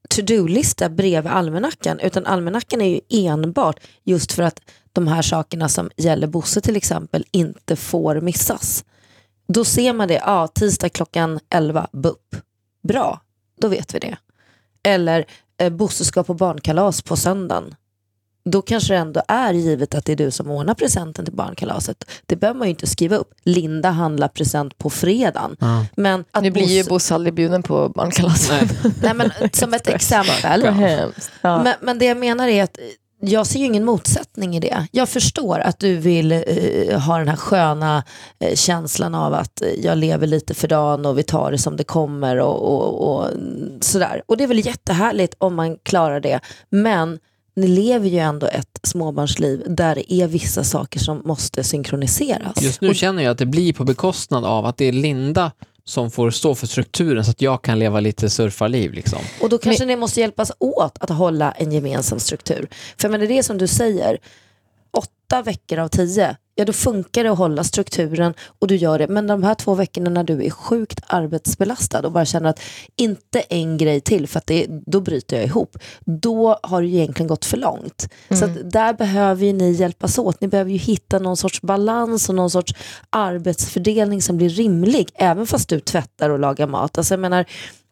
to-do-lista 0.08 0.88
bredvid 0.88 1.32
almanackan 1.32 2.00
utan 2.00 2.26
almanackan 2.26 2.80
är 2.80 2.88
ju 2.88 3.00
enbart 3.10 3.80
just 4.04 4.32
för 4.32 4.42
att 4.42 4.60
de 4.92 5.08
här 5.08 5.22
sakerna 5.22 5.68
som 5.68 5.90
gäller 5.96 6.26
Bosse 6.26 6.60
till 6.60 6.76
exempel 6.76 7.24
inte 7.30 7.76
får 7.76 8.20
missas. 8.20 8.84
Då 9.48 9.64
ser 9.64 9.92
man 9.92 10.08
det, 10.08 10.14
ja 10.14 10.48
tisdag 10.48 10.88
klockan 10.88 11.40
11, 11.50 11.88
BUP. 11.92 12.36
Bra, 12.88 13.20
då 13.60 13.68
vet 13.68 13.94
vi 13.94 13.98
det. 13.98 14.16
Eller 14.82 15.24
eh, 15.58 15.72
Bosse 15.72 16.04
ska 16.04 16.22
på 16.22 16.34
barnkalas 16.34 17.02
på 17.02 17.16
söndagen. 17.16 17.74
Då 18.50 18.62
kanske 18.62 18.92
det 18.94 18.98
ändå 18.98 19.22
är 19.28 19.52
givet 19.52 19.94
att 19.94 20.04
det 20.04 20.12
är 20.12 20.16
du 20.16 20.30
som 20.30 20.50
ordnar 20.50 20.74
presenten 20.74 21.24
till 21.24 21.34
barnkalaset. 21.34 22.04
Det 22.26 22.36
behöver 22.36 22.58
man 22.58 22.66
ju 22.68 22.70
inte 22.70 22.86
skriva 22.86 23.16
upp. 23.16 23.30
Linda 23.42 23.90
handlar 23.90 24.28
present 24.28 24.78
på 24.78 24.90
fredagen. 24.90 25.56
Ja. 25.60 25.86
Men 25.96 26.24
att 26.30 26.42
Nu 26.42 26.50
blir 26.50 26.64
ju 26.66 26.82
Bosse- 26.82 27.14
aldrig 27.14 27.34
bjuden 27.34 27.62
på 27.62 27.88
barnkalaset. 27.88 28.60
Nej. 28.82 28.92
Nej, 29.02 29.14
men, 29.14 29.30
som 29.52 29.74
ett 29.74 29.88
exempel. 29.88 30.62
Ja. 31.40 31.62
Men, 31.62 31.74
men 31.80 31.98
det 31.98 32.04
jag 32.04 32.16
menar 32.16 32.48
är 32.48 32.64
att 32.64 32.78
jag 33.20 33.46
ser 33.46 33.58
ju 33.58 33.64
ingen 33.64 33.84
motsättning 33.84 34.56
i 34.56 34.60
det. 34.60 34.86
Jag 34.92 35.08
förstår 35.08 35.58
att 35.58 35.78
du 35.78 35.96
vill 35.96 36.32
eh, 36.32 37.00
ha 37.00 37.18
den 37.18 37.28
här 37.28 37.36
sköna 37.36 38.04
eh, 38.38 38.54
känslan 38.54 39.14
av 39.14 39.34
att 39.34 39.62
eh, 39.62 39.68
jag 39.68 39.98
lever 39.98 40.26
lite 40.26 40.54
för 40.54 40.68
dagen 40.68 41.06
och 41.06 41.18
vi 41.18 41.22
tar 41.22 41.50
det 41.50 41.58
som 41.58 41.76
det 41.76 41.84
kommer 41.84 42.36
och, 42.40 42.74
och, 42.74 43.14
och 43.16 43.32
mm, 43.32 43.78
sådär. 43.80 44.22
Och 44.26 44.36
det 44.36 44.44
är 44.44 44.48
väl 44.48 44.66
jättehärligt 44.66 45.34
om 45.38 45.54
man 45.54 45.76
klarar 45.82 46.20
det. 46.20 46.40
Men 46.70 47.18
ni 47.58 47.68
lever 47.68 48.08
ju 48.08 48.18
ändå 48.18 48.46
ett 48.46 48.80
småbarnsliv 48.82 49.62
där 49.66 49.94
det 49.94 50.12
är 50.12 50.26
vissa 50.26 50.64
saker 50.64 51.00
som 51.00 51.22
måste 51.24 51.64
synkroniseras. 51.64 52.62
Just 52.62 52.80
nu 52.80 52.94
känner 52.94 53.22
jag 53.22 53.30
att 53.30 53.38
det 53.38 53.46
blir 53.46 53.72
på 53.72 53.84
bekostnad 53.84 54.44
av 54.44 54.66
att 54.66 54.76
det 54.76 54.84
är 54.84 54.92
Linda 54.92 55.52
som 55.84 56.10
får 56.10 56.30
stå 56.30 56.54
för 56.54 56.66
strukturen 56.66 57.24
så 57.24 57.30
att 57.30 57.42
jag 57.42 57.62
kan 57.62 57.78
leva 57.78 58.00
lite 58.00 58.30
surfarliv. 58.30 58.92
Liksom. 58.92 59.18
Och 59.40 59.48
då 59.48 59.58
kanske 59.58 59.84
ni 59.84 59.96
måste 59.96 60.20
hjälpas 60.20 60.52
åt 60.58 60.98
att 61.00 61.10
hålla 61.10 61.52
en 61.52 61.72
gemensam 61.72 62.18
struktur. 62.18 62.68
För 62.98 63.08
men 63.08 63.20
det 63.20 63.26
är 63.26 63.36
det 63.36 63.42
som 63.42 63.58
du 63.58 63.66
säger, 63.66 64.18
åtta 64.96 65.42
veckor 65.42 65.78
av 65.78 65.88
tio, 65.88 66.36
ja 66.58 66.64
då 66.64 66.72
funkar 66.72 67.24
det 67.24 67.30
att 67.30 67.38
hålla 67.38 67.64
strukturen 67.64 68.34
och 68.58 68.66
du 68.66 68.76
gör 68.76 68.98
det. 68.98 69.08
Men 69.08 69.26
de 69.26 69.42
här 69.42 69.54
två 69.54 69.74
veckorna 69.74 70.10
när 70.10 70.24
du 70.24 70.44
är 70.44 70.50
sjukt 70.50 71.00
arbetsbelastad 71.06 72.00
och 72.06 72.12
bara 72.12 72.24
känner 72.24 72.50
att 72.50 72.60
inte 72.96 73.40
en 73.40 73.78
grej 73.78 74.00
till 74.00 74.26
för 74.28 74.38
att 74.38 74.46
det, 74.46 74.66
då 74.68 75.00
bryter 75.00 75.36
jag 75.36 75.46
ihop. 75.46 75.76
Då 76.04 76.58
har 76.62 76.82
det 76.82 76.88
egentligen 76.88 77.28
gått 77.28 77.44
för 77.44 77.56
långt. 77.56 78.08
Så 78.30 78.44
att 78.44 78.70
där 78.70 78.94
behöver 78.94 79.46
ju 79.46 79.52
ni 79.52 79.70
hjälpas 79.70 80.18
åt. 80.18 80.40
Ni 80.40 80.48
behöver 80.48 80.70
ju 80.70 80.76
hitta 80.76 81.18
någon 81.18 81.36
sorts 81.36 81.62
balans 81.62 82.28
och 82.28 82.34
någon 82.34 82.50
sorts 82.50 82.74
arbetsfördelning 83.10 84.22
som 84.22 84.36
blir 84.36 84.48
rimlig. 84.48 85.10
Även 85.14 85.46
fast 85.46 85.68
du 85.68 85.80
tvättar 85.80 86.30
och 86.30 86.38
lagar 86.38 86.66
mat. 86.66 86.98
Alltså 86.98 87.14
jag 87.14 87.20
menar, 87.20 87.44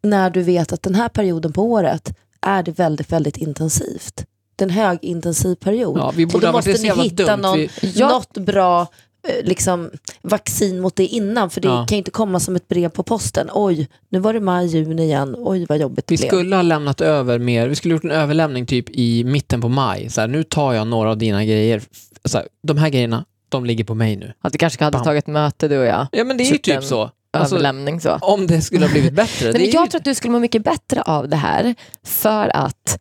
när 0.02 0.30
du 0.30 0.42
vet 0.42 0.72
att 0.72 0.82
den 0.82 0.94
här 0.94 1.08
perioden 1.08 1.52
på 1.52 1.62
året 1.62 2.14
är 2.40 2.62
det 2.62 2.72
väldigt, 2.72 3.12
väldigt 3.12 3.36
intensivt. 3.36 4.24
En 4.62 4.70
högintensiv 4.70 5.54
period. 5.54 5.98
Ja, 5.98 6.12
vi 6.16 6.24
och 6.24 6.28
borde 6.28 6.46
då 6.46 6.52
måste 6.52 6.72
ni 6.72 7.02
hitta 7.02 7.36
någon, 7.36 7.58
Vi, 7.58 7.70
Ja. 7.94 8.08
något 8.08 8.38
bra 8.38 8.80
eh, 9.28 9.44
liksom, 9.44 9.90
vaccin 10.22 10.80
mot 10.80 10.96
det 10.96 11.06
innan. 11.06 11.50
För 11.50 11.60
det 11.60 11.68
Ja. 11.68 11.86
kan 11.88 11.98
inte 11.98 12.10
komma 12.10 12.40
som 12.40 12.56
ett 12.56 12.68
brev 12.68 12.88
på 12.88 13.02
posten. 13.02 13.48
Oj, 13.52 13.88
nu 14.08 14.18
var 14.18 14.32
det 14.32 14.40
maj, 14.40 14.66
juni 14.66 15.02
igen. 15.02 15.34
Oj, 15.38 15.66
vad 15.68 15.78
jobbigt 15.78 16.06
det 16.06 16.14
vi 16.14 16.16
blev. 16.18 16.28
skulle 16.28 16.56
ha 16.56 16.62
lämnat 16.62 17.00
över 17.00 17.38
mer, 17.38 17.68
vi 17.68 17.74
skulle 17.74 17.94
gjort 17.94 18.04
en 18.04 18.10
överlämning 18.10 18.66
typ 18.66 18.90
i 18.90 19.24
mitten 19.24 19.60
på 19.60 19.68
maj. 19.68 20.10
Så 20.10 20.20
här, 20.20 20.28
nu 20.28 20.42
tar 20.42 20.72
jag 20.72 20.86
några 20.86 21.10
av 21.10 21.18
dina 21.18 21.44
grejer. 21.44 21.82
Så 22.24 22.38
här, 22.38 22.46
de 22.62 22.76
här 22.78 22.88
grejerna, 22.88 23.24
de 23.48 23.64
ligger 23.64 23.84
på 23.84 23.94
mig 23.94 24.16
nu. 24.16 24.32
Att 24.40 24.54
vi 24.54 24.58
kanske 24.58 24.84
hade 24.84 24.96
Bam. 24.98 25.04
tagit 25.04 25.26
möte 25.26 25.68
du 25.68 25.78
och 25.78 25.86
jag. 25.86 26.06
Ja 26.12 26.24
men 26.24 26.36
det 26.36 26.42
är 26.42 26.44
ju 26.46 26.50
Typ 26.52 26.62
typ 26.62 26.84
så. 26.84 27.10
Alltså, 27.30 27.54
Överlämning 27.54 28.00
så. 28.00 28.18
om 28.20 28.46
det 28.46 28.60
skulle 28.62 28.86
ha 28.86 28.92
blivit 28.92 29.12
bättre. 29.12 29.44
Nej, 29.52 29.60
men 29.60 29.70
jag 29.70 29.84
ju, 29.84 29.90
tror 29.90 29.98
att 30.00 30.04
du 30.04 30.14
skulle 30.14 30.32
må 30.32 30.38
mycket 30.38 30.64
bättre 30.64 31.02
av 31.02 31.28
det 31.28 31.36
här 31.36 31.74
för 32.04 32.56
att 32.56 32.98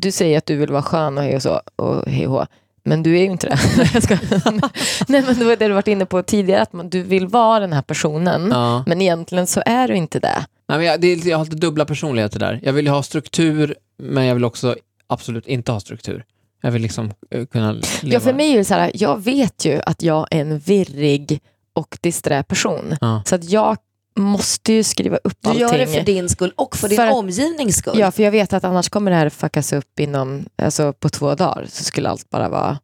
du 0.00 0.12
säger 0.12 0.38
att 0.38 0.46
du 0.46 0.56
vill 0.56 0.72
vara 0.72 0.82
skön 0.82 1.18
och 1.18 1.24
hej 1.24 1.36
och 1.36 1.42
så 1.42 1.60
och 1.76 2.06
hej 2.06 2.26
och. 2.26 2.46
Men 2.84 3.02
du 3.02 3.16
är 3.18 3.20
ju 3.20 3.30
inte 3.30 3.48
det. 3.48 3.58
Nej, 5.08 5.22
men 5.26 5.38
det 5.38 5.44
var 5.44 5.56
det 5.56 5.68
du 5.68 5.74
varit 5.74 5.88
inne 5.88 6.06
på 6.06 6.22
tidigare, 6.22 6.62
att 6.62 6.72
man, 6.72 6.90
du 6.90 7.02
vill 7.02 7.26
vara 7.26 7.60
den 7.60 7.72
här 7.72 7.82
personen. 7.82 8.48
Ja. 8.50 8.84
Men 8.86 9.02
egentligen 9.02 9.46
så 9.46 9.62
är 9.66 9.88
du 9.88 9.94
inte 9.96 10.20
det. 10.20 10.46
Nej, 10.68 10.78
men 10.78 10.86
jag, 10.86 11.00
det 11.00 11.06
är, 11.06 11.28
jag 11.28 11.38
har 11.38 11.44
lite 11.44 11.56
dubbla 11.56 11.84
personligheter 11.84 12.38
där. 12.38 12.60
Jag 12.62 12.72
vill 12.72 12.88
ha 12.88 13.02
struktur, 13.02 13.76
men 13.98 14.24
jag 14.24 14.34
vill 14.34 14.44
också 14.44 14.76
absolut 15.06 15.46
inte 15.46 15.72
ha 15.72 15.80
struktur. 15.80 16.24
Jag 16.62 16.70
vill 16.70 16.82
liksom 16.82 17.12
eh, 17.30 17.46
kunna 17.46 17.72
leva. 17.72 17.86
Ja, 18.02 18.20
för 18.20 18.32
mig 18.32 18.52
är 18.52 18.56
det 18.56 18.64
så 18.64 18.74
här, 18.74 18.90
jag 18.94 19.24
vet 19.24 19.64
ju 19.64 19.80
att 19.86 20.02
jag 20.02 20.26
är 20.30 20.40
en 20.40 20.58
virrig 20.58 21.40
och 21.72 21.98
disträ 22.00 22.42
person. 22.42 22.96
Ja. 23.00 23.22
Så 23.26 23.34
att 23.34 23.50
jag 23.50 23.76
måste 24.16 24.72
ju 24.72 24.82
skriva 24.82 25.16
upp 25.16 25.36
Du 25.40 25.48
allting. 25.48 25.60
gör 25.62 25.78
det 25.78 25.86
för 25.86 26.00
din 26.02 26.28
skull 26.28 26.52
och 26.56 26.76
för 26.76 26.88
din 26.88 26.96
För 26.96 27.06
att- 27.06 27.14
omgivnings 27.14 27.76
skull. 27.76 27.98
Ja, 27.98 28.10
för 28.10 28.22
jag 28.22 28.30
vet 28.30 28.52
att 28.52 28.64
annars 28.64 28.88
kommer 28.88 29.10
det 29.10 29.16
här 29.16 29.28
fuckas 29.28 29.72
upp 29.72 30.00
inom, 30.00 30.44
alltså 30.56 30.92
på 30.92 31.08
två 31.08 31.34
dagar. 31.34 31.66
Så 31.68 31.84
skulle 31.84 32.08
allt 32.08 32.30
bara 32.30 32.48
vara, 32.48 32.78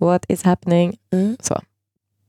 what 0.00 0.24
is 0.28 0.42
happening? 0.42 0.96
Mm. 1.12 1.36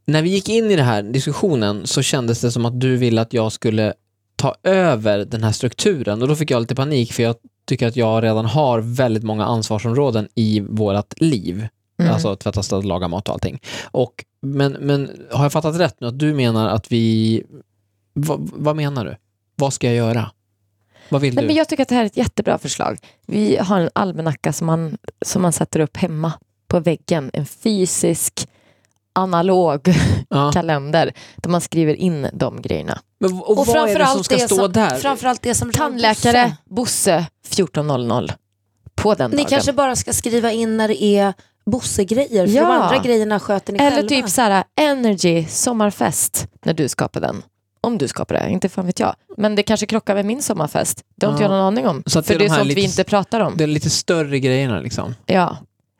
När 0.05 0.21
vi 0.21 0.29
gick 0.29 0.49
in 0.49 0.71
i 0.71 0.75
den 0.75 0.85
här 0.85 1.03
diskussionen 1.03 1.87
så 1.87 2.01
kändes 2.01 2.41
det 2.41 2.51
som 2.51 2.65
att 2.65 2.79
du 2.79 2.97
ville 2.97 3.21
att 3.21 3.33
jag 3.33 3.51
skulle 3.51 3.93
ta 4.35 4.55
över 4.63 5.25
den 5.25 5.43
här 5.43 5.51
strukturen 5.51 6.21
och 6.21 6.27
då 6.27 6.35
fick 6.35 6.51
jag 6.51 6.59
lite 6.61 6.75
panik 6.75 7.13
för 7.13 7.23
jag 7.23 7.35
tycker 7.65 7.87
att 7.87 7.95
jag 7.95 8.23
redan 8.23 8.45
har 8.45 8.79
väldigt 8.79 9.23
många 9.23 9.45
ansvarsområden 9.45 10.27
i 10.35 10.59
vårt 10.59 11.21
liv. 11.21 11.67
Mm. 11.99 12.13
Alltså 12.13 12.35
tvätta, 12.35 12.63
städa, 12.63 12.81
laga 12.81 13.07
mat 13.07 13.27
och 13.29 13.33
allting. 13.33 13.59
Och, 13.91 14.25
men, 14.41 14.71
men 14.71 15.11
har 15.31 15.43
jag 15.45 15.51
fattat 15.51 15.79
rätt 15.79 15.95
nu 15.99 16.07
att 16.07 16.19
du 16.19 16.33
menar 16.33 16.67
att 16.67 16.91
vi... 16.91 17.43
Vad, 18.13 18.49
vad 18.53 18.75
menar 18.75 19.05
du? 19.05 19.15
Vad 19.55 19.73
ska 19.73 19.87
jag 19.87 19.95
göra? 19.95 20.31
Vad 21.09 21.21
vill 21.21 21.35
Nej, 21.35 21.41
du? 21.43 21.47
men 21.47 21.55
jag 21.55 21.69
tycker 21.69 21.83
att 21.83 21.89
det 21.89 21.95
här 21.95 22.01
är 22.01 22.05
ett 22.05 22.17
jättebra 22.17 22.57
förslag. 22.57 22.97
Vi 23.27 23.57
har 23.57 23.79
en 23.79 23.89
almanacka 23.95 24.53
som 24.53 24.67
man, 24.67 24.97
som 25.25 25.41
man 25.41 25.53
sätter 25.53 25.79
upp 25.79 25.97
hemma 25.97 26.33
på 26.67 26.79
väggen. 26.79 27.29
En 27.33 27.45
fysisk, 27.45 28.47
analog 29.15 29.93
ja. 30.29 30.51
kalender 30.53 31.13
där 31.35 31.49
man 31.49 31.61
skriver 31.61 31.93
in 31.93 32.27
de 32.33 32.61
grejerna. 32.61 32.99
men, 33.19 33.33
och, 33.41 33.67
vad 33.67 33.89
är 33.89 33.99
det 33.99 34.07
som 34.07 34.23
ska 34.23 34.37
stå 34.37 34.55
som, 34.55 34.71
där? 34.71 34.95
framförallt 34.95 35.41
det 35.41 35.55
som 35.55 35.71
Tandläkare, 35.71 36.57
Bosse. 36.65 37.25
Bosse 37.49 37.71
14.00 37.73 38.31
på 38.95 39.15
den 39.15 39.31
Ni 39.31 39.37
dagen. 39.37 39.45
kanske 39.45 39.73
bara 39.73 39.95
ska 39.95 40.13
skriva 40.13 40.51
in 40.51 40.77
när 40.77 40.87
det 40.87 41.03
är 41.03 41.33
Bosse-grejer, 41.65 42.47
för 42.47 42.53
Ja. 42.53 42.61
de 42.61 42.71
andra 42.71 42.97
grejerna 42.97 43.39
sköter 43.39 43.73
ni 43.73 43.79
Eller 43.79 43.91
själva. 43.91 44.09
typ 44.09 44.29
så 44.29 44.41
här, 44.41 44.63
Energy 44.81 45.45
sommarfest 45.45 46.47
när 46.65 46.73
du 46.73 46.89
skapar 46.89 47.21
den. 47.21 47.41
Om 47.83 47.97
du 47.97 48.07
skapar 48.07 48.35
det, 48.35 48.49
inte 48.49 48.69
fan 48.69 48.85
vet 48.85 48.99
jag. 48.99 49.15
Men 49.37 49.55
det 49.55 49.63
kanske 49.63 49.85
krockar 49.85 50.15
med 50.15 50.25
min 50.25 50.41
sommarfest. 50.41 51.03
Det 51.15 51.25
har 51.25 51.33
inte 51.33 51.43
Ja. 51.43 51.49
jag 51.49 51.57
någon 51.57 51.65
aning 51.67 51.87
om. 51.87 52.03
Så 52.05 52.19
att 52.19 52.27
För 52.27 52.33
det 52.33 52.35
är 52.35 52.39
det 52.39 52.45
är 52.45 52.47
de 52.47 52.51
här 52.51 52.59
sånt 52.59 52.71
vi 52.71 52.75
lite- 52.75 52.81
inte 52.87 53.03
pratar 53.03 53.39
om. 53.39 53.53
Det 53.57 53.63
är 53.63 53.67
lite 53.67 53.89
större 53.89 54.39
grejerna 54.39 54.79
liksom. 54.79 55.15
Ja. 55.25 55.57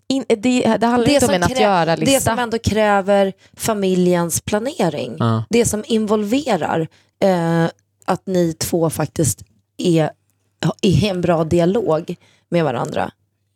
In, 0.07 0.25
det, 0.27 0.35
det 0.37 0.85
handlar 0.87 1.05
Det 1.05 1.13
inte 1.13 1.25
om 1.25 1.27
som 1.27 1.35
en 1.35 1.43
att 1.43 1.51
krä- 1.51 1.61
göra 1.61 1.95
det 1.95 2.23
som 2.23 2.39
ändå 2.39 2.57
kräver 2.59 3.33
familjens 3.57 4.41
planering. 4.41 5.15
Ja. 5.19 5.43
Det 5.49 5.65
som 5.65 5.83
involverar 5.87 6.87
eh, 7.23 7.65
att 8.05 8.27
ni 8.27 8.53
två 8.53 8.89
faktiskt 8.89 9.43
är 9.77 10.09
i 10.81 11.07
en 11.09 11.21
bra 11.21 11.43
dialog 11.43 12.15
med 12.49 12.63
varandra. 12.63 13.11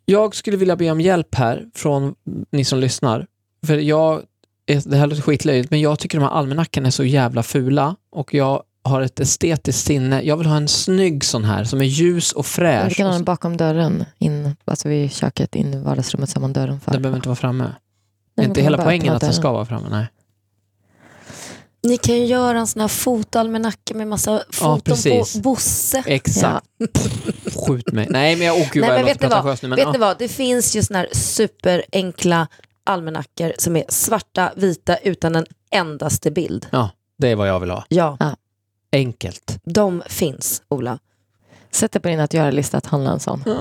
Jag 0.06 0.36
skulle 0.36 0.58
vilja 0.58 0.76
be 0.76 0.92
om 0.92 1.02
hjälp 1.02 1.36
här 1.36 1.66
från 1.76 2.16
ni 2.52 2.66
som 2.66 2.80
lyssnar. 2.80 3.26
För 3.68 3.78
jag, 3.78 4.14
är- 4.14 4.24
det 4.68 4.98
här 4.98 5.08
låter 5.08 5.22
skitlöjligt, 5.22 5.72
men 5.72 5.82
jag 5.82 6.00
tycker 6.00 6.18
de 6.18 6.24
här 6.24 6.32
almanackorna 6.32 6.88
är 6.88 6.92
så 6.92 7.04
jävla 7.04 7.44
fula 7.44 7.96
och 8.12 8.34
jag 8.34 8.64
har 8.84 9.02
ett 9.02 9.20
estetiskt 9.20 9.86
sinne. 9.86 10.22
Jag 10.22 10.38
vill 10.38 10.48
ha 10.48 10.58
en 10.58 10.68
snygg 10.68 11.24
sån 11.24 11.44
här 11.44 11.64
som 11.64 11.82
är 11.82 11.86
ljus 11.86 12.32
och 12.32 12.46
Vi 12.46 12.50
fräsch. 12.50 12.96
kan 12.98 13.06
ha 13.06 13.14
den 13.14 13.24
bakom 13.24 13.58
dörren, 13.58 14.06
in, 14.18 14.56
alltså 14.66 14.90
vid 14.90 15.12
köket, 15.12 15.56
in 15.56 15.74
i 15.74 15.78
vardagsrummet 15.78 16.30
så 16.30 16.36
har 16.36 16.42
man 16.42 16.54
dörren 16.54 16.80
för. 16.80 16.92
Den 16.92 17.02
behöver 17.02 17.18
inte 17.18 17.30
vara 17.30 17.36
framme. 17.36 17.64
Nej, 17.64 17.74
Det 18.36 18.42
är 18.42 18.46
inte 18.46 18.62
hela 18.62 18.78
poängen 18.78 19.14
att 19.14 19.22
den 19.22 19.34
ska 19.34 19.52
vara 19.52 19.66
framme. 19.66 19.88
Nej. 19.92 20.08
Ni 21.84 21.98
kan 21.98 22.16
ju 22.16 22.26
göra 22.26 22.60
en 22.60 22.68
sån 22.68 22.82
här 22.82 22.88
fotoalmanacka 22.88 23.94
med 23.94 24.08
massa 24.08 24.44
foton 24.52 24.82
precis. 24.82 25.34
på 25.34 25.40
Bosse. 25.40 26.04
Exakt. 26.06 26.66
Skjut 27.56 27.92
mig. 27.92 28.08
Nej, 28.10 28.36
men 28.36 28.48
jag 28.48 28.56
åh 28.56 28.68
gud 28.74 28.82
Nej, 28.82 28.92
men 28.92 29.06
vet 29.06 29.22
ni 29.22 29.28
vad? 29.28 29.46
nu. 29.64 29.68
Men, 29.68 29.76
Vet 29.76 29.86
ja. 29.86 29.92
ni 29.92 29.98
vad, 29.98 30.18
det 30.20 30.28
finns 30.28 30.76
ju 30.76 30.84
såna 30.84 31.00
här 31.00 31.08
superenkla 31.12 32.48
almanackor 32.88 33.54
som 33.58 33.76
är 33.76 33.84
svarta, 33.90 34.52
vita 34.56 34.98
utan 34.98 35.36
en 35.36 35.46
endaste 35.72 36.32
bild. 36.32 36.68
ja, 36.72 36.90
det 37.18 37.28
är 37.28 37.36
vad 37.36 37.48
jag 37.50 37.60
vill 37.60 37.70
ha. 37.70 37.86
Ja, 37.90 38.18
Enkelt. 38.92 39.60
de 39.64 40.04
finns, 40.08 40.62
Ola. 40.70 41.00
Sätt 41.72 41.92
dig 41.92 42.02
på 42.02 42.08
din 42.08 42.20
att 42.20 42.34
göra-lista 42.34 42.78
att 42.78 42.86
handla 42.86 43.12
en 43.12 43.20
sån. 43.20 43.44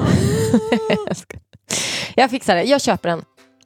Jag 2.14 2.30
fixar 2.30 2.54
det, 2.56 2.62
jag 2.62 2.80
köper 2.82 3.08
den. 3.08 3.22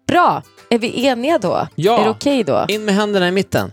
Bra, 0.06 0.42
är 0.70 0.78
vi 0.78 1.06
eniga 1.06 1.38
då? 1.38 1.68
Ja. 1.74 2.00
Är 2.00 2.04
det 2.04 2.10
okej 2.10 2.44
då? 2.44 2.64
In 2.68 2.84
med 2.84 2.94
händerna 2.94 3.28
i 3.28 3.32
mitten. 3.32 3.72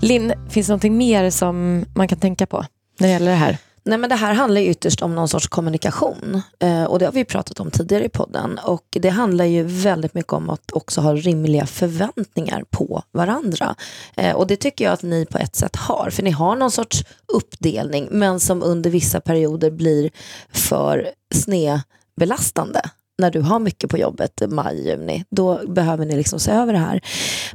Linn, 0.00 0.32
finns 0.50 0.66
det 0.66 0.70
någonting 0.70 0.96
mer 0.96 1.30
som 1.30 1.84
man 1.94 2.08
kan 2.08 2.18
tänka 2.18 2.46
på 2.46 2.64
när 2.98 3.08
det 3.08 3.12
gäller 3.12 3.30
det 3.30 3.36
här? 3.36 3.58
Nej 3.86 3.98
men 3.98 4.10
det 4.10 4.16
här 4.16 4.34
handlar 4.34 4.60
ytterst 4.60 5.02
om 5.02 5.14
någon 5.14 5.28
sorts 5.28 5.46
kommunikation. 5.48 6.42
Eh, 6.58 6.84
och 6.84 6.98
det 6.98 7.04
har 7.04 7.12
vi 7.12 7.24
pratat 7.24 7.60
om 7.60 7.70
tidigare 7.70 8.04
i 8.04 8.08
podden. 8.08 8.58
Och 8.64 8.84
det 8.90 9.08
handlar 9.08 9.44
ju 9.44 9.62
väldigt 9.62 10.14
mycket 10.14 10.32
om 10.32 10.50
att 10.50 10.72
också 10.72 11.00
ha 11.00 11.14
rimliga 11.14 11.66
förväntningar 11.66 12.64
på 12.70 13.02
varandra. 13.12 13.74
Eh, 14.16 14.36
och 14.36 14.46
det 14.46 14.56
tycker 14.56 14.84
jag 14.84 14.92
att 14.92 15.02
ni 15.02 15.26
på 15.26 15.38
ett 15.38 15.56
sätt 15.56 15.76
har. 15.76 16.10
För 16.10 16.22
ni 16.22 16.30
har 16.30 16.56
någon 16.56 16.70
sorts 16.70 17.04
uppdelning 17.32 18.08
men 18.10 18.40
som 18.40 18.62
under 18.62 18.90
vissa 18.90 19.20
perioder 19.20 19.70
blir 19.70 20.10
för 20.52 21.10
snedbelastande 21.34 22.80
när 23.18 23.30
du 23.30 23.40
har 23.40 23.58
mycket 23.58 23.90
på 23.90 23.98
jobbet, 23.98 24.42
maj, 24.48 24.88
juni, 24.88 25.24
då 25.30 25.60
behöver 25.68 26.04
ni 26.04 26.16
liksom 26.16 26.40
se 26.40 26.50
över 26.50 26.72
det 26.72 26.78
här. 26.78 27.00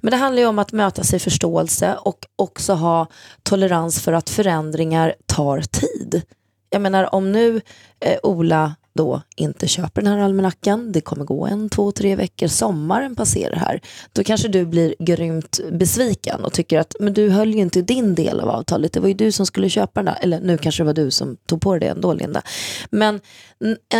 Men 0.01 0.11
det 0.11 0.17
handlar 0.17 0.41
ju 0.41 0.47
om 0.47 0.59
att 0.59 0.71
mötas 0.71 1.13
i 1.13 1.19
förståelse 1.19 1.95
och 2.01 2.25
också 2.35 2.73
ha 2.73 3.07
tolerans 3.43 4.01
för 4.01 4.13
att 4.13 4.29
förändringar 4.29 5.15
tar 5.25 5.61
tid. 5.61 6.21
Jag 6.69 6.81
menar 6.81 7.15
om 7.15 7.31
nu 7.31 7.61
eh, 7.99 8.17
Ola 8.23 8.75
då 8.93 9.21
inte 9.35 9.67
köper 9.67 10.01
den 10.01 10.11
här 10.13 10.19
almanackan, 10.19 10.91
det 10.91 11.01
kommer 11.01 11.25
gå 11.25 11.45
en, 11.47 11.69
två, 11.69 11.91
tre 11.91 12.15
veckor, 12.15 12.47
sommaren 12.47 13.15
passerar 13.15 13.55
här, 13.55 13.81
då 14.13 14.23
kanske 14.23 14.47
du 14.47 14.65
blir 14.65 14.95
grymt 14.99 15.59
besviken 15.71 16.43
och 16.45 16.53
tycker 16.53 16.79
att 16.79 16.95
men 16.99 17.13
du 17.13 17.29
höll 17.29 17.53
ju 17.53 17.59
inte 17.61 17.81
din 17.81 18.15
del 18.15 18.39
av 18.39 18.49
avtalet, 18.49 18.93
det 18.93 18.99
var 18.99 19.07
ju 19.07 19.13
du 19.13 19.31
som 19.31 19.45
skulle 19.45 19.69
köpa 19.69 20.03
den 20.03 20.05
där, 20.05 20.17
eller 20.21 20.39
nu 20.39 20.57
kanske 20.57 20.83
det 20.83 20.87
var 20.87 20.93
du 20.93 21.11
som 21.11 21.37
tog 21.45 21.61
på 21.61 21.71
dig 21.73 21.79
det 21.79 21.87
ändå 21.87 22.13
Linda. 22.13 22.41
Men 22.89 23.19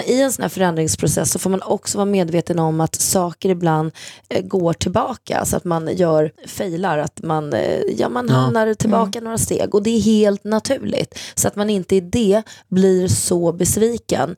i 0.06 0.22
en 0.22 0.32
sån 0.32 0.42
här 0.42 0.50
förändringsprocess 0.50 1.32
så 1.32 1.40
får 1.40 1.50
man 1.50 1.62
också 1.62 1.98
vara 1.98 2.06
medveten 2.06 2.60
om 2.60 2.82
att 2.82 2.96
saker 2.96 3.50
ibland 3.50 3.92
eh, 4.30 4.42
går 4.46 4.74
tillbaka, 4.74 5.46
så 5.46 5.58
att 5.58 5.64
man 5.64 5.96
gör 5.96 6.32
failar, 6.48 6.98
att 6.98 7.22
man, 7.24 7.54
eh, 7.54 7.80
ja, 7.98 8.10
man 8.10 8.28
Ja. 8.30 8.34
hamnar 8.34 8.74
tillbaka 8.74 9.22
några 9.22 9.38
steg. 9.38 9.76
Och 9.76 9.84
det 9.84 9.90
är 9.90 10.02
helt 10.02 10.44
naturligt. 10.44 11.20
Så 11.36 11.48
att 11.48 11.56
man 11.56 11.70
inte 11.70 11.96
i 11.96 12.02
det 12.02 12.44
blir 12.68 13.08
så 13.08 13.52
besviken, 13.52 14.36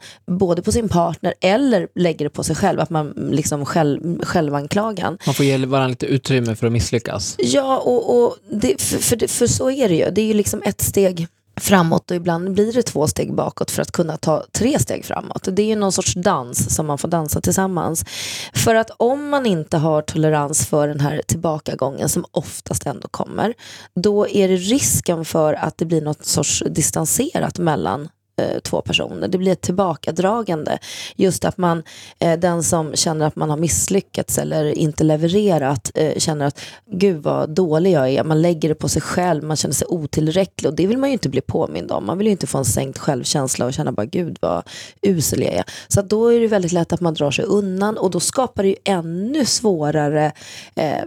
både 0.47 0.61
på 0.61 0.71
sin 0.71 0.89
partner 0.89 1.33
eller 1.41 1.87
lägger 1.95 2.25
det 2.25 2.29
på 2.29 2.43
sig 2.43 2.55
själv, 2.55 2.79
att 2.79 2.89
man 2.89 3.09
liksom 3.31 3.65
själv, 3.65 4.23
självanklagan. 4.23 5.17
Man 5.25 5.35
får 5.35 5.45
ge 5.45 5.57
varandra 5.57 5.87
lite 5.87 6.05
utrymme 6.05 6.55
för 6.55 6.67
att 6.67 6.73
misslyckas. 6.73 7.35
Ja, 7.39 7.77
och, 7.77 8.23
och 8.23 8.37
det, 8.51 8.81
för, 8.81 8.97
för, 8.97 9.27
för 9.27 9.47
så 9.47 9.71
är 9.71 9.89
det 9.89 9.95
ju. 9.95 10.09
Det 10.11 10.21
är 10.21 10.25
ju 10.25 10.33
liksom 10.33 10.61
ett 10.65 10.81
steg 10.81 11.27
framåt 11.55 12.11
och 12.11 12.17
ibland 12.17 12.53
blir 12.53 12.73
det 12.73 12.83
två 12.83 13.07
steg 13.07 13.33
bakåt 13.33 13.71
för 13.71 13.81
att 13.81 13.91
kunna 13.91 14.17
ta 14.17 14.43
tre 14.51 14.79
steg 14.79 15.05
framåt. 15.05 15.47
Det 15.51 15.61
är 15.61 15.67
ju 15.67 15.75
någon 15.75 15.91
sorts 15.91 16.13
dans 16.13 16.75
som 16.75 16.85
man 16.85 16.97
får 16.97 17.07
dansa 17.07 17.41
tillsammans. 17.41 18.05
För 18.53 18.75
att 18.75 18.91
om 18.97 19.29
man 19.29 19.45
inte 19.45 19.77
har 19.77 20.01
tolerans 20.01 20.67
för 20.67 20.87
den 20.87 20.99
här 20.99 21.21
tillbakagången 21.27 22.09
som 22.09 22.25
oftast 22.31 22.85
ändå 22.85 23.07
kommer, 23.07 23.53
då 23.95 24.27
är 24.27 24.47
det 24.47 24.55
risken 24.55 25.25
för 25.25 25.53
att 25.53 25.77
det 25.77 25.85
blir 25.85 26.01
något 26.01 26.25
sorts 26.25 26.63
distanserat 26.69 27.59
mellan 27.59 28.09
eh, 28.37 28.59
två 28.59 28.81
personer. 28.81 29.27
Det 29.27 29.37
blir 29.37 29.51
ett 29.51 29.61
tillbakadragande. 29.61 30.77
Just 31.15 31.45
att 31.45 31.57
man, 31.57 31.83
eh, 32.19 32.39
den 32.39 32.63
som 32.63 32.95
känner 32.95 33.25
att 33.25 33.35
man 33.35 33.49
har 33.49 33.57
misslyckats 33.57 34.37
eller 34.37 34.77
inte 34.77 35.03
levererat 35.03 35.91
eh, 35.95 36.17
känner 36.17 36.45
att 36.45 36.59
gud 36.91 37.23
vad 37.23 37.49
dålig 37.49 37.91
jag 37.91 38.09
är. 38.09 38.23
Man 38.23 38.41
lägger 38.41 38.69
det 38.69 38.75
på 38.75 38.89
sig 38.89 39.01
själv, 39.01 39.43
man 39.43 39.57
känner 39.57 39.75
sig 39.75 39.87
otillräcklig 39.89 40.69
och 40.69 40.75
det 40.75 40.87
vill 40.87 40.97
man 40.97 41.09
ju 41.09 41.13
inte 41.13 41.29
bli 41.29 41.41
påmind 41.41 41.91
om. 41.91 42.05
Man 42.05 42.17
vill 42.17 42.27
ju 42.27 42.31
inte 42.31 42.47
få 42.47 42.57
en 42.57 42.65
sänkt 42.65 42.97
självkänsla 42.97 43.65
och 43.65 43.73
känna 43.73 43.91
bara 43.91 44.05
gud 44.05 44.37
vad 44.41 44.63
usel 45.01 45.41
jag 45.41 45.53
är. 45.53 45.63
Så 45.87 45.99
att 45.99 46.09
då 46.09 46.27
är 46.27 46.39
det 46.39 46.47
väldigt 46.47 46.71
lätt 46.71 46.93
att 46.93 47.01
man 47.01 47.13
drar 47.13 47.31
sig 47.31 47.45
undan 47.45 47.97
och 47.97 48.11
då 48.11 48.19
skapar 48.19 48.63
det 48.63 48.69
ju 48.69 48.75
ännu 48.83 49.45
svårare, 49.45 50.31
eh, 50.75 51.03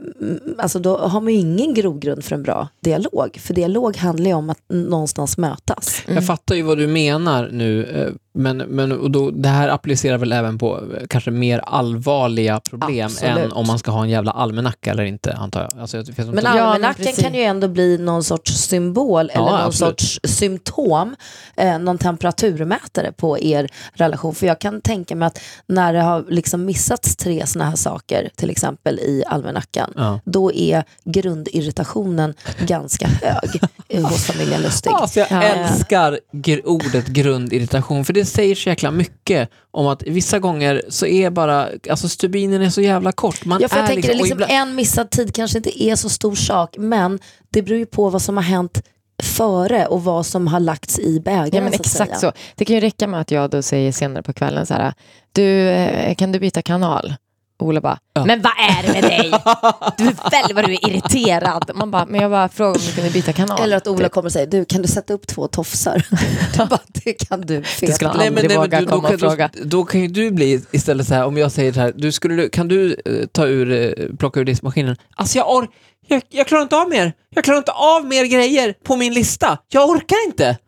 alltså 0.58 0.78
då 0.78 0.98
har 0.98 1.20
man 1.20 1.32
ju 1.32 1.38
ingen 1.38 1.74
grogrund 1.74 2.24
för 2.24 2.34
en 2.34 2.42
bra 2.42 2.68
dialog. 2.80 3.38
För 3.40 3.54
dialog 3.54 3.96
handlar 3.96 4.26
ju 4.26 4.34
om 4.34 4.50
att 4.50 4.58
någonstans 4.68 5.38
mötas. 5.38 6.02
Jag 6.08 6.26
fattar 6.26 6.54
ju 6.54 6.62
vad 6.62 6.78
du 6.78 6.86
menar 6.86 7.15
menar 7.20 7.48
nu, 7.52 7.84
eh, 7.84 8.12
men, 8.38 8.56
men 8.56 8.92
och 8.92 9.10
då, 9.10 9.30
det 9.30 9.48
här 9.48 9.68
applicerar 9.68 10.18
väl 10.18 10.32
även 10.32 10.58
på 10.58 10.76
eh, 10.76 11.06
kanske 11.10 11.30
mer 11.30 11.58
allvarliga 11.58 12.60
problem 12.60 13.06
Absolut. 13.06 13.38
än 13.38 13.52
om 13.52 13.66
man 13.66 13.78
ska 13.78 13.90
ha 13.90 14.02
en 14.02 14.08
jävla 14.10 14.30
almanacka 14.30 14.90
eller 14.90 15.04
inte, 15.04 15.32
antar 15.32 15.60
jag. 15.72 15.80
Alltså, 15.80 15.96
jag, 15.96 16.06
jag, 16.16 16.26
Men 16.26 16.44
Ja, 16.44 16.50
almanackan 16.50 17.04
precis. 17.06 17.24
kan 17.24 17.34
ju 17.34 17.42
ändå 17.42 17.68
bli 17.68 17.98
någon 17.98 18.24
sorts 18.24 18.52
symbol 18.52 19.30
eller 19.30 19.40
någon 19.44 19.54
absolut. 19.60 20.00
sorts 20.00 20.20
symptom, 20.24 21.16
eh, 21.56 21.78
någon 21.78 21.98
temperaturmätare 21.98 23.12
på 23.12 23.38
er 23.38 23.68
relation. 23.94 24.34
För 24.34 24.46
jag 24.46 24.58
kan 24.60 24.80
tänka 24.80 25.16
mig 25.16 25.26
att 25.26 25.40
när 25.66 25.92
det 25.92 26.00
har 26.00 26.24
liksom 26.28 26.64
missats 26.64 27.16
tre 27.16 27.46
sådana 27.46 27.70
här 27.70 27.76
saker, 27.76 28.30
till 28.36 28.50
exempel 28.50 28.98
i 28.98 29.22
almanackan, 29.26 29.92
ja. 29.96 30.20
då 30.24 30.52
är 30.52 30.84
grundirritationen 31.04 32.34
ganska 32.66 33.06
hög 33.06 33.60
eh, 33.88 34.04
hos 34.04 34.24
familjen 34.26 34.62
Lustig. 34.62 34.90
Alltså 34.94 35.20
jag 35.20 35.28
Ja. 35.30 35.42
älskar 35.42 36.18
gr- 36.32 36.60
ordet 37.06 37.24
grundirritation, 37.24 38.04
för 38.04 38.12
det 38.12 38.24
säger 38.24 38.54
så 38.54 38.68
jäkla 38.68 38.90
mycket 38.90 39.50
om 39.70 39.86
att 39.86 40.02
vissa 40.02 40.38
gånger 40.38 40.82
så 40.88 41.06
är 41.06 41.30
bara, 41.30 41.68
alltså 41.90 42.08
stubinen 42.08 42.62
är 42.62 42.70
så 42.70 42.80
jävla 42.80 43.12
kort. 43.12 43.44
Man 43.44 43.60
Ja, 43.62 43.68
för 43.68 43.76
jag 43.76 43.84
är 43.84 43.86
tänker 43.88 44.08
liksom, 44.08 44.24
liksom, 44.24 44.36
ibland- 44.42 44.52
en 44.70 44.74
missad 44.74 45.10
tid 45.10 45.34
kanske 45.34 45.58
inte 45.58 45.82
är 45.82 45.96
så 45.96 46.08
stor 46.08 46.34
sak, 46.34 46.76
men 46.78 47.18
det 47.50 47.62
beror 47.62 47.78
ju 47.78 47.86
på 47.86 48.10
vad 48.10 48.22
som 48.22 48.36
har 48.36 48.44
hänt 48.44 48.82
före 49.22 49.86
och 49.86 50.04
vad 50.04 50.26
som 50.26 50.46
har 50.46 50.60
lagts 50.60 50.98
i 50.98 51.20
bägaren. 51.20 51.50
Ja 51.52 51.60
men 51.60 51.72
så 51.72 51.74
att 51.80 51.86
exakt 51.86 52.18
säga. 52.18 52.32
så. 52.32 52.38
Det 52.56 52.64
kan 52.64 52.74
ju 52.76 52.80
räcka 52.80 53.06
med 53.06 53.20
att 53.20 53.30
jag 53.30 53.50
då 53.50 53.62
säger 53.62 53.92
senare 53.92 54.22
på 54.22 54.32
kvällen 54.32 54.66
så 54.66 54.74
här, 54.74 54.92
du 55.32 55.68
eh, 55.68 56.14
kan 56.14 56.32
du 56.32 56.38
byta 56.40 56.62
kanal? 56.62 57.14
Ola 57.58 57.80
bara, 57.80 57.98
Ja. 58.14 58.24
men 58.24 58.42
vad 58.42 58.52
är 58.52 58.82
det 58.86 58.92
med 58.92 59.02
dig? 59.02 59.30
Du 59.98 60.04
är 60.04 60.46
väl 60.46 60.54
vad 60.54 60.64
du 60.64 60.72
är 60.74 60.88
irriterad. 60.90 61.70
Man 61.74 61.90
bara, 61.90 62.06
men 62.06 62.20
jag 62.20 62.30
bara 62.30 62.48
frågade 62.48 62.78
om 62.78 62.84
du 62.86 62.92
kunde 62.94 63.10
byta 63.10 63.32
kanal. 63.32 63.60
Eller 63.62 63.76
att 63.76 63.86
Ola 63.86 64.04
Typ. 64.04 64.12
kommer 64.12 64.26
och 64.26 64.32
säger, 64.32 64.46
du 64.46 64.64
kan 64.64 64.82
du 64.82 64.88
sätta 64.88 65.12
upp 65.14 65.26
två 65.26 65.48
tofsar? 65.48 66.06
Du 66.58 66.64
bara, 66.66 66.80
det 67.04 67.12
kan 67.12 67.40
du. 67.40 67.62
Det 67.80 67.92
skulle 67.92 68.08
han 68.10 68.18
Nej, 68.18 68.30
men, 68.30 68.38
aldrig 68.38 68.48
nej, 68.48 68.58
men 68.58 68.64
våga 68.66 68.80
du, 68.80 68.84
då, 68.86 68.90
komma 68.92 69.08
kan, 69.08 69.14
och 69.14 69.20
fråga. 69.20 69.50
då, 69.52 69.64
då 69.64 69.84
kan 69.84 70.00
ju 70.00 70.08
du 70.08 70.30
bli 70.30 70.62
istället 70.70 71.06
så 71.06 71.14
här, 71.14 71.24
om 71.24 71.36
jag 71.36 71.52
säger 71.52 71.72
så 71.72 71.80
här, 71.80 71.92
du 71.96 72.12
skulle, 72.12 72.48
kan 72.48 72.68
du 72.68 72.96
eh, 73.04 73.26
ta 73.32 73.46
ur, 73.46 73.72
eh, 73.72 74.16
plocka 74.18 74.40
ur 74.40 74.44
diskmaskinen? 74.44 74.96
Alltså 75.16 75.38
jag, 75.38 75.50
or, 75.56 75.68
jag, 76.06 76.22
jag 76.28 76.46
klarar 76.46 76.62
inte 76.62 76.76
av 76.76 76.88
mer. 76.88 77.12
Jag 77.34 77.44
klarar 77.44 77.58
inte 77.58 77.72
av 77.72 78.04
mer 78.06 78.24
grejer 78.24 78.74
på 78.84 78.96
min 78.96 79.14
lista. 79.14 79.58
Jag 79.68 79.88
orkar 79.90 80.16
inte. 80.26 80.58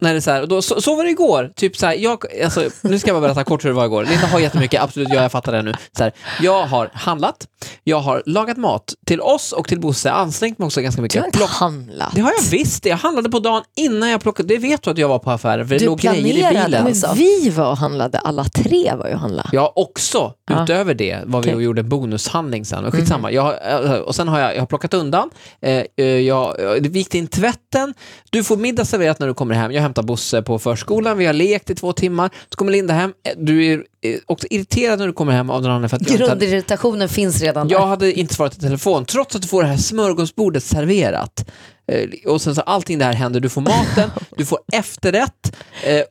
När 0.00 0.12
det 0.12 0.18
är 0.18 0.20
så, 0.20 0.30
här, 0.30 0.42
och 0.42 0.48
då, 0.48 0.62
så, 0.62 0.80
så 0.80 0.94
var 0.94 1.04
det 1.04 1.10
igår. 1.10 1.52
Typ 1.56 1.76
så 1.76 1.86
här, 1.86 1.94
jag, 1.94 2.24
alltså, 2.44 2.70
nu 2.80 2.98
ska 2.98 3.08
jag 3.10 3.14
bara 3.20 3.28
berätta 3.28 3.44
kort 3.44 3.64
hur 3.64 3.68
det 3.68 3.74
var 3.74 3.84
igår. 3.84 4.04
Linda 4.04 4.26
har 4.26 4.40
jättemycket, 4.40 4.82
absolut, 4.82 5.08
ja, 5.08 5.22
jag 5.22 5.32
fattar 5.32 5.52
det 5.52 5.62
nu. 5.62 5.74
Så 5.96 6.02
här, 6.02 6.12
jag 6.40 6.62
har 6.66 6.90
handlat, 6.94 7.46
jag 7.84 8.00
har 8.00 8.22
lagat 8.26 8.56
mat 8.56 8.94
till 9.06 9.20
oss 9.20 9.52
och 9.52 9.68
till 9.68 9.80
Bosse, 9.80 10.10
ansträngt 10.10 10.58
mig 10.58 10.66
också 10.66 10.80
ganska 10.80 10.98
Du 10.98 11.02
mycket. 11.02 11.20
har 11.20 11.26
inte 11.26 11.38
Plock- 11.38 11.46
handlat. 11.60 12.08
det 12.14 12.20
har 12.20 12.32
jag 12.32 12.50
visst, 12.50 12.86
jag 12.86 12.96
handlade 12.96 13.30
på 13.30 13.38
dagen 13.38 13.62
innan 13.76 14.08
jag 14.10 14.20
plockade, 14.20 14.48
det 14.54 14.58
vet 14.58 14.82
du 14.82 14.90
att 14.90 14.98
jag 14.98 15.08
var 15.08 15.18
på 15.18 15.30
affären 15.30 15.68
för 15.68 15.74
det 15.74 15.78
Du 15.78 15.86
låg 15.86 15.98
grejer 16.00 16.18
i 16.50 16.54
bilen. 16.64 16.86
alltså. 16.86 17.12
Vi 17.16 17.50
var 17.50 17.70
och 17.70 17.76
handlade, 17.76 18.18
alla 18.18 18.44
tre 18.44 18.92
var 18.98 19.06
ju 19.08 19.14
och 19.14 19.20
handlade. 19.20 19.48
Ja, 19.52 19.72
också 19.76 20.32
Ja. 20.50 20.62
utöver 20.62 20.94
det 20.94 21.18
var 21.24 21.42
vi 21.42 21.54
och 21.54 21.62
gjorde 21.62 21.80
en 21.80 21.88
bonushandling 21.88 22.64
sen. 22.64 22.82
Men 22.82 22.92
skitsamma. 22.92 23.32
Jag, 23.32 23.42
har- 23.42 23.84
eh, 23.94 23.98
och 24.00 24.14
sen 24.14 24.28
har 24.28 24.40
jag, 24.40 24.54
jag 24.54 24.60
har 24.60 24.66
plockat 24.66 24.94
undan, 24.94 25.30
eh, 25.62 25.82
eh, 25.96 26.04
jag, 26.06 26.56
jag 26.60 26.80
vikt 26.88 27.14
in 27.14 27.26
tvätten, 27.26 27.94
du 28.30 28.44
får 28.44 28.56
middag 28.56 28.84
serverat 28.84 29.18
när 29.18 29.26
du 29.26 29.34
kommer 29.34 29.54
hem. 29.54 29.72
Jag 29.72 29.82
hämtar 29.90 30.02
Bosse 30.02 30.42
på 30.42 30.58
förskolan, 30.58 31.18
vi 31.18 31.26
har 31.26 31.32
lekt 31.32 31.70
i 31.70 31.74
två 31.74 31.92
timmar, 31.92 32.30
så 32.48 32.56
kommer 32.56 32.72
Linda 32.72 32.94
hem, 32.94 33.12
Eh, 33.26 33.32
du 33.38 33.66
är 33.66 33.84
eh, 34.02 34.18
också 34.26 34.46
irriterad 34.50 34.98
när 34.98 35.06
du 35.06 35.12
kommer 35.12 35.32
hem 35.32 35.50
av 35.50 35.62
den 35.62 35.70
andra 35.70 35.88
för 35.88 35.96
att 35.96 36.02
inte 36.02 36.12
hade, 36.12 36.26
Grundirritationen 36.26 37.08
finns 37.08 37.40
redan 37.42 37.68
där. 37.68 37.74
jag 37.74 37.86
hade 37.86 38.12
inte 38.12 38.34
svarat 38.34 38.56
i 38.56 38.60
telefon, 38.60 39.04
trots 39.04 39.36
att 39.36 39.42
du 39.42 39.48
får 39.48 39.62
det 39.62 39.68
här 39.68 39.76
smörgåsbordet 39.76 40.64
serverat. 40.64 41.50
Eh, 41.92 42.08
Och 42.26 42.42
sen 42.42 42.54
så 42.54 42.60
allting 42.60 42.98
det 42.98 43.04
här 43.04 43.12
händer, 43.12 43.40
du 43.40 43.48
får 43.48 43.60
maten, 43.60 44.10
du 44.36 44.44
får 44.46 44.58
efterrätt 44.72 45.56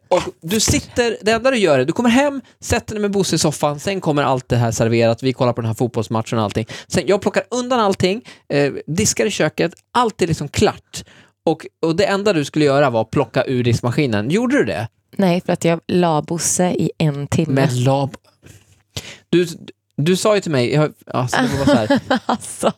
och 0.07 0.21
du 0.41 0.59
sitter, 0.59 1.17
det 1.21 1.31
enda 1.31 1.51
du 1.51 1.57
gör 1.57 1.79
är, 1.79 1.85
du 1.85 1.93
kommer 1.93 2.09
hem, 2.09 2.41
sätter 2.61 2.93
dig 2.95 3.01
med 3.01 3.11
Bosse 3.11 3.35
i 3.35 3.39
soffan, 3.39 3.79
sen 3.79 4.01
kommer 4.01 4.23
allt 4.23 4.49
det 4.49 4.55
här 4.57 4.71
serverat, 4.71 5.23
vi 5.23 5.33
kollar 5.33 5.53
på 5.53 5.61
den 5.61 5.67
här 5.67 5.75
fotbollsmatchen 5.75 6.37
och 6.39 6.43
allting. 6.43 6.65
Sen 6.87 7.03
jag 7.07 7.21
plockar 7.21 7.43
undan 7.51 7.79
allting, 7.79 8.21
diskar 8.87 9.25
i 9.25 9.31
köket, 9.31 9.71
allt 9.93 10.21
är 10.21 10.27
liksom 10.27 10.47
klart. 10.47 11.03
Och, 11.49 11.65
och 11.81 11.95
det 11.95 12.05
enda 12.05 12.33
du 12.33 12.45
skulle 12.45 12.65
göra 12.65 12.89
var 12.89 13.01
att 13.01 13.11
plocka 13.11 13.43
ur 13.45 13.63
diskmaskinen. 13.63 14.29
Gjorde 14.29 14.57
du 14.57 14.65
det? 14.65 14.87
Nej, 15.17 15.41
för 15.45 15.53
att 15.53 15.65
jag 15.65 15.79
la 15.87 16.21
Bosse 16.21 16.71
i 16.71 16.91
en 16.97 17.27
timme. 17.27 17.53
Men 17.53 17.83
lab... 17.83 18.15
Du, 19.29 19.47
du 20.03 20.15
sa 20.15 20.35
ju 20.35 20.41
till 20.41 20.51
mig, 20.51 20.73
jag, 20.73 20.93
alltså 21.07 21.37
det 21.37 21.57
var 21.59 21.65
så 21.65 21.73
här, 21.73 21.99
Alltså, 22.25 22.71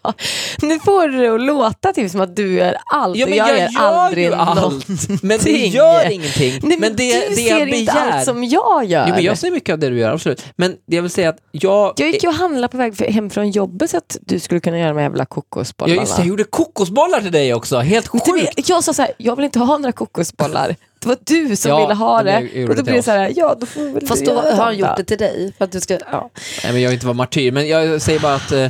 nu 0.61 0.79
får 0.79 1.07
du 1.07 1.17
det 1.17 1.35
att 1.35 1.41
låta 1.41 1.93
typ 1.93 2.11
som 2.11 2.21
att 2.21 2.35
du 2.35 2.61
är 2.61 2.77
allt 2.93 3.17
Ja, 3.17 3.25
och 3.25 3.29
men 3.29 3.37
jag, 3.37 3.49
jag 3.49 3.57
gör 3.57 3.69
gör 3.69 3.81
aldrig 3.81 4.25
ju 4.25 4.33
allt. 4.33 4.61
någonting. 4.61 5.19
Men 5.21 5.39
det 5.43 5.67
gör 5.67 6.09
ingenting. 6.11 6.51
Nej, 6.51 6.61
men, 6.61 6.79
men 6.79 6.95
det, 6.95 7.21
du 7.21 7.29
det 7.29 7.35
ser 7.35 7.49
jag 7.49 7.59
inte 7.59 7.71
begär... 7.71 8.11
allt 8.11 8.25
som 8.25 8.43
jag 8.43 8.85
gör. 8.85 9.05
Jo, 9.07 9.13
men 9.15 9.23
jag 9.23 9.37
ser 9.37 9.51
mycket 9.51 9.73
av 9.73 9.79
det 9.79 9.89
du 9.89 9.99
gör, 9.99 10.11
absolut. 10.11 10.45
Men 10.55 10.75
jag 10.85 11.01
vill 11.01 11.11
säga 11.11 11.29
att 11.29 11.37
jag... 11.51 11.93
Jag 11.97 12.09
gick 12.09 12.23
ju 12.23 12.29
och 12.29 12.35
handlade 12.35 12.67
på 12.71 12.77
väg 12.77 13.01
hem 13.01 13.29
från 13.29 13.51
jobbet 13.51 13.89
så 13.89 13.97
att 13.97 14.17
du 14.21 14.39
skulle 14.39 14.59
kunna 14.59 14.79
göra 14.79 14.93
de 14.93 15.01
jävla 15.01 15.25
kokosbollarna. 15.25 15.95
Ja, 15.95 16.01
just 16.01 16.15
det, 16.15 16.21
jag 16.21 16.27
gjorde 16.27 16.43
kokosbollar 16.43 17.21
till 17.21 17.31
dig 17.31 17.53
också. 17.53 17.77
Helt 17.79 18.11
du 18.11 18.19
sjukt. 18.19 18.69
Jag 18.69 18.83
sa 18.83 18.93
så 18.93 19.01
här, 19.01 19.11
jag 19.17 19.35
vill 19.35 19.45
inte 19.45 19.59
ha 19.59 19.77
några 19.77 19.91
kokosbollar. 19.91 20.75
Det 21.01 21.07
var 21.07 21.17
du 21.25 21.55
som 21.55 21.69
Ja, 21.71 21.81
ville 21.81 21.93
ha 21.93 22.23
det. 22.23 22.49
jag 22.53 22.69
Och 22.69 22.69
då 22.69 22.73
det 22.75 22.83
blir 22.83 22.93
det 22.93 23.03
så 23.03 23.11
här, 23.11 23.33
ja 23.35 23.55
då 23.59 23.65
får 23.65 23.81
väl 23.93 24.07
Fast 24.07 24.25
du 24.25 24.31
då 24.31 24.41
har 24.41 24.51
han 24.63 24.77
gjort 24.77 24.97
det 24.97 25.03
till 25.03 25.17
dig. 25.17 25.53
För 25.57 25.65
att 25.65 25.71
du 25.71 25.79
ska, 25.81 25.93
ja. 26.11 26.29
Nej, 26.63 26.73
men 26.73 26.81
jag 26.81 26.89
vill 26.89 26.93
inte 26.95 27.05
vara 27.05 27.13
martyr. 27.13 27.51
Men 27.51 27.67
jag 27.67 28.01
säger 28.01 28.19
bara 28.19 28.35
att 28.35 28.51
eh, 28.51 28.69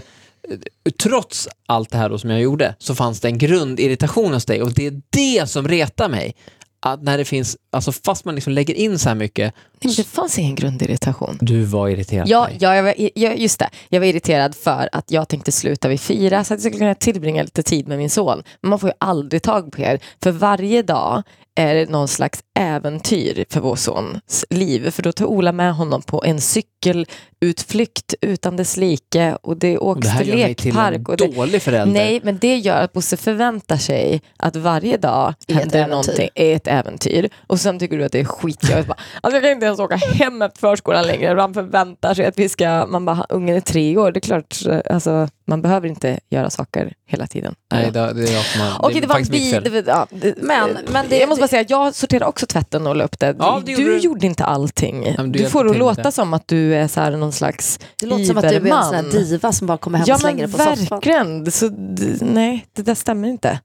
trots 1.04 1.48
allt 1.66 1.92
det 1.92 1.98
här 1.98 2.10
då 2.10 2.18
som 2.18 2.30
jag 2.30 2.42
gjorde 2.42 2.76
så 2.80 2.96
fanns 2.96 3.20
det 3.20 3.28
en 3.28 3.38
grundirritation 3.38 4.34
hos 4.34 4.46
dig 4.46 4.62
och 4.62 4.72
det 4.72 4.88
är 4.88 5.02
det 5.10 5.50
som 5.50 5.68
retar 5.68 6.10
mig. 6.10 6.36
Att 6.80 7.04
när 7.04 7.18
det 7.18 7.26
finns, 7.26 7.58
alltså 7.72 7.92
fast 7.92 8.26
man 8.26 8.36
liksom 8.36 8.54
lägger 8.54 8.74
in 8.74 9.00
så 9.00 9.10
här 9.10 9.16
mycket, 9.16 9.54
Nej, 9.84 9.90
men 9.90 9.96
det 9.96 10.04
fanns 10.04 10.40
ingen 10.40 10.56
grundirritation. 10.56 11.38
du 11.42 11.64
var 11.64 11.90
irriterad 11.90 12.28
Ja, 12.28 12.50
ja, 12.60 12.76
jag 12.76 12.84
var, 12.84 12.94
ja, 12.98 13.34
just 13.34 13.60
det. 13.60 13.70
Jag 13.90 14.00
var 14.00 14.08
irriterad 14.08 14.56
för 14.56 14.90
att 14.92 15.12
jag 15.12 15.28
tänkte 15.28 15.52
sluta 15.52 15.88
vid 15.88 16.00
fyra 16.02 16.44
så 16.44 16.54
att 16.54 16.58
jag 16.64 16.72
skulle 16.72 16.80
kunna 16.80 16.96
tillbringa 16.96 17.44
lite 17.44 17.64
tid 17.64 17.88
med 17.88 17.98
min 17.98 18.10
son. 18.10 18.44
Men 18.62 18.70
man 18.70 18.80
får 18.80 18.90
ju 18.90 18.94
aldrig 18.98 19.42
tag 19.44 19.72
på 19.72 19.82
er. 19.82 20.00
För 20.24 20.32
varje 20.32 20.82
dag 20.82 21.24
är 21.56 21.76
det 21.76 21.90
någon 21.90 22.08
slags 22.08 22.40
äventyr 22.60 23.46
för 23.50 23.60
vår 23.60 23.76
sons 23.76 24.46
liv. 24.50 24.92
För 24.92 25.04
då 25.04 25.12
tar 25.12 25.26
Ola 25.26 25.52
med 25.52 25.74
honom 25.76 26.02
på 26.02 26.24
en 26.24 26.42
cykelutflykt 26.42 28.14
utan 28.22 28.58
dess 28.58 28.78
like 28.78 29.38
och 29.42 29.58
det 29.58 29.78
Och 29.78 29.88
åks 29.88 30.02
det 30.08 30.10
här 30.10 30.20
till 30.24 30.30
gör 30.30 30.36
mig 30.46 30.56
till 30.56 30.72
en 30.72 30.76
lekpark. 30.94 31.10
Och 31.10 31.18
det, 31.18 31.28
dålig 31.28 31.62
förälder. 31.62 31.94
nej, 31.94 32.20
men 32.24 32.38
det 32.38 32.58
gör 32.58 32.82
att 32.82 32.94
Bosse 32.94 33.18
förväntar 33.18 33.78
sig 33.78 34.22
att 34.38 34.56
varje 34.56 34.98
dag 34.98 35.34
Är 35.48 35.54
ett 35.54 35.60
händer 35.60 35.80
äventyr. 35.80 35.92
någonting, 35.92 36.30
är 36.36 36.56
ett 36.56 36.68
äventyr. 36.68 37.30
Och 37.48 37.60
sen 37.60 37.80
tycker 37.80 37.98
du 37.98 38.04
att 38.04 38.12
det 38.12 38.20
är 38.20 38.26
skitjobbigt. 38.26 38.88
Bara, 38.88 38.98
Alltså 39.22 39.36
jag 39.36 39.44
kan 39.44 39.52
inte 39.52 39.66
ens 39.72 39.80
åka 39.80 39.96
hem 39.96 40.42
efter 40.42 40.60
förskolan 40.60 41.08
längre. 41.08 41.42
Han 41.42 41.54
förväntar 41.54 42.14
sig 42.14 42.26
att 42.26 42.40
vi 42.40 42.50
ska, 42.50 42.86
man 42.90 43.06
bara, 43.06 43.26
ungen 43.30 43.56
är 43.56 43.60
tre 43.62 43.98
år, 43.98 44.12
det 44.12 44.18
är 44.18 44.22
klart, 44.22 44.58
alltså, 44.90 45.28
man 45.48 45.62
behöver 45.62 45.88
inte 45.88 46.20
göra 46.30 46.50
saker 46.50 46.94
hela 47.08 47.28
tiden. 47.28 47.56
Nej, 47.72 47.92
det, 47.92 48.14
det 48.14 48.24
är 48.30 48.34
jag 48.34 48.46
som 48.46 48.62
har... 48.62 48.86
Okej, 48.86 48.98
är 48.98 49.02
det 49.02 49.08
var 49.08 49.16
faktiskt 49.16 49.32
mitt 49.32 49.42
vi, 49.42 49.52
fel. 49.52 49.64
det, 49.64 49.70
var- 49.70 49.84
ja, 49.88 50.08
Men- 50.38 50.78
men 50.92 51.06
det- 51.10 51.18
jag 51.20 51.30
måste 51.30 51.42
bara 51.42 51.48
säga, 51.48 51.66
jag 51.70 51.96
sorterade 51.96 52.26
också 52.26 52.46
tvätten 52.46 52.88
och 52.88 52.96
la 52.96 53.04
upp 53.04 53.20
det. 53.20 53.36
Ja, 53.40 53.62
det 53.66 53.72
gjorde 53.72 53.84
du 53.84 53.92
du. 53.92 53.98
gjorde 53.98 54.26
inte 54.26 54.44
allting. 54.44 55.14
men 55.18 55.32
du 55.32 55.40
du 55.40 55.46
får 55.50 55.64
det 55.64 55.70
att 55.72 55.78
låta 55.78 56.02
det. 56.04 56.12
som 56.12 56.34
att 56.34 56.48
du 56.48 56.76
är 56.76 56.88
så 56.88 57.00
här 57.02 57.12
någon 57.12 57.32
slags 57.32 57.80
Det 58.00 58.06
låter 58.06 58.24
som 58.24 58.38
att 58.38 58.50
du 58.50 58.56
är 58.56 58.62
en 58.72 58.84
sån 58.84 58.96
här 58.96 59.04
diva 59.12 59.52
som 59.52 59.68
bara 59.68 59.78
kommer 59.78 59.98
hem 59.98 60.06
Ja 60.08 60.16
och 60.16 60.22
slänger 60.22 60.48
men 60.48 60.52
det 60.52 60.58
på 60.58 60.64
soffan. 60.76 60.86
verkligen, 60.90 61.52
så, 61.52 61.68
d- 61.68 62.18
nej 62.22 62.66
det 62.76 62.82
där 62.82 62.96
stämmer 62.96 63.28
inte. 63.28 63.60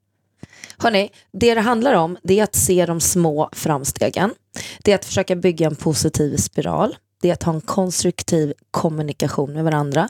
Hörrni, 0.78 1.10
det 1.32 1.54
det 1.54 1.60
handlar 1.60 1.94
om 1.94 2.16
det 2.22 2.40
är 2.40 2.44
att 2.44 2.54
se 2.54 2.86
de 2.86 3.00
små 3.00 3.48
framstegen. 3.52 4.30
Det 4.84 4.92
är 4.92 4.94
att 4.94 5.04
försöka 5.04 5.36
bygga 5.36 5.66
en 5.66 5.76
positiv 5.76 6.36
spiral. 6.36 6.96
Det 7.22 7.28
är 7.28 7.32
att 7.32 7.42
ha 7.42 7.54
en 7.54 7.60
konstruktiv 7.60 8.52
kommunikation 8.70 9.52
med 9.52 9.64
varandra. 9.64 10.08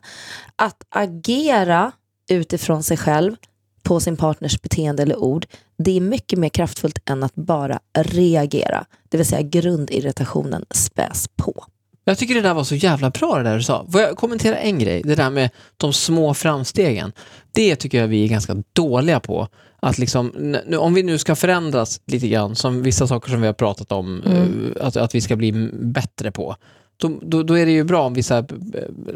Att 0.56 0.82
agera 0.88 1.92
utifrån 2.30 2.82
sig 2.82 2.96
själv 2.96 3.36
på 3.82 4.00
sin 4.00 4.16
partners 4.16 4.62
beteende 4.62 5.02
eller 5.02 5.16
ord. 5.16 5.46
Det 5.78 5.96
är 5.96 6.00
mycket 6.00 6.38
mer 6.38 6.48
kraftfullt 6.48 6.98
än 7.10 7.22
att 7.22 7.34
bara 7.34 7.80
reagera. 7.98 8.84
Det 9.08 9.16
vill 9.16 9.26
säga 9.26 9.42
grundirritationen 9.42 10.64
späs 10.70 11.28
på. 11.36 11.64
Jag 12.04 12.18
tycker 12.18 12.34
det 12.34 12.40
där 12.40 12.54
var 12.54 12.64
så 12.64 12.74
jävla 12.74 13.10
bra 13.10 13.36
det 13.36 13.42
där 13.42 13.56
du 13.56 13.62
sa. 13.62 13.86
Får 13.92 14.00
jag 14.00 14.16
kommentera 14.16 14.56
en 14.56 14.78
grej? 14.78 15.02
Det 15.04 15.14
där 15.14 15.30
med 15.30 15.50
de 15.76 15.92
små 15.92 16.34
framstegen. 16.34 17.12
Det 17.52 17.76
tycker 17.76 17.98
jag 18.00 18.08
vi 18.08 18.24
är 18.24 18.28
ganska 18.28 18.56
dåliga 18.72 19.20
på. 19.20 19.48
Att 19.86 19.98
liksom, 19.98 20.32
nu, 20.66 20.76
om 20.76 20.94
vi 20.94 21.02
nu 21.02 21.18
ska 21.18 21.36
förändras 21.36 22.00
lite 22.06 22.28
grann, 22.28 22.56
som 22.56 22.82
vissa 22.82 23.06
saker 23.06 23.30
som 23.30 23.40
vi 23.40 23.46
har 23.46 23.54
pratat 23.54 23.92
om, 23.92 24.22
Mm. 24.26 24.72
eh, 24.76 24.86
att, 24.86 24.96
att 24.96 25.14
vi 25.14 25.20
ska 25.20 25.36
bli 25.36 25.52
bättre 25.72 26.30
på. 26.30 26.56
Då, 26.96 27.18
då, 27.22 27.42
då 27.42 27.58
är 27.58 27.66
det 27.66 27.72
ju 27.72 27.84
bra 27.84 28.06
om 28.06 28.14
vi 28.14 28.22
så 28.22 28.34
här, 28.34 28.44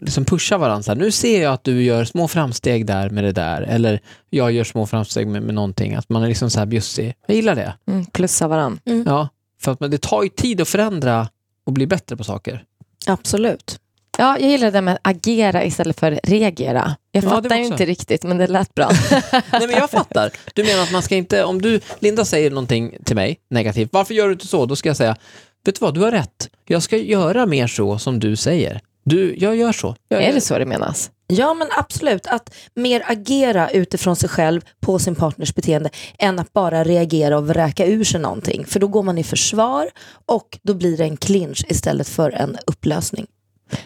liksom 0.03 0.25
pushar 0.25 0.59
varandra. 0.59 0.83
Så 0.83 0.91
här, 0.91 0.99
nu 0.99 1.11
ser 1.11 1.43
jag 1.43 1.53
att 1.53 1.65
du 1.65 1.83
gör 1.83 2.05
små 2.05 2.29
framsteg 2.29 2.87
där 2.87 3.11
med 3.11 3.25
det 3.25 3.33
där. 3.33 3.63
Eller 3.63 4.01
jag 4.31 4.53
gör 4.53 4.65
små 4.65 4.87
framsteg 4.87 5.27
med, 5.27 5.43
med 5.43 5.55
någonting. 5.55 5.95
Att 5.95 6.09
man 6.09 6.23
är 6.23 6.29
liksom 6.29 6.51
så 6.51 6.59
här 6.59 6.67
bjussig. 6.67 7.15
Jag 7.27 7.37
gillar 7.37 7.55
det. 7.55 7.75
Mm, 7.87 8.05
plussa 8.05 8.49
varann. 8.49 8.81
Ja, 9.07 9.29
för 9.63 9.73
att 9.73 9.81
men 9.81 9.91
det 9.91 9.99
tar 10.03 10.23
ju 10.23 10.29
tid 10.29 10.61
att 10.61 10.69
förändra 10.69 11.29
och 11.67 11.73
bli 11.73 11.87
bättre 11.87 12.17
på 12.17 12.25
saker. 12.25 12.65
Absolut. 13.07 13.81
Ja, 14.19 14.39
jag 14.39 14.51
gillar 14.51 14.67
det 14.67 14.71
där 14.71 14.83
med 14.83 14.95
att 14.95 15.01
agera 15.03 15.65
istället 15.65 16.01
för 16.01 16.21
reagera. 16.23 16.97
Jag 17.13 17.25
Ja, 17.25 17.29
fattar 17.31 17.57
ju 17.57 17.65
inte 17.65 17.87
riktigt, 17.87 18.23
men 18.23 18.39
det 18.39 18.47
lät 18.47 18.75
bra. 18.75 18.91
Nej 19.33 19.43
men 19.67 19.71
jag 19.71 19.91
fattar. 19.91 20.31
Du 20.55 20.65
menar 20.65 20.83
att 20.83 20.93
man 20.93 21.03
ska 21.03 21.17
inte, 21.17 21.45
om 21.45 21.63
du, 21.63 21.81
Linda 21.99 22.25
säger 22.25 22.51
någonting 22.51 22.97
till 23.05 23.17
mig 23.17 23.39
negativt, 23.51 23.89
varför 23.93 24.15
gör 24.15 24.27
du 24.27 24.33
inte 24.33 24.47
så? 24.47 24.67
Då 24.67 24.77
ska 24.77 24.89
jag 24.89 24.97
säga, 24.97 25.17
vet 25.65 25.75
du 25.75 25.85
vad, 25.85 25.95
du 25.95 26.01
har 26.01 26.11
rätt. 26.13 26.49
Jag 26.67 26.83
ska 26.83 26.97
göra 26.97 27.47
mer 27.47 27.67
så 27.67 27.99
som 27.99 28.21
du 28.21 28.37
säger. 28.37 28.81
Du, 29.05 29.35
jag 29.39 29.57
gör 29.57 29.73
så. 29.73 29.97
Jag, 30.09 30.23
är 30.23 30.33
det 30.33 30.41
så 30.41 30.59
det 30.59 30.67
menas? 30.67 31.11
Ja 31.27 31.55
men 31.55 31.69
absolut, 31.79 32.27
att 32.27 32.55
mer 32.75 33.03
agera 33.07 33.71
utifrån 33.71 34.17
sig 34.17 34.29
själv 34.29 34.61
på 34.81 34.99
sin 34.99 35.15
partners 35.15 35.55
beteende 35.55 35.91
än 36.19 36.39
att 36.39 36.53
bara 36.53 36.85
reagera 36.85 37.39
och 37.39 37.49
vräka 37.49 37.87
ur 37.87 38.05
sig 38.05 38.21
någonting. 38.21 38.65
För 38.67 38.81
då 38.81 38.89
går 38.89 39.03
man 39.03 39.19
i 39.19 39.25
försvar 39.25 39.89
och 40.27 40.59
då 40.63 40.75
blir 40.75 40.97
det 40.97 41.05
en 41.05 41.17
clinch 41.17 41.65
istället 41.69 42.09
för 42.09 42.31
en 42.31 42.57
upplösning. 42.67 43.27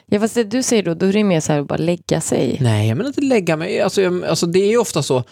Ja, 0.06 0.20
fast 0.20 0.34
det 0.34 0.44
du 0.44 0.62
säger 0.62 0.82
då, 0.82 0.94
då 0.94 1.06
är 1.06 1.12
det 1.12 1.24
mer 1.24 1.40
så 1.40 1.52
här 1.52 1.60
att 1.60 1.66
bara 1.68 1.78
lägga 1.78 2.20
sig. 2.20 2.58
Nej, 2.60 2.88
jag 2.88 2.96
menar 2.96 3.08
inte 3.08 3.20
lägga 3.20 3.56
mig. 3.56 3.80
Alltså, 3.80 4.02
jag, 4.02 4.24
alltså 4.24 4.46
det 4.46 4.58
är 4.58 4.68
ju 4.68 4.78
ofta 4.78 5.02
så, 5.02 5.24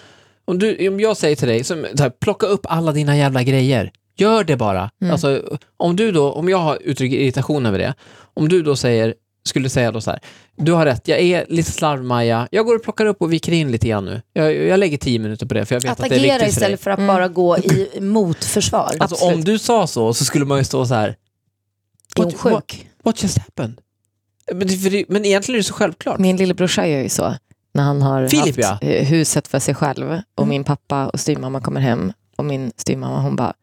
om, 0.44 0.58
du, 0.58 0.88
om 0.88 1.00
jag 1.00 1.16
säger 1.16 1.36
till 1.36 1.48
dig, 1.48 1.64
så 1.64 1.74
här, 1.74 2.10
plocka 2.10 2.46
upp 2.46 2.66
alla 2.68 2.92
dina 2.92 3.16
jävla 3.16 3.42
grejer. 3.42 3.92
Gör 4.16 4.44
det 4.44 4.56
bara. 4.56 4.90
Mm. 5.00 5.12
Alltså, 5.12 5.42
om 5.76 5.96
du 5.96 6.12
då, 6.12 6.32
om 6.32 6.48
jag 6.48 6.58
har 6.58 6.78
uttryckt 6.82 7.14
irritation 7.14 7.66
över 7.66 7.78
det, 7.78 7.94
om 8.34 8.48
du 8.48 8.62
då 8.62 8.76
säger, 8.76 9.14
skulle 9.44 9.68
säga 9.68 9.92
då 9.92 10.00
så 10.00 10.10
här, 10.10 10.20
du 10.56 10.72
har 10.72 10.86
rätt, 10.86 11.08
jag 11.08 11.20
är 11.20 11.46
lite 11.48 11.72
slarvmaja, 11.72 12.48
jag 12.50 12.66
går 12.66 12.76
och 12.76 12.82
plockar 12.82 13.06
upp 13.06 13.22
och 13.22 13.32
viker 13.32 13.52
in 13.52 13.70
lite 13.72 13.88
grann 13.88 14.04
nu. 14.04 14.22
Jag, 14.32 14.54
jag 14.56 14.80
lägger 14.80 14.98
tio 14.98 15.18
minuter 15.18 15.46
på 15.46 15.54
det, 15.54 15.66
för 15.66 15.74
jag 15.74 15.82
vet 15.82 15.92
att, 15.92 16.00
Att 16.00 16.08
det 16.08 16.14
är 16.14 16.18
agera 16.20 16.32
viktigt 16.38 16.54
för 16.54 16.60
dig. 16.60 16.66
istället 16.74 16.80
för 16.80 16.90
att 16.90 16.98
Mm. 16.98 17.06
bara 17.08 17.28
gå 17.28 17.58
i 17.58 17.88
motförsvar. 18.00 18.80
Alltså 18.80 19.04
Absolut. 19.04 19.34
om 19.34 19.44
du 19.44 19.58
sa 19.58 19.86
så, 19.86 20.14
så 20.14 20.24
skulle 20.24 20.44
man 20.44 20.58
ju 20.58 20.64
stå 20.64 20.86
så 20.86 20.94
här, 20.94 21.16
what, 22.16 22.26
what, 22.26 22.40
sjuk? 22.40 22.88
what 23.02 23.22
just 23.22 23.38
happened? 23.38 23.78
Men, 24.52 24.66
det, 24.66 24.76
för 24.76 24.90
det, 24.90 25.04
men 25.08 25.24
egentligen 25.24 25.56
är 25.56 25.58
det 25.58 25.64
så 25.64 25.74
självklart. 25.74 26.18
Min 26.18 26.36
lillebrorsa 26.36 26.86
gör 26.86 27.00
ju 27.02 27.08
så. 27.08 27.34
När 27.74 27.82
han 27.82 28.02
har 28.02 28.28
Filip, 28.28 28.64
haft 28.64 28.82
eh, 28.82 29.04
huset 29.04 29.48
för 29.48 29.58
sig 29.58 29.74
själv 29.74 30.06
Mm. 30.06 30.22
och 30.34 30.48
min 30.48 30.64
pappa 30.64 31.06
och 31.08 31.20
styvmamma 31.20 31.60
kommer 31.60 31.80
hem 31.80 32.12
och 32.36 32.44
min 32.44 32.72
styvmamma 32.76 33.20
hon 33.20 33.36
bara 33.36 33.54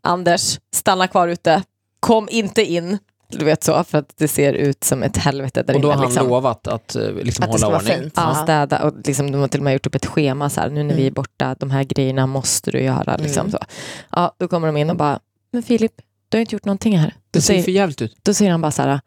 Anders, 0.00 0.58
stanna 0.74 1.08
kvar 1.08 1.28
ute. 1.28 1.62
Kom 2.00 2.28
inte 2.30 2.62
in. 2.64 2.98
Du 3.28 3.44
vet 3.44 3.64
så, 3.64 3.84
för 3.84 3.98
att 3.98 4.12
det 4.16 4.28
ser 4.28 4.52
ut 4.52 4.84
som 4.84 5.02
ett 5.02 5.16
helvete 5.16 5.62
där 5.62 5.74
och 5.74 5.80
då 5.80 5.88
inne. 5.88 5.94
har 5.96 6.02
han 6.02 6.10
liksom. 6.12 6.28
lovat 6.28 6.66
att 6.66 6.94
eh, 6.96 7.02
liksom 7.12 7.44
Att 7.44 7.52
det 7.52 7.58
ska 7.58 7.66
hålla 7.66 7.78
vara 7.78 7.82
ordning. 7.92 8.02
fint. 8.02 8.12
Ja, 8.16 8.34
Ja. 8.36 8.42
städa 8.42 8.82
och 8.82 8.94
liksom, 9.04 9.32
de 9.32 9.40
har 9.40 9.48
till 9.48 9.60
och 9.60 9.64
med 9.64 9.72
gjort 9.72 9.86
upp 9.86 9.94
ett 9.94 10.06
schema 10.06 10.50
så 10.50 10.60
här, 10.60 10.70
nu 10.70 10.82
när 10.82 10.94
vi 10.94 11.00
är 11.02 11.06
Mm. 11.06 11.14
borta, 11.14 11.56
de 11.58 11.70
här 11.70 11.84
grejerna 11.84 12.26
måste 12.26 12.70
du 12.70 12.80
göra. 12.82 13.16
Liksom, 13.16 13.40
Mm. 13.40 13.50
så. 13.52 13.58
Ja, 14.10 14.34
då 14.38 14.48
kommer 14.48 14.66
de 14.66 14.76
in 14.76 14.90
och 14.90 14.96
bara, 14.96 15.20
men 15.52 15.62
Filip, 15.62 15.92
du 16.28 16.36
har 16.38 16.40
inte 16.40 16.54
gjort 16.54 16.64
någonting 16.64 16.98
här. 16.98 17.08
Då 17.08 17.14
Det 17.30 17.40
ser 17.40 17.46
säger, 17.46 17.62
för 17.62 17.70
jävligt 17.70 18.02
ut. 18.02 18.16
då 18.22 18.34
säger 18.34 18.50
han 18.50 18.60
bara 18.60 18.72
så 18.72 18.82
här, 18.82 19.00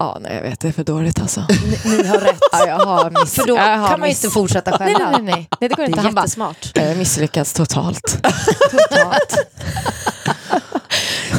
ja, 0.00 0.18
nej 0.20 0.34
jag 0.34 0.42
vet, 0.42 0.60
det 0.60 0.68
är 0.68 0.72
för 0.72 0.84
dåligt 0.84 1.20
alltså. 1.20 1.46
Ni, 1.84 1.96
ni 1.96 2.06
har 2.06 2.18
rätt. 2.18 2.38
Ja, 2.52 2.66
jag 2.66 2.78
har 2.86 3.10
miss, 3.10 3.34
För 3.34 3.46
då 3.46 3.56
jag 3.56 3.78
har 3.78 3.88
kan 3.88 4.00
man 4.00 4.08
ju 4.08 4.14
inte 4.14 4.30
fortsätta 4.30 4.70
Nej, 4.70 4.78
själva. 4.94 5.10
nej, 5.10 5.22
nej, 5.22 5.34
nej, 5.34 5.48
nej, 5.60 5.68
det 5.68 5.74
går 5.74 5.82
Det 5.82 5.86
inte. 5.86 6.00
är 6.00 6.02
Han 6.04 6.14
bara, 6.14 6.20
jättesmart. 6.20 6.78
har 6.78 6.94
misslyckats 6.94 7.52
totalt. 7.52 8.18
Totalt. 8.70 9.36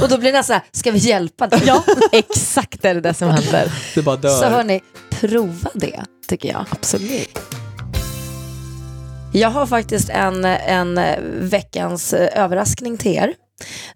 Och 0.01 0.09
då 0.09 0.17
blir 0.17 0.31
det 0.31 0.43
så 0.43 0.53
här, 0.53 0.61
ska 0.71 0.91
vi 0.91 0.97
hjälpa 0.97 1.47
dig? 1.47 1.61
Ja, 1.65 1.83
exakt 2.11 2.81
det 2.81 2.89
är 2.89 2.95
det 2.95 3.13
som 3.13 3.29
händer. 3.29 3.71
Det 3.95 4.01
bara 4.01 4.15
dör. 4.15 4.29
Så 4.41 4.45
hörni, 4.45 4.81
prova 5.09 5.69
det 5.73 6.03
tycker 6.29 6.49
jag. 6.49 6.65
Absolut. 6.69 7.39
Jag 9.33 9.49
har 9.49 9.65
faktiskt 9.65 10.09
en, 10.09 10.45
en 10.45 10.99
veckans 11.49 12.13
överraskning 12.13 12.97
till 12.97 13.11
er. 13.15 13.33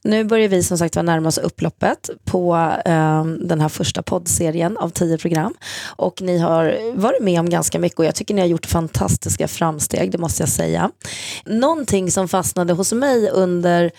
Nu 0.03 0.23
börjar 0.23 0.47
vi 0.47 0.63
som 0.63 0.77
sagt 0.77 0.95
vara 0.95 1.03
närma 1.03 1.27
oss 1.29 1.37
upploppet 1.37 2.09
på 2.25 2.55
eh, 2.85 3.23
den 3.25 3.61
här 3.61 3.69
första 3.69 4.01
poddserien 4.01 4.77
av 4.77 4.89
tio 4.89 5.17
program. 5.17 5.53
Och 5.95 6.21
ni 6.21 6.37
har 6.37 6.77
varit 6.95 7.21
med 7.23 7.39
om 7.39 7.49
ganska 7.49 7.79
mycket 7.79 7.99
och 7.99 8.05
jag 8.05 8.15
tycker 8.15 8.33
ni 8.33 8.41
har 8.41 8.47
gjort 8.47 8.65
fantastiska 8.65 9.47
framsteg, 9.47 10.11
det 10.11 10.17
måste 10.17 10.41
jag 10.41 10.49
säga. 10.49 10.91
Någonting 11.45 12.11
som 12.11 12.27
fastnade 12.27 12.73
hos 12.73 12.91
mig 12.93 13.29
under 13.29 13.91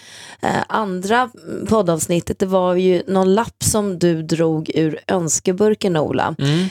eh, 0.43 0.49
andra 0.69 1.31
poddavsnittet, 1.69 2.39
det 2.39 2.47
var 2.47 2.75
ju 2.75 3.03
någon 3.07 3.35
lapp 3.35 3.63
som 3.65 3.99
du 3.99 4.23
drog 4.23 4.71
ur 4.75 4.99
önskeburken 5.09 5.97
Ola. 5.97 6.35
Mm. 6.39 6.69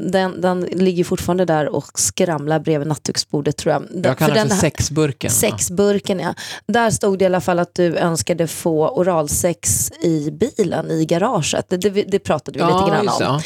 Eh, 0.00 0.06
den, 0.10 0.40
den 0.40 0.60
ligger 0.60 1.04
fortfarande 1.04 1.44
där 1.44 1.68
och 1.68 1.98
skramlar 2.00 2.58
bredvid 2.58 2.88
nattduksbordet 2.88 3.56
tror 3.56 3.72
jag. 3.72 3.82
Den- 3.90 4.02
Jag 4.02 4.18
kallar 4.18 4.34
det 4.34 4.40
för 4.40 4.48
den- 4.48 4.58
sexburken. 4.58 5.30
Sexburken 5.30 6.20
ja. 6.20 6.34
Där 6.66 6.90
stod 6.90 7.18
det 7.18 7.22
i 7.22 7.26
alla 7.26 7.40
fall 7.40 7.58
att 7.58 7.74
du 7.74 7.96
önskade 7.96 8.35
få 8.46 8.88
oralsex 8.88 9.90
i 10.02 10.30
bilen, 10.30 10.90
i 10.90 11.04
garaget. 11.04 11.68
Det, 11.68 11.76
det, 11.76 11.90
det 11.90 12.18
pratade 12.18 12.58
vi 12.58 12.64
Ja, 12.64 12.78
lite 12.78 12.90
grann 12.90 13.32
om. 13.32 13.40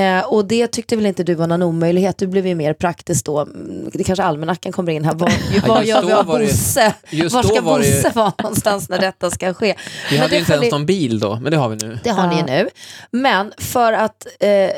Eh, 0.00 0.24
och 0.32 0.44
det 0.44 0.66
tyckte 0.66 0.96
väl 0.96 1.06
inte 1.06 1.24
du 1.24 1.34
var 1.34 1.46
någon 1.46 1.62
omöjlighet. 1.62 2.18
Du 2.18 2.26
blev 2.26 2.46
ju 2.46 2.54
mer 2.54 2.74
praktiskt 2.74 3.26
då. 3.26 3.48
Det 3.92 4.04
kanske 4.04 4.22
almanackan 4.22 4.72
kommer 4.72 4.92
in 4.92 5.04
här. 5.04 5.14
Vad, 5.14 5.32
vad 5.66 5.84
gör 5.84 6.02
vi 6.02 6.12
av 6.12 6.26
Bosse? 6.26 6.94
Var 7.32 7.42
ska 7.42 7.62
Bosse 7.62 8.12
vara 8.14 8.32
någonstans 8.42 8.88
när 8.88 8.98
detta 8.98 9.30
ska 9.30 9.54
ske? 9.54 9.74
Vi 10.10 10.16
Men 10.16 10.20
hade 10.20 10.34
ju 10.34 10.40
inte 10.40 10.52
ens 10.52 10.72
någon 10.72 10.86
bil 10.86 11.18
då, 11.18 11.38
men 11.42 11.52
det 11.52 11.56
har 11.58 11.68
vi 11.68 11.76
nu. 11.76 11.98
Det 12.04 12.10
har 12.10 12.26
ni 12.26 12.36
ju 12.36 12.42
nu. 12.42 12.68
Men 13.10 13.52
för 13.58 13.92
att 13.92 14.26
eh, 14.40 14.70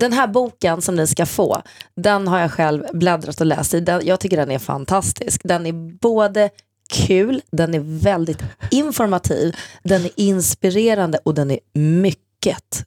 den 0.00 0.12
här 0.12 0.26
boken 0.26 0.82
som 0.82 0.94
ni 0.96 1.06
ska 1.06 1.26
få, 1.26 1.62
den 1.96 2.28
har 2.28 2.40
jag 2.40 2.52
själv 2.52 2.84
bläddrat 2.92 3.40
och 3.40 3.46
läst 3.46 3.74
i. 3.74 3.80
Den, 3.80 4.00
jag 4.04 4.20
tycker 4.20 4.36
den 4.36 4.50
är 4.50 4.58
fantastisk. 4.58 5.40
Den 5.44 5.66
är 5.66 5.72
både 5.98 6.50
kul, 6.90 7.42
den 7.50 7.74
är 7.74 7.80
väldigt 8.02 8.42
informativ, 8.70 9.56
den 9.82 10.04
är 10.04 10.10
inspirerande 10.16 11.18
och 11.24 11.34
den 11.34 11.50
är 11.50 11.58
mycket 11.72 12.29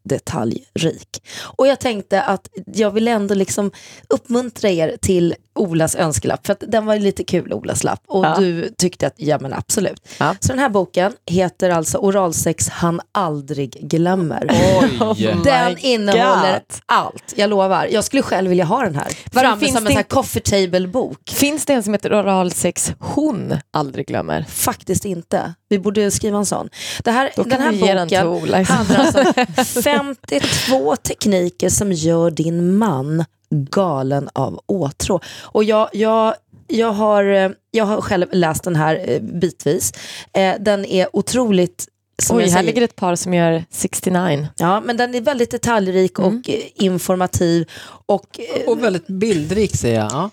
detaljrik. 0.04 1.24
Och 1.41 1.68
jag 1.68 1.80
tänkte 1.80 2.22
att 2.22 2.47
jag 2.74 2.91
vill 2.91 3.08
ändå 3.08 3.34
liksom 3.36 3.72
uppmuntra 4.10 4.70
er 4.70 4.97
till 5.01 5.36
Olas 5.56 5.95
önskelapp, 5.95 6.45
för 6.45 6.54
att 6.54 6.64
den 6.68 6.86
var 6.86 6.97
lite 6.97 7.24
kul 7.24 7.54
Olas 7.54 7.84
lapp 7.84 8.01
och 8.08 8.26
Ja. 8.26 8.36
du 8.39 8.70
tyckte 8.78 9.08
att 9.08 9.14
ja 9.18 9.38
men 9.41 9.54
absolut. 9.54 10.08
Ja. 10.20 10.36
Så 10.39 10.47
den 10.47 10.60
här 10.60 10.70
boken 10.70 11.14
heter 11.26 11.70
alltså 11.70 11.97
Oralsex 11.97 12.70
han 12.70 13.01
aldrig 13.12 13.72
glömmer. 13.89 14.47
Oj! 14.82 15.36
Den 15.43 15.74
my 15.74 15.80
innehåller 15.82 16.54
God. 16.54 16.80
allt, 16.86 17.34
jag 17.36 17.49
lovar. 17.49 17.88
Jag 17.91 18.04
skulle 18.04 18.22
själv 18.24 18.49
vilja 18.49 18.66
ha 18.66 18.84
den 18.84 18.95
här. 18.95 19.08
Varför 19.34 19.39
Framme 19.47 19.60
finns 19.60 19.74
som 19.76 19.84
det 19.84 19.89
en 19.89 19.93
sån 19.93 19.95
här 19.95 19.99
inte- 19.99 20.16
coffee 20.16 20.39
table-bok. 20.39 21.30
Finns 21.30 21.66
det 21.66 21.74
en 21.74 21.84
som 21.84 21.93
heter 21.93 22.14
oralsex 22.22 22.93
hon 22.99 23.58
aldrig 23.72 24.08
glömmer? 24.08 24.45
Faktiskt 24.49 25.06
inte. 25.06 25.54
Vi 25.70 25.80
borde 25.80 26.12
skriva 26.12 26.38
en 26.38 26.45
sån. 26.45 26.70
Det 27.04 27.12
här, 27.12 27.32
Då 27.36 27.41
kan 27.43 27.49
den 27.49 27.62
här 27.62 27.72
vi 27.72 27.78
ge 27.78 27.93
den 27.93 28.08
till 28.10 28.22
boken 28.24 28.43
Ola. 28.49 28.64
handlar 28.64 28.97
alltså 28.99 29.34
52 29.84 30.96
tekniker 30.96 31.70
som 31.70 31.91
gör 31.91 32.32
din 32.32 32.78
man 32.78 33.26
galen 33.70 34.30
av 34.34 34.62
åtrå. 34.66 35.20
Och 35.41 35.64
jag, 35.64 35.89
jag, 35.94 36.34
jag, 36.68 36.91
har, 36.91 37.24
eh, 37.24 37.50
jag 37.72 37.86
har 37.86 38.02
själv 38.02 38.28
läst 38.32 38.64
den 38.64 38.76
här 38.76 39.06
eh, 39.08 39.22
bitvis. 39.22 39.94
Eh, 40.34 40.54
Den 40.60 40.86
är 40.86 41.08
otroligt 41.16 41.88
som 42.22 42.38
Oj, 42.38 42.44
jag 42.44 42.50
här 42.52 42.64
ligger 42.64 42.82
ett 42.82 42.96
par 42.96 43.16
som 43.16 43.34
gör 43.34 43.66
69. 43.72 44.48
Ja, 44.58 44.82
men 44.82 44.98
den 44.98 45.16
är 45.16 45.22
väldigt 45.22 45.52
detaljrik 45.52 46.20
Mm. 46.20 46.38
och 46.39 46.50
eh, 46.50 46.60
informativ. 46.76 47.70
Och, 48.06 48.39
Och 48.68 48.84
väldigt 48.84 49.08
bildrik 49.08 49.76
säger 49.76 50.00
jag. 50.00 50.12
Ja. 50.12 50.30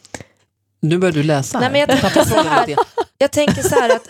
Nu 0.82 0.98
börjar 0.98 1.12
du 1.12 1.22
läsa. 1.22 1.58
Nej, 1.58 1.64
här. 1.66 1.72
men 1.72 1.80
jag 1.80 1.88
tänker 2.00 2.24
så 2.24 2.48
här. 2.48 2.76
jag 3.18 3.30
tänker 3.30 3.62
så 3.62 3.74
här 3.74 3.96
att 3.96 4.08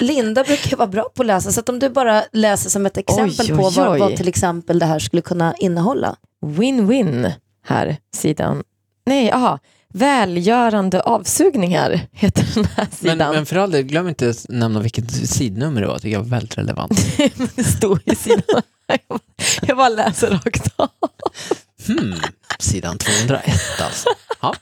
Linda 0.00 0.44
brukar 0.44 0.76
vara 0.76 0.88
bra 0.88 1.02
på 1.14 1.22
att 1.22 1.26
läsa, 1.26 1.52
så 1.52 1.60
att 1.60 1.68
om 1.68 1.78
du 1.78 1.88
bara 1.88 2.24
läser 2.32 2.70
som 2.70 2.86
ett 2.86 2.96
exempel 2.96 3.46
Oj, 3.50 3.56
på 3.56 3.66
oj, 3.66 3.74
vad, 3.76 3.88
oj. 3.92 3.98
vad 4.00 4.16
till 4.16 4.28
exempel 4.28 4.78
det 4.78 4.86
här 4.86 4.98
skulle 4.98 5.22
kunna 5.22 5.54
innehålla. 5.58 6.16
Win-win 6.46 7.32
här, 7.66 7.96
sidan. 8.16 8.62
Nej, 9.06 9.32
aha. 9.32 9.58
Välgörande 9.92 11.00
avsugningar 11.00 12.00
heter 12.12 12.46
den 12.54 12.64
här 12.64 12.86
Men, 13.00 13.12
sidan. 13.12 13.34
men 13.34 13.46
för 13.46 13.56
all 13.56 13.70
del, 13.70 13.82
glöm 13.82 14.08
inte 14.08 14.30
att 14.30 14.46
nämna 14.48 14.80
vilket 14.80 15.10
sidnummer 15.30 15.80
det 15.80 15.86
var. 15.86 15.94
Det 15.94 16.00
tycker 16.00 16.16
jag 16.16 16.22
var 16.22 16.28
väldigt 16.30 16.58
relevant. 16.58 17.06
det 17.56 17.64
står 17.64 18.00
i 18.04 18.14
sidan. 18.14 18.62
Jag 19.62 19.76
bara 19.76 19.88
läser 19.88 20.30
rakt 20.30 20.68
av. 20.76 20.88
Hmm, 21.86 22.14
sidan 22.58 22.98
201 22.98 23.44
alltså. 23.80 24.08
Ja. 24.42 24.54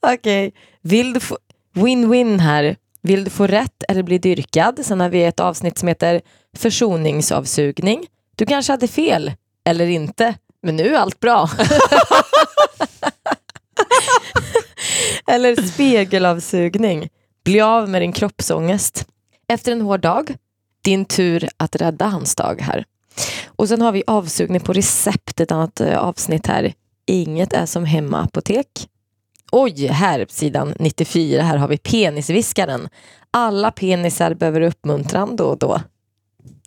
Okej, 0.00 0.52
vill 0.82 1.12
du 1.12 1.20
få... 1.20 1.38
Win-win 1.74 2.38
här. 2.38 2.76
Vill 3.06 3.24
du 3.24 3.30
få 3.30 3.46
rätt 3.46 3.82
eller 3.88 4.02
bli 4.02 4.18
dyrkad? 4.18 4.80
Sen 4.84 5.00
har 5.00 5.08
vi 5.08 5.24
ett 5.24 5.40
avsnitt 5.40 5.78
som 5.78 5.88
heter 5.88 6.20
försoningsavsugning. 6.56 8.06
Du 8.36 8.46
kanske 8.46 8.72
hade 8.72 8.88
fel, 8.88 9.32
eller 9.64 9.86
inte, 9.86 10.34
men 10.62 10.76
nu 10.76 10.94
är 10.94 10.98
allt 10.98 11.20
bra. 11.20 11.50
eller 15.26 15.62
spegelavsugning. 15.62 17.08
Bli 17.44 17.60
av 17.60 17.88
med 17.88 18.02
din 18.02 18.12
kroppsångest. 18.12 19.06
Efter 19.48 19.72
en 19.72 19.80
hård 19.80 20.00
dag, 20.00 20.34
din 20.84 21.04
tur 21.04 21.48
att 21.56 21.76
rädda 21.76 22.06
hans 22.06 22.34
dag 22.34 22.60
här. 22.60 22.84
Och 23.46 23.68
sen 23.68 23.82
har 23.82 23.92
vi 23.92 24.02
avsugning 24.06 24.60
på 24.60 24.72
recept, 24.72 25.40
ett 25.40 25.52
annat 25.52 25.80
eh, 25.80 25.98
avsnitt 25.98 26.46
här. 26.46 26.72
Inget 27.06 27.52
är 27.52 27.66
som 27.66 27.84
hemmaapotek. 27.84 28.88
Oj, 29.52 29.86
här 29.86 30.24
på 30.24 30.32
sidan 30.32 30.74
94, 30.78 31.42
här 31.42 31.56
har 31.56 31.68
vi 31.68 31.78
penisviskaren. 31.78 32.88
Alla 33.30 33.70
penisar 33.70 34.34
behöver 34.34 34.60
uppmuntran 34.60 35.36
då 35.36 35.44
och 35.44 35.58
då. 35.58 35.80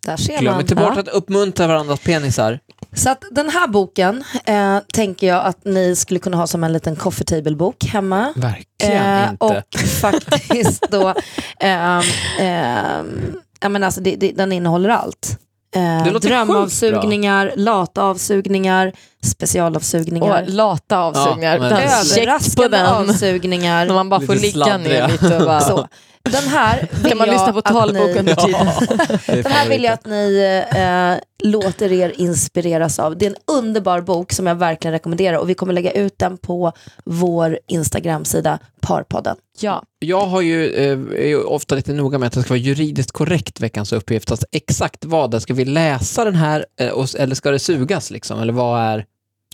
Där 0.05 0.17
ser 0.17 0.39
Glöm 0.39 0.53
man. 0.53 0.61
inte 0.61 0.75
bort 0.75 0.97
att 0.97 1.07
uppmuntra 1.07 1.67
varandras 1.67 1.99
penisar. 1.99 2.59
Så 2.93 3.09
att 3.09 3.23
den 3.31 3.49
här 3.49 3.67
boken 3.67 4.23
eh, 4.45 4.77
tänker 4.93 5.27
jag 5.27 5.45
att 5.45 5.65
ni 5.65 5.95
skulle 5.95 6.19
kunna 6.19 6.37
ha 6.37 6.47
som 6.47 6.63
en 6.63 6.73
liten 6.73 6.95
coffee 6.95 7.23
table-bok 7.25 7.85
hemma. 7.85 8.33
Verkligen 8.35 8.65
Eh, 9.05 9.29
inte. 9.29 9.45
och 9.45 9.79
faktiskt 10.01 10.91
då, 10.91 11.13
ehm, 11.59 12.01
ehm, 12.39 13.33
ja, 13.61 13.69
men 13.69 13.83
alltså 13.83 14.01
det, 14.01 14.15
det, 14.15 14.31
den 14.31 14.51
innehåller 14.51 14.89
allt. 14.89 15.37
Eh, 15.75 16.03
Det 16.03 16.11
låter 16.11 16.29
drömavsugningar, 16.29 17.53
latavsugningar, 17.55 18.93
specialavsugningar, 19.23 20.41
Och 20.43 20.49
lata 20.49 20.99
avsugningar. 20.99 21.53
Ja, 21.53 21.59
men- 21.59 21.73
överraskande 21.73 22.81
avsugningar. 22.81 23.85
När 23.85 23.93
man 23.93 24.09
bara 24.09 24.21
får 24.21 24.35
ligga 24.35 24.51
sladdriga. 24.65 25.07
ner 25.07 25.11
lite 25.13 25.37
och 25.37 25.45
bara... 25.45 25.61
Så. 25.61 25.87
Den 26.23 26.47
här 26.47 26.87
vill 26.91 27.03
Kan 27.09 27.17
man 27.17 27.27
jag 27.27 27.33
lyssna 27.33 27.53
på 27.53 27.59
att 27.59 27.65
talbok 27.65 27.95
ni- 27.95 28.31
är 29.33 29.43
Den 29.43 29.51
här 29.51 29.69
vill 29.69 29.83
jag 29.83 29.93
att 29.93 30.05
ni 30.05 30.61
eh, 30.75 31.47
låter 31.49 31.91
er 31.91 32.13
inspireras 32.17 32.99
av. 32.99 33.17
Det 33.17 33.25
är 33.25 33.29
en 33.29 33.57
underbar 33.57 34.01
bok 34.01 34.31
som 34.31 34.47
jag 34.47 34.55
verkligen 34.55 34.91
rekommenderar 34.91 35.37
och 35.37 35.49
vi 35.49 35.53
kommer 35.53 35.73
lägga 35.73 35.91
ut 35.91 36.13
den 36.19 36.37
på 36.37 36.71
vår 37.05 37.59
Instagram-sida 37.67 38.59
Parpodden. 38.81 39.35
Ja. 39.59 39.83
Jag 39.99 40.25
har 40.25 40.41
ju, 40.41 40.73
eh, 40.73 40.99
är 41.23 41.27
ju 41.27 41.43
ofta 41.43 41.75
lite 41.75 41.93
noga 41.93 42.17
med 42.17 42.27
att 42.27 42.33
det 42.33 42.41
ska 42.41 42.49
vara 42.49 42.59
juridiskt 42.59 43.11
korrekt 43.11 43.59
veckans 43.59 43.93
uppgift. 43.93 44.31
Alltså 44.31 44.45
exakt 44.51 45.05
vad, 45.05 45.31
det- 45.31 45.41
ska 45.41 45.53
vi 45.53 45.65
läsa 45.65 46.25
den 46.25 46.35
här 46.35 46.65
eh, 46.81 46.89
och, 46.89 47.15
eller 47.19 47.35
ska 47.35 47.51
det 47.51 47.59
sugas 47.59 48.11
liksom? 48.11 48.41
Eller 48.41 48.53
vad 48.53 48.81
är... 48.81 49.05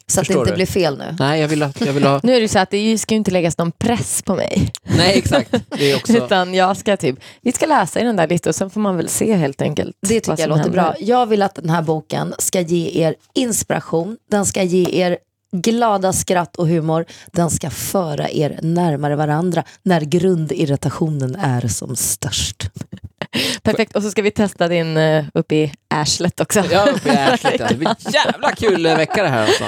Så 0.07 0.21
att 0.21 0.27
det 0.27 0.33
inte 0.33 0.49
du? 0.49 0.55
blir 0.55 0.65
fel 0.65 0.97
nu. 0.97 1.15
Nej, 1.19 1.41
jag 1.41 1.47
vill 1.47 1.61
ha... 1.61 1.71
Jag 1.79 1.93
vill 1.93 2.03
ha... 2.03 2.19
Nu 2.23 2.31
är 2.31 2.35
det 2.35 2.41
ju 2.41 2.47
så 2.47 2.59
att 2.59 2.69
det 2.69 2.97
ska 2.97 3.13
ju 3.13 3.17
inte 3.17 3.31
läggas 3.31 3.57
någon 3.57 3.71
press 3.71 4.21
på 4.21 4.35
mig. 4.35 4.71
Nej, 4.83 5.17
exakt. 5.17 5.55
Det 5.69 5.91
är 5.91 5.95
också... 5.95 6.17
Utan 6.17 6.53
jag 6.53 6.77
ska 6.77 6.97
typ, 6.97 7.19
vi 7.41 7.51
ska 7.51 7.65
läsa 7.65 7.99
i 7.99 8.03
den 8.03 8.15
där 8.15 8.27
lite 8.27 8.49
och 8.49 8.55
sen 8.55 8.69
får 8.69 8.81
man 8.81 8.97
väl 8.97 9.09
se 9.09 9.35
helt 9.35 9.61
enkelt. 9.61 9.95
Det 10.01 10.19
tycker 10.19 10.39
jag 10.39 10.49
låter 10.49 10.63
händer. 10.63 10.81
bra. 10.81 10.95
Jag 10.99 11.25
vill 11.25 11.41
att 11.41 11.55
den 11.55 11.69
här 11.69 11.81
boken 11.81 12.33
ska 12.37 12.61
ge 12.61 13.03
er 13.03 13.15
inspiration, 13.33 14.17
den 14.31 14.45
ska 14.45 14.63
ge 14.63 15.01
er 15.01 15.17
glada 15.51 16.13
skratt 16.13 16.55
och 16.55 16.67
humor, 16.67 17.05
den 17.31 17.49
ska 17.49 17.69
föra 17.69 18.29
er 18.29 18.59
närmare 18.61 19.15
varandra 19.15 19.63
när 19.83 20.01
grundirritationen 20.01 21.35
är 21.35 21.67
som 21.67 21.95
störst. 21.95 22.69
Perfekt, 23.63 23.95
och 23.95 24.03
så 24.03 24.11
ska 24.11 24.21
vi 24.21 24.31
testa 24.31 24.67
din 24.67 24.97
uh, 24.97 25.25
uppe 25.33 25.55
i 25.55 25.73
arslet 25.87 26.39
också. 26.39 26.63
Ja, 26.71 26.85
uppe 26.85 27.09
i 27.09 27.17
arslet. 27.17 27.55
ja. 27.59 27.67
Det 27.67 27.75
blir 27.75 27.95
jävla 28.13 28.51
kul 28.51 28.85
eh, 28.85 28.97
vecka 28.97 29.23
det 29.23 29.29
här 29.29 29.47
alltså. 29.47 29.63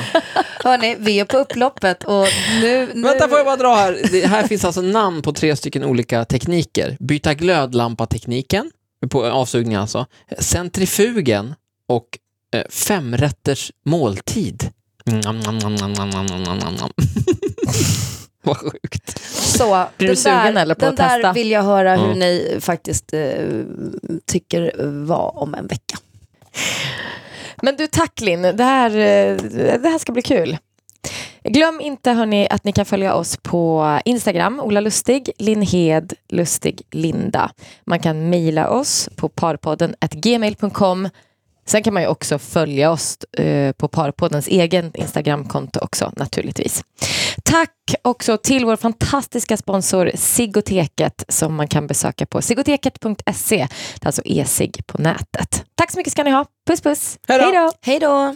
Hörni, 0.64 0.96
vi 1.00 1.20
är 1.20 1.26
på 1.26 1.38
upploppet 1.38 2.04
och 2.04 2.28
nu... 2.62 2.90
nu... 2.94 3.02
Vänta, 3.02 3.28
får 3.28 3.38
jag 3.38 3.46
bara 3.46 3.56
dra 3.56 3.76
här. 3.76 4.00
Det 4.12 4.28
här 4.28 4.48
finns 4.48 4.66
alltså 4.66 4.82
namn 4.82 5.22
på 5.22 5.34
tre 5.34 5.56
stycken 5.56 5.84
olika 5.84 6.26
tekniker. 6.26 6.98
Byta 7.00 7.34
glödlampa-tekniken, 7.34 8.72
på 9.10 9.26
avsugning 9.26 9.76
alltså. 9.76 10.06
Centrifugen 10.40 11.56
och 11.90 12.08
eh, 12.56 12.64
femrätters 12.70 13.72
måltid. 13.86 14.70
Mm, 15.08 15.20
nam, 15.20 15.40
nam, 15.40 16.92
Vad 18.48 18.58
sjukt. 18.58 19.20
Så, 19.30 19.86
Blir 19.98 20.08
den 20.08 20.16
du 20.16 20.22
sugen 20.22 20.54
där, 20.56 20.62
eller 20.62 20.76
på 20.76 20.82
den 20.86 20.90
att 20.90 20.98
testa? 20.98 21.18
där 21.18 21.34
vill 21.34 21.52
jag 21.52 21.64
höra 21.64 21.96
hur 21.96 22.06
Mm. 22.06 22.20
ni 22.20 22.58
faktiskt 22.62 23.14
eh, 23.14 23.22
tycker 24.26 24.72
var 25.06 25.38
om 25.38 25.54
en 25.56 25.68
vecka. 25.68 25.98
Men 27.62 27.76
du 27.76 27.88
tack 27.88 28.22
Linn, 28.22 28.42
det 28.42 28.64
här, 28.64 28.90
eh, 28.90 29.38
det 29.78 29.90
här 29.90 29.98
ska 30.00 30.12
bli 30.12 30.22
kul. 30.22 30.58
Glöm 31.44 31.82
inte 31.82 32.12
hörni, 32.12 32.48
att 32.50 32.64
ni 32.64 32.72
kan 32.72 32.86
följa 32.86 33.14
oss 33.14 33.38
på 33.38 34.00
Instagram, 34.06 34.60
Ola 34.60 34.80
Lustig, 34.80 35.32
Linn 35.38 35.62
Hed, 35.62 36.14
Lustig 36.30 36.82
Linda. 36.92 37.52
Man 37.86 38.00
kan 38.00 38.30
mejla 38.30 38.70
oss 38.70 39.10
på 39.16 39.30
parpodden 39.30 39.96
gmail.com. 40.12 41.10
Sen 41.66 41.84
kan 41.84 41.94
man 41.94 42.04
ju 42.04 42.10
också 42.10 42.40
följa 42.40 42.92
oss 42.92 43.18
eh, 43.38 43.72
på 43.72 43.88
Parpoddens 43.88 44.48
egen 44.48 44.92
Instagramkonto 44.94 45.80
också 45.80 46.12
naturligtvis. 46.16 46.84
Tack 47.44 47.72
också 48.02 48.38
till 48.38 48.66
vår 48.66 48.76
fantastiska 48.76 49.58
sponsor 49.58 50.12
Sigoteket 50.16 51.24
som 51.28 51.56
man 51.56 51.68
kan 51.68 51.88
besöka 51.88 52.26
på 52.26 52.42
sigoteket.se. 52.42 53.58
Det 53.96 54.04
är 54.04 54.08
alltså 54.08 54.22
e-sig 54.26 54.72
på 54.88 54.98
nätet. 55.02 55.64
Tack 55.76 55.92
så 55.92 55.98
mycket 55.98 56.14
ska 56.14 56.24
ni 56.24 56.32
ha. 56.32 56.46
Puss 56.68 56.82
puss. 56.82 57.20
Hej 57.28 57.52
då. 57.52 57.72
Hej 57.82 58.00
då. 58.00 58.36